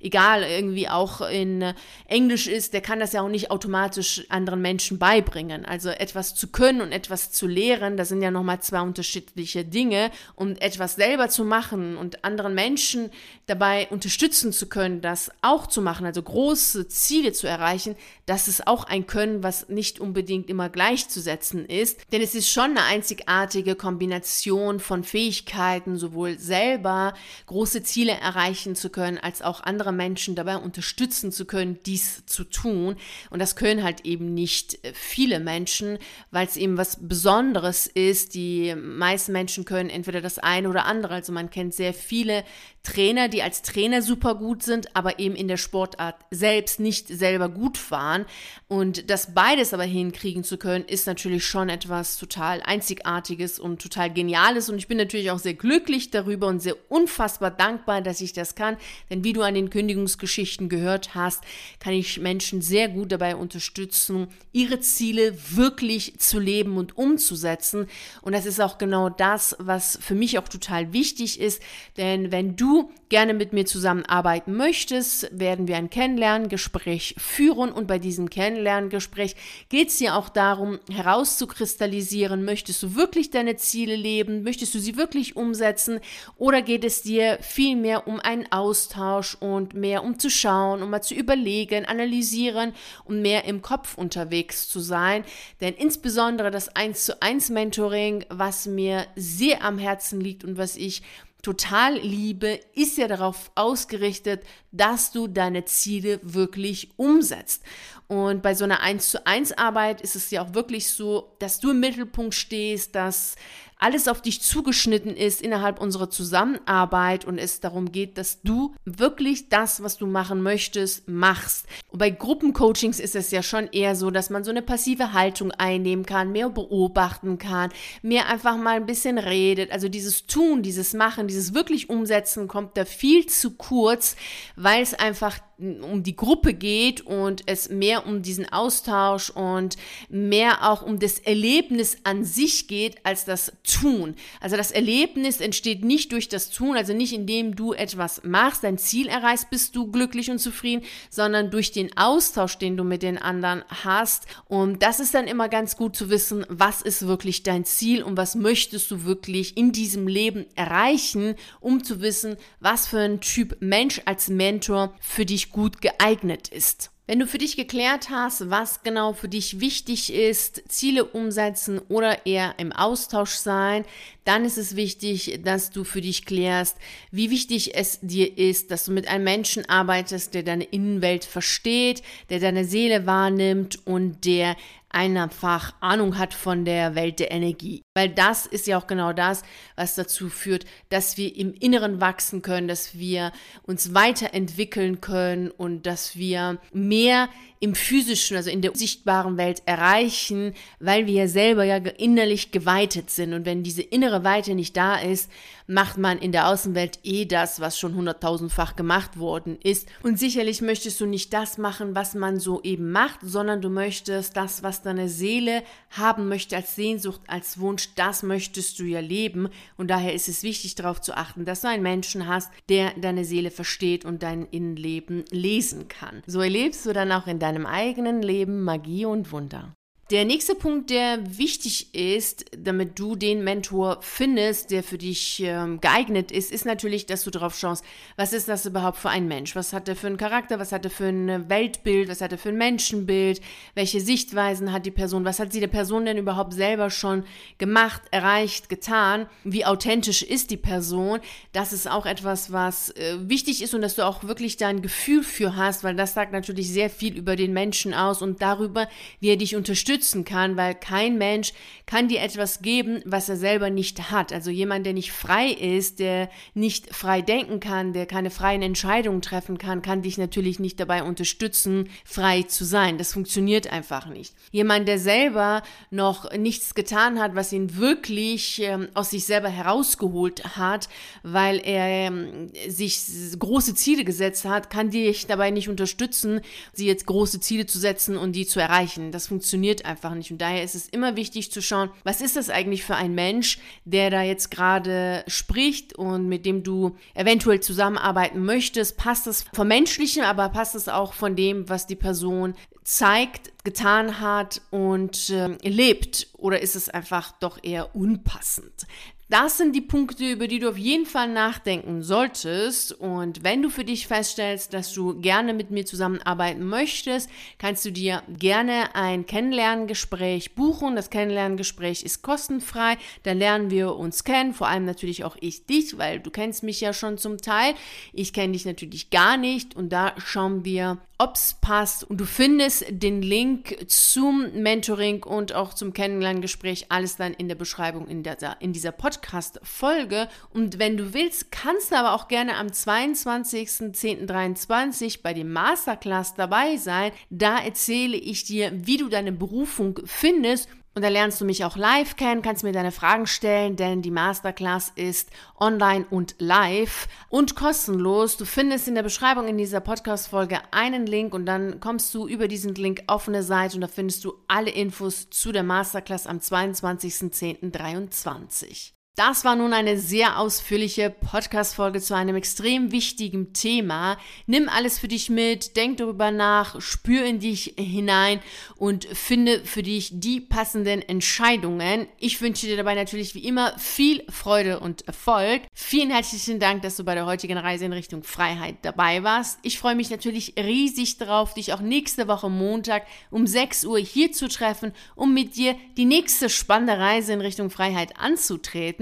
egal, 0.00 0.42
irgendwie 0.42 0.88
auch 0.88 1.22
in 1.22 1.62
äh, 1.62 1.74
Englisch 2.06 2.48
ist, 2.48 2.74
der 2.74 2.82
kann 2.82 3.00
das 3.00 3.14
ja 3.14 3.22
auch 3.22 3.28
nicht 3.28 3.50
automatisch 3.50 4.26
anderen 4.28 4.60
Menschen 4.60 4.98
beibringen. 4.98 5.64
Also 5.64 5.88
etwas 5.88 6.34
zu 6.34 6.48
können 6.48 6.82
und 6.82 6.92
etwas 6.92 7.32
zu 7.32 7.46
lehren, 7.46 7.96
das 7.96 8.10
sind 8.10 8.20
ja 8.20 8.30
nochmal 8.30 8.60
zwei 8.60 8.82
unterschiedliche 8.82 9.64
Dinge. 9.72 10.10
Und 10.36 10.62
etwas 10.62 10.94
selber 10.94 11.28
zu 11.28 11.44
machen 11.44 11.96
und 11.96 12.24
anderen 12.24 12.54
Menschen 12.54 13.10
dabei 13.46 13.88
unterstützen 13.88 14.52
zu 14.52 14.68
können, 14.68 15.00
das 15.00 15.30
auch 15.42 15.66
zu 15.66 15.82
machen, 15.82 16.06
also 16.06 16.22
große 16.22 16.88
Ziele 16.88 17.32
zu 17.32 17.46
erreichen, 17.46 17.96
das 18.26 18.48
ist 18.48 18.66
auch 18.66 18.84
ein 18.84 19.06
Können, 19.06 19.42
was 19.42 19.68
nicht 19.68 20.00
unbedingt 20.00 20.48
immer 20.48 20.68
gleichzusetzen 20.68 21.66
ist. 21.66 22.00
Denn 22.12 22.22
es 22.22 22.34
ist 22.34 22.48
schon 22.48 22.70
eine 22.70 22.84
einzigartige 22.84 23.74
Kombination 23.74 24.80
von 24.80 25.04
Fähigkeiten, 25.04 25.96
sowohl 25.96 26.38
selber 26.38 27.14
große 27.46 27.82
Ziele 27.82 28.12
erreichen 28.12 28.76
zu 28.76 28.90
können, 28.90 29.18
als 29.18 29.42
auch 29.42 29.62
andere 29.62 29.92
Menschen 29.92 30.34
dabei 30.34 30.56
unterstützen 30.56 31.32
zu 31.32 31.44
können, 31.44 31.78
dies 31.84 32.24
zu 32.26 32.44
tun. 32.44 32.96
Und 33.30 33.40
das 33.40 33.56
können 33.56 33.82
halt 33.82 34.06
eben 34.06 34.32
nicht 34.34 34.78
viele 34.94 35.40
Menschen, 35.40 35.98
weil 36.30 36.46
es 36.46 36.56
eben 36.56 36.76
was 36.76 36.98
Besonderes 37.06 37.86
ist. 37.86 38.34
Die 38.34 38.74
meisten 38.74 39.32
Menschen 39.32 39.51
können 39.64 39.90
entweder 39.90 40.20
das 40.20 40.38
eine 40.38 40.68
oder 40.68 40.86
andere. 40.86 41.14
Also 41.14 41.32
man 41.32 41.50
kennt 41.50 41.74
sehr 41.74 41.94
viele 41.94 42.44
Trainer, 42.82 43.28
die 43.28 43.42
als 43.42 43.62
Trainer 43.62 44.02
super 44.02 44.34
gut 44.34 44.62
sind, 44.64 44.96
aber 44.96 45.20
eben 45.20 45.36
in 45.36 45.46
der 45.46 45.56
Sportart 45.56 46.16
selbst 46.30 46.80
nicht 46.80 47.06
selber 47.06 47.48
gut 47.48 47.90
waren. 47.90 48.26
Und 48.66 49.08
das 49.08 49.34
beides 49.34 49.72
aber 49.72 49.84
hinkriegen 49.84 50.42
zu 50.42 50.58
können, 50.58 50.84
ist 50.84 51.06
natürlich 51.06 51.46
schon 51.46 51.68
etwas 51.68 52.16
total 52.16 52.60
Einzigartiges 52.62 53.60
und 53.60 53.80
total 53.80 54.12
Geniales. 54.12 54.68
Und 54.68 54.78
ich 54.78 54.88
bin 54.88 54.98
natürlich 54.98 55.30
auch 55.30 55.38
sehr 55.38 55.54
glücklich 55.54 56.10
darüber 56.10 56.48
und 56.48 56.60
sehr 56.60 56.74
unfassbar 56.88 57.50
dankbar, 57.50 58.02
dass 58.02 58.20
ich 58.20 58.32
das 58.32 58.56
kann. 58.56 58.76
Denn 59.10 59.22
wie 59.22 59.32
du 59.32 59.42
an 59.42 59.54
den 59.54 59.70
Kündigungsgeschichten 59.70 60.68
gehört 60.68 61.14
hast, 61.14 61.44
kann 61.78 61.92
ich 61.92 62.18
Menschen 62.18 62.62
sehr 62.62 62.88
gut 62.88 63.12
dabei 63.12 63.36
unterstützen, 63.36 64.26
ihre 64.52 64.80
Ziele 64.80 65.36
wirklich 65.50 66.18
zu 66.18 66.40
leben 66.40 66.78
und 66.78 66.96
umzusetzen. 66.96 67.86
Und 68.22 68.32
das 68.32 68.46
ist 68.46 68.60
auch 68.60 68.78
genau 68.78 69.08
das, 69.08 69.41
was 69.58 69.98
für 70.00 70.14
mich 70.14 70.38
auch 70.38 70.48
total 70.48 70.92
wichtig 70.92 71.40
ist. 71.40 71.62
Denn 71.96 72.32
wenn 72.32 72.56
du 72.56 72.90
gerne 73.08 73.34
mit 73.34 73.52
mir 73.52 73.66
zusammenarbeiten 73.66 74.56
möchtest, 74.56 75.28
werden 75.38 75.68
wir 75.68 75.76
ein 75.76 75.90
Kennenlerngespräch 75.90 77.14
führen. 77.18 77.72
Und 77.72 77.86
bei 77.86 77.98
diesem 77.98 78.30
Kennenlerngespräch 78.30 79.36
geht 79.68 79.88
es 79.88 79.98
dir 79.98 80.16
auch 80.16 80.28
darum, 80.28 80.78
herauszukristallisieren, 80.90 82.44
möchtest 82.44 82.82
du 82.82 82.94
wirklich 82.94 83.30
deine 83.30 83.56
Ziele 83.56 83.96
leben, 83.96 84.42
möchtest 84.42 84.74
du 84.74 84.78
sie 84.78 84.96
wirklich 84.96 85.36
umsetzen? 85.36 86.00
Oder 86.36 86.62
geht 86.62 86.84
es 86.84 87.02
dir 87.02 87.38
vielmehr 87.40 88.06
um 88.06 88.20
einen 88.20 88.50
Austausch 88.50 89.34
und 89.34 89.74
mehr 89.74 90.02
um 90.04 90.18
zu 90.18 90.30
schauen, 90.30 90.82
um 90.82 90.90
mal 90.90 91.02
zu 91.02 91.14
überlegen, 91.14 91.84
analysieren 91.84 92.72
und 93.04 93.22
mehr 93.22 93.44
im 93.44 93.62
Kopf 93.62 93.96
unterwegs 93.98 94.68
zu 94.68 94.80
sein, 94.80 95.24
denn 95.60 95.74
insbesondere 95.74 96.50
das 96.50 96.68
1 96.74 97.04
zu 97.04 97.22
1 97.22 97.50
Mentoring, 97.50 98.24
was 98.28 98.66
mir 98.66 99.06
sehr 99.36 99.62
am 99.64 99.78
Herzen 99.78 100.20
liegt 100.20 100.44
und 100.44 100.58
was 100.58 100.76
ich 100.76 101.02
total 101.42 101.98
liebe, 101.98 102.60
ist 102.74 102.96
ja 102.98 103.08
darauf 103.08 103.50
ausgerichtet, 103.56 104.44
dass 104.70 105.10
du 105.10 105.26
deine 105.26 105.64
Ziele 105.64 106.20
wirklich 106.22 106.90
umsetzt. 106.96 107.64
Und 108.06 108.42
bei 108.42 108.54
so 108.54 108.64
einer 108.64 108.80
1 108.80 109.10
zu 109.10 109.26
1 109.26 109.52
Arbeit 109.52 110.00
ist 110.00 110.14
es 110.14 110.30
ja 110.30 110.42
auch 110.42 110.54
wirklich 110.54 110.88
so, 110.88 111.34
dass 111.40 111.58
du 111.58 111.70
im 111.70 111.80
Mittelpunkt 111.80 112.34
stehst, 112.34 112.94
dass 112.94 113.34
alles 113.82 114.06
auf 114.06 114.22
dich 114.22 114.40
zugeschnitten 114.40 115.16
ist 115.16 115.42
innerhalb 115.42 115.80
unserer 115.80 116.08
Zusammenarbeit 116.08 117.24
und 117.24 117.38
es 117.38 117.58
darum 117.58 117.90
geht, 117.90 118.16
dass 118.16 118.40
du 118.42 118.74
wirklich 118.84 119.48
das, 119.48 119.82
was 119.82 119.96
du 119.96 120.06
machen 120.06 120.40
möchtest, 120.40 121.08
machst. 121.08 121.66
Und 121.88 121.98
bei 121.98 122.10
Gruppencoachings 122.10 123.00
ist 123.00 123.16
es 123.16 123.32
ja 123.32 123.42
schon 123.42 123.66
eher 123.72 123.96
so, 123.96 124.12
dass 124.12 124.30
man 124.30 124.44
so 124.44 124.50
eine 124.50 124.62
passive 124.62 125.12
Haltung 125.12 125.50
einnehmen 125.50 126.06
kann, 126.06 126.30
mehr 126.30 126.48
beobachten 126.48 127.38
kann, 127.38 127.70
mehr 128.02 128.28
einfach 128.28 128.56
mal 128.56 128.76
ein 128.76 128.86
bisschen 128.86 129.18
redet. 129.18 129.72
Also 129.72 129.88
dieses 129.88 130.26
Tun, 130.26 130.62
dieses 130.62 130.94
Machen, 130.94 131.26
dieses 131.26 131.52
wirklich 131.52 131.90
Umsetzen 131.90 132.46
kommt 132.46 132.76
da 132.76 132.84
viel 132.84 133.26
zu 133.26 133.50
kurz, 133.50 134.14
weil 134.54 134.82
es 134.82 134.94
einfach 134.94 135.38
um 135.62 136.02
die 136.02 136.16
Gruppe 136.16 136.54
geht 136.54 137.00
und 137.02 137.42
es 137.46 137.68
mehr 137.68 138.06
um 138.06 138.22
diesen 138.22 138.50
Austausch 138.52 139.30
und 139.30 139.76
mehr 140.08 140.68
auch 140.68 140.82
um 140.82 140.98
das 140.98 141.18
Erlebnis 141.18 141.98
an 142.04 142.24
sich 142.24 142.68
geht, 142.68 143.04
als 143.04 143.24
das 143.24 143.52
Tun. 143.62 144.14
Also 144.40 144.56
das 144.56 144.70
Erlebnis 144.70 145.40
entsteht 145.40 145.84
nicht 145.84 146.12
durch 146.12 146.28
das 146.28 146.50
Tun, 146.50 146.76
also 146.76 146.92
nicht 146.92 147.12
indem 147.12 147.56
du 147.56 147.72
etwas 147.72 148.22
machst, 148.24 148.64
dein 148.64 148.78
Ziel 148.78 149.06
erreichst, 149.06 149.50
bist 149.50 149.76
du 149.76 149.90
glücklich 149.90 150.30
und 150.30 150.38
zufrieden, 150.38 150.84
sondern 151.10 151.50
durch 151.50 151.72
den 151.72 151.96
Austausch, 151.96 152.58
den 152.58 152.76
du 152.76 152.84
mit 152.84 153.02
den 153.02 153.18
anderen 153.18 153.64
hast. 153.68 154.26
Und 154.46 154.82
das 154.82 155.00
ist 155.00 155.14
dann 155.14 155.26
immer 155.26 155.48
ganz 155.48 155.76
gut 155.76 155.96
zu 155.96 156.10
wissen, 156.10 156.44
was 156.48 156.82
ist 156.82 157.06
wirklich 157.06 157.42
dein 157.42 157.64
Ziel 157.64 158.02
und 158.02 158.16
was 158.16 158.34
möchtest 158.34 158.90
du 158.90 159.04
wirklich 159.04 159.56
in 159.56 159.72
diesem 159.72 160.08
Leben 160.08 160.46
erreichen, 160.54 161.36
um 161.60 161.84
zu 161.84 162.00
wissen, 162.00 162.36
was 162.60 162.86
für 162.86 163.00
ein 163.00 163.20
Typ 163.20 163.56
Mensch 163.60 164.00
als 164.04 164.28
Mentor 164.28 164.94
für 165.00 165.24
dich 165.24 165.51
gut 165.52 165.80
geeignet 165.80 166.48
ist. 166.48 166.92
Wenn 167.08 167.18
du 167.18 167.26
für 167.26 167.38
dich 167.38 167.56
geklärt 167.56 168.10
hast, 168.10 168.48
was 168.48 168.84
genau 168.84 169.12
für 169.12 169.28
dich 169.28 169.58
wichtig 169.58 170.12
ist, 170.14 170.62
Ziele 170.68 171.04
umsetzen 171.04 171.80
oder 171.88 172.26
eher 172.26 172.54
im 172.58 172.72
Austausch 172.72 173.32
sein, 173.34 173.84
dann 174.24 174.44
ist 174.44 174.56
es 174.56 174.76
wichtig, 174.76 175.40
dass 175.44 175.70
du 175.70 175.82
für 175.82 176.00
dich 176.00 176.24
klärst, 176.24 176.76
wie 177.10 177.30
wichtig 177.30 177.74
es 177.74 177.98
dir 178.02 178.38
ist, 178.38 178.70
dass 178.70 178.84
du 178.84 178.92
mit 178.92 179.08
einem 179.08 179.24
Menschen 179.24 179.68
arbeitest, 179.68 180.32
der 180.32 180.44
deine 180.44 180.64
Innenwelt 180.64 181.24
versteht, 181.24 182.02
der 182.30 182.38
deine 182.38 182.64
Seele 182.64 183.04
wahrnimmt 183.04 183.84
und 183.84 184.24
der 184.24 184.56
einfach 184.92 185.74
Ahnung 185.80 186.18
hat 186.18 186.34
von 186.34 186.64
der 186.64 186.94
Welt 186.94 187.18
der 187.18 187.30
Energie. 187.30 187.82
Weil 187.94 188.08
das 188.08 188.46
ist 188.46 188.66
ja 188.66 188.78
auch 188.78 188.86
genau 188.86 189.12
das, 189.12 189.42
was 189.76 189.94
dazu 189.94 190.28
führt, 190.28 190.64
dass 190.88 191.16
wir 191.16 191.34
im 191.36 191.54
Inneren 191.54 192.00
wachsen 192.00 192.42
können, 192.42 192.68
dass 192.68 192.96
wir 192.98 193.32
uns 193.62 193.94
weiterentwickeln 193.94 195.00
können 195.00 195.50
und 195.50 195.86
dass 195.86 196.16
wir 196.16 196.58
mehr 196.72 197.28
im 197.60 197.74
physischen, 197.76 198.36
also 198.36 198.50
in 198.50 198.60
der 198.60 198.74
sichtbaren 198.74 199.36
Welt 199.36 199.62
erreichen, 199.66 200.52
weil 200.80 201.06
wir 201.06 201.14
ja 201.14 201.28
selber 201.28 201.62
ja 201.62 201.76
innerlich 201.76 202.50
geweitet 202.50 203.08
sind. 203.10 203.34
Und 203.34 203.46
wenn 203.46 203.62
diese 203.62 203.82
innere 203.82 204.24
Weite 204.24 204.54
nicht 204.54 204.76
da 204.76 204.96
ist, 204.96 205.30
macht 205.66 205.98
man 205.98 206.18
in 206.18 206.32
der 206.32 206.48
Außenwelt 206.48 207.00
eh 207.04 207.24
das, 207.24 207.60
was 207.60 207.78
schon 207.78 207.94
hunderttausendfach 207.94 208.76
gemacht 208.76 209.18
worden 209.18 209.58
ist. 209.62 209.88
Und 210.02 210.18
sicherlich 210.18 210.62
möchtest 210.62 211.00
du 211.00 211.06
nicht 211.06 211.32
das 211.32 211.58
machen, 211.58 211.94
was 211.94 212.14
man 212.14 212.38
so 212.38 212.62
eben 212.62 212.90
macht, 212.90 213.20
sondern 213.22 213.62
du 213.62 213.68
möchtest 213.68 214.36
das, 214.36 214.62
was 214.62 214.82
deine 214.82 215.08
Seele 215.08 215.62
haben 215.90 216.28
möchte 216.28 216.56
als 216.56 216.74
Sehnsucht, 216.74 217.20
als 217.26 217.58
Wunsch, 217.60 217.94
das 217.94 218.22
möchtest 218.22 218.78
du 218.78 218.84
ja 218.84 219.00
leben. 219.00 219.48
Und 219.76 219.88
daher 219.88 220.14
ist 220.14 220.28
es 220.28 220.42
wichtig 220.42 220.74
darauf 220.74 221.00
zu 221.00 221.16
achten, 221.16 221.44
dass 221.44 221.62
du 221.62 221.68
einen 221.68 221.82
Menschen 221.82 222.26
hast, 222.26 222.50
der 222.68 222.92
deine 222.98 223.24
Seele 223.24 223.50
versteht 223.50 224.04
und 224.04 224.22
dein 224.22 224.46
Innenleben 224.46 225.24
lesen 225.30 225.88
kann. 225.88 226.22
So 226.26 226.40
erlebst 226.40 226.86
du 226.86 226.92
dann 226.92 227.12
auch 227.12 227.26
in 227.26 227.38
deinem 227.38 227.66
eigenen 227.66 228.22
Leben 228.22 228.62
Magie 228.62 229.04
und 229.06 229.32
Wunder. 229.32 229.74
Der 230.12 230.26
nächste 230.26 230.54
Punkt, 230.54 230.90
der 230.90 231.38
wichtig 231.38 231.94
ist, 231.94 232.44
damit 232.54 232.98
du 232.98 233.16
den 233.16 233.42
Mentor 233.44 233.96
findest, 234.02 234.70
der 234.70 234.82
für 234.82 234.98
dich 234.98 235.42
ähm, 235.42 235.80
geeignet 235.80 236.30
ist, 236.30 236.52
ist 236.52 236.66
natürlich, 236.66 237.06
dass 237.06 237.24
du 237.24 237.30
darauf 237.30 237.56
schaust, 237.56 237.82
was 238.16 238.34
ist 238.34 238.46
das 238.46 238.66
überhaupt 238.66 238.98
für 238.98 239.08
ein 239.08 239.26
Mensch? 239.26 239.56
Was 239.56 239.72
hat 239.72 239.88
er 239.88 239.96
für 239.96 240.08
einen 240.08 240.18
Charakter? 240.18 240.58
Was 240.58 240.70
hat 240.70 240.84
er 240.84 240.90
für 240.90 241.06
ein 241.06 241.48
Weltbild? 241.48 242.10
Was 242.10 242.20
hat 242.20 242.30
er 242.30 242.36
für 242.36 242.50
ein 242.50 242.58
Menschenbild? 242.58 243.40
Welche 243.74 244.02
Sichtweisen 244.02 244.70
hat 244.70 244.84
die 244.84 244.90
Person? 244.90 245.24
Was 245.24 245.38
hat 245.38 245.50
sie 245.50 245.60
der 245.60 245.68
Person 245.68 246.04
denn 246.04 246.18
überhaupt 246.18 246.52
selber 246.52 246.90
schon 246.90 247.24
gemacht, 247.56 248.02
erreicht, 248.10 248.68
getan? 248.68 249.26
Wie 249.44 249.64
authentisch 249.64 250.20
ist 250.22 250.50
die 250.50 250.58
Person? 250.58 251.20
Das 251.54 251.72
ist 251.72 251.90
auch 251.90 252.04
etwas, 252.04 252.52
was 252.52 252.90
äh, 252.90 253.16
wichtig 253.30 253.62
ist 253.62 253.72
und 253.72 253.80
dass 253.80 253.94
du 253.94 254.04
auch 254.04 254.24
wirklich 254.24 254.58
da 254.58 254.68
ein 254.68 254.82
Gefühl 254.82 255.22
für 255.22 255.56
hast, 255.56 255.84
weil 255.84 255.96
das 255.96 256.12
sagt 256.12 256.32
natürlich 256.32 256.68
sehr 256.68 256.90
viel 256.90 257.16
über 257.16 257.34
den 257.34 257.54
Menschen 257.54 257.94
aus 257.94 258.20
und 258.20 258.42
darüber, 258.42 258.90
wie 259.18 259.30
er 259.30 259.38
dich 259.38 259.56
unterstützt 259.56 260.01
unterstützen 260.02 260.24
kann, 260.24 260.56
weil 260.56 260.74
kein 260.74 261.16
Mensch 261.18 261.52
kann 261.86 262.08
dir 262.08 262.20
etwas 262.20 262.62
geben, 262.62 263.02
was 263.04 263.28
er 263.28 263.36
selber 263.36 263.70
nicht 263.70 264.10
hat. 264.10 264.32
Also 264.32 264.50
jemand, 264.50 264.86
der 264.86 264.94
nicht 264.94 265.12
frei 265.12 265.48
ist, 265.48 265.98
der 265.98 266.30
nicht 266.54 266.94
frei 266.94 267.22
denken 267.22 267.60
kann, 267.60 267.92
der 267.92 268.06
keine 268.06 268.30
freien 268.30 268.62
Entscheidungen 268.62 269.22
treffen 269.22 269.58
kann, 269.58 269.82
kann 269.82 270.02
dich 270.02 270.18
natürlich 270.18 270.58
nicht 270.58 270.80
dabei 270.80 271.02
unterstützen, 271.02 271.88
frei 272.04 272.42
zu 272.42 272.64
sein. 272.64 272.98
Das 272.98 273.12
funktioniert 273.12 273.70
einfach 273.70 274.06
nicht. 274.06 274.34
Jemand, 274.50 274.88
der 274.88 274.98
selber 274.98 275.62
noch 275.90 276.32
nichts 276.32 276.74
getan 276.74 277.20
hat, 277.20 277.34
was 277.34 277.52
ihn 277.52 277.76
wirklich 277.76 278.62
ähm, 278.62 278.88
aus 278.94 279.10
sich 279.10 279.24
selber 279.24 279.48
herausgeholt 279.48 280.56
hat, 280.56 280.88
weil 281.22 281.60
er 281.62 282.06
ähm, 282.08 282.50
sich 282.68 283.02
große 283.38 283.74
Ziele 283.74 284.04
gesetzt 284.04 284.44
hat, 284.44 284.70
kann 284.70 284.90
dich 284.90 285.26
dabei 285.26 285.50
nicht 285.50 285.68
unterstützen, 285.68 286.40
sie 286.72 286.86
jetzt 286.86 287.06
große 287.06 287.40
Ziele 287.40 287.66
zu 287.66 287.78
setzen 287.78 288.16
und 288.16 288.32
die 288.32 288.46
zu 288.46 288.60
erreichen. 288.60 289.12
Das 289.12 289.26
funktioniert 289.26 289.81
einfach 289.84 290.14
nicht. 290.14 290.30
Und 290.30 290.38
daher 290.40 290.62
ist 290.62 290.74
es 290.74 290.88
immer 290.88 291.16
wichtig 291.16 291.52
zu 291.52 291.62
schauen, 291.62 291.90
was 292.04 292.20
ist 292.20 292.36
das 292.36 292.50
eigentlich 292.50 292.84
für 292.84 292.96
ein 292.96 293.14
Mensch, 293.14 293.58
der 293.84 294.10
da 294.10 294.22
jetzt 294.22 294.50
gerade 294.50 295.24
spricht 295.26 295.94
und 295.94 296.28
mit 296.28 296.46
dem 296.46 296.62
du 296.62 296.96
eventuell 297.14 297.60
zusammenarbeiten 297.60 298.44
möchtest. 298.44 298.96
Passt 298.96 299.26
es 299.26 299.44
vom 299.54 299.68
Menschlichen, 299.68 300.24
aber 300.24 300.48
passt 300.48 300.74
es 300.74 300.88
auch 300.88 301.12
von 301.12 301.36
dem, 301.36 301.68
was 301.68 301.86
die 301.86 301.96
Person 301.96 302.54
zeigt, 302.84 303.52
getan 303.64 304.20
hat 304.20 304.60
und 304.70 305.30
äh, 305.30 305.56
lebt? 305.68 306.28
Oder 306.34 306.60
ist 306.60 306.76
es 306.76 306.88
einfach 306.88 307.32
doch 307.38 307.58
eher 307.62 307.94
unpassend? 307.94 308.86
Das 309.32 309.56
sind 309.56 309.74
die 309.74 309.80
Punkte, 309.80 310.30
über 310.30 310.46
die 310.46 310.58
du 310.58 310.68
auf 310.68 310.76
jeden 310.76 311.06
Fall 311.06 311.26
nachdenken 311.26 312.02
solltest. 312.02 312.92
Und 312.92 313.42
wenn 313.42 313.62
du 313.62 313.70
für 313.70 313.82
dich 313.82 314.06
feststellst, 314.06 314.74
dass 314.74 314.92
du 314.92 315.18
gerne 315.22 315.54
mit 315.54 315.70
mir 315.70 315.86
zusammenarbeiten 315.86 316.62
möchtest, 316.62 317.30
kannst 317.56 317.82
du 317.86 317.92
dir 317.92 318.22
gerne 318.28 318.94
ein 318.94 319.24
Kennenlerngespräch 319.24 320.54
buchen. 320.54 320.96
Das 320.96 321.08
Kennenlerngespräch 321.08 322.02
ist 322.02 322.20
kostenfrei. 322.20 322.98
Da 323.22 323.32
lernen 323.32 323.70
wir 323.70 323.96
uns 323.96 324.24
kennen, 324.24 324.52
vor 324.52 324.68
allem 324.68 324.84
natürlich 324.84 325.24
auch 325.24 325.38
ich 325.40 325.64
dich, 325.64 325.96
weil 325.96 326.20
du 326.20 326.30
kennst 326.30 326.62
mich 326.62 326.82
ja 326.82 326.92
schon 326.92 327.16
zum 327.16 327.38
Teil. 327.38 327.72
Ich 328.12 328.34
kenne 328.34 328.52
dich 328.52 328.66
natürlich 328.66 329.08
gar 329.08 329.38
nicht 329.38 329.74
und 329.74 329.94
da 329.94 330.12
schauen 330.18 330.66
wir, 330.66 330.98
ob 331.22 331.36
es 331.36 331.54
passt. 331.54 332.02
Und 332.02 332.20
du 332.20 332.24
findest 332.24 332.84
den 332.88 333.22
Link 333.22 333.88
zum 333.88 334.60
Mentoring 334.60 335.22
und 335.22 335.54
auch 335.54 335.72
zum 335.72 335.92
Kennenlerngespräch 335.92 336.86
alles 336.88 337.14
dann 337.14 337.32
in 337.34 337.46
der 337.46 337.54
Beschreibung 337.54 338.08
in, 338.08 338.24
der, 338.24 338.56
in 338.58 338.72
dieser 338.72 338.90
Podcast-Folge. 338.90 340.26
Und 340.50 340.80
wenn 340.80 340.96
du 340.96 341.14
willst, 341.14 341.52
kannst 341.52 341.92
du 341.92 341.96
aber 341.96 342.14
auch 342.14 342.26
gerne 342.26 342.56
am 342.56 342.66
22.10.23 342.66 345.20
bei 345.22 345.32
dem 345.32 345.52
Masterclass 345.52 346.34
dabei 346.34 346.76
sein. 346.76 347.12
Da 347.30 347.58
erzähle 347.58 348.16
ich 348.16 348.42
dir, 348.42 348.72
wie 348.74 348.96
du 348.96 349.08
deine 349.08 349.30
Berufung 349.30 350.00
findest 350.04 350.68
und 350.94 351.02
da 351.02 351.08
lernst 351.08 351.40
du 351.40 351.44
mich 351.44 351.64
auch 351.64 351.76
live 351.76 352.16
kennen, 352.16 352.42
kannst 352.42 352.64
mir 352.64 352.72
deine 352.72 352.90
Fragen 352.92 353.26
stellen, 353.26 353.76
denn 353.76 354.02
die 354.02 354.10
Masterclass 354.10 354.92
ist 354.94 355.30
online 355.58 356.04
und 356.10 356.34
live 356.38 357.08
und 357.28 357.56
kostenlos. 357.56 358.36
Du 358.36 358.44
findest 358.44 358.88
in 358.88 358.94
der 358.94 359.02
Beschreibung 359.02 359.48
in 359.48 359.56
dieser 359.58 359.80
Podcast-Folge 359.80 360.60
einen 360.70 361.06
Link 361.06 361.34
und 361.34 361.46
dann 361.46 361.80
kommst 361.80 362.14
du 362.14 362.28
über 362.28 362.46
diesen 362.48 362.74
Link 362.74 363.02
auf 363.06 363.28
eine 363.28 363.42
Seite 363.42 363.76
und 363.76 363.80
da 363.80 363.88
findest 363.88 364.24
du 364.24 364.34
alle 364.48 364.70
Infos 364.70 365.30
zu 365.30 365.52
der 365.52 365.62
Masterclass 365.62 366.26
am 366.26 366.38
22.10.23. 366.38 368.92
Das 369.14 369.44
war 369.44 369.56
nun 369.56 369.74
eine 369.74 369.98
sehr 369.98 370.38
ausführliche 370.38 371.10
Podcast-Folge 371.10 372.00
zu 372.00 372.16
einem 372.16 372.34
extrem 372.34 372.92
wichtigen 372.92 373.52
Thema. 373.52 374.16
Nimm 374.46 374.70
alles 374.70 374.98
für 374.98 375.06
dich 375.06 375.28
mit, 375.28 375.76
denk 375.76 375.98
darüber 375.98 376.30
nach, 376.30 376.80
spür 376.80 377.26
in 377.26 377.38
dich 377.38 377.74
hinein 377.76 378.40
und 378.76 379.04
finde 379.04 379.66
für 379.66 379.82
dich 379.82 380.18
die 380.18 380.40
passenden 380.40 381.02
Entscheidungen. 381.02 382.08
Ich 382.20 382.40
wünsche 382.40 382.66
dir 382.66 382.78
dabei 382.78 382.94
natürlich 382.94 383.34
wie 383.34 383.44
immer 383.44 383.78
viel 383.78 384.24
Freude 384.30 384.80
und 384.80 385.06
Erfolg. 385.06 385.60
Vielen 385.74 386.10
herzlichen 386.10 386.58
Dank, 386.58 386.80
dass 386.80 386.96
du 386.96 387.04
bei 387.04 387.14
der 387.14 387.26
heutigen 387.26 387.58
Reise 387.58 387.84
in 387.84 387.92
Richtung 387.92 388.22
Freiheit 388.22 388.76
dabei 388.80 389.22
warst. 389.22 389.58
Ich 389.60 389.78
freue 389.78 389.94
mich 389.94 390.08
natürlich 390.08 390.54
riesig 390.56 391.18
darauf, 391.18 391.52
dich 391.52 391.74
auch 391.74 391.82
nächste 391.82 392.28
Woche 392.28 392.48
Montag 392.48 393.02
um 393.30 393.46
6 393.46 393.84
Uhr 393.84 393.98
hier 393.98 394.32
zu 394.32 394.48
treffen, 394.48 394.94
um 395.14 395.34
mit 395.34 395.56
dir 395.56 395.76
die 395.98 396.06
nächste 396.06 396.48
spannende 396.48 396.98
Reise 396.98 397.34
in 397.34 397.42
Richtung 397.42 397.68
Freiheit 397.68 398.18
anzutreten. 398.18 399.01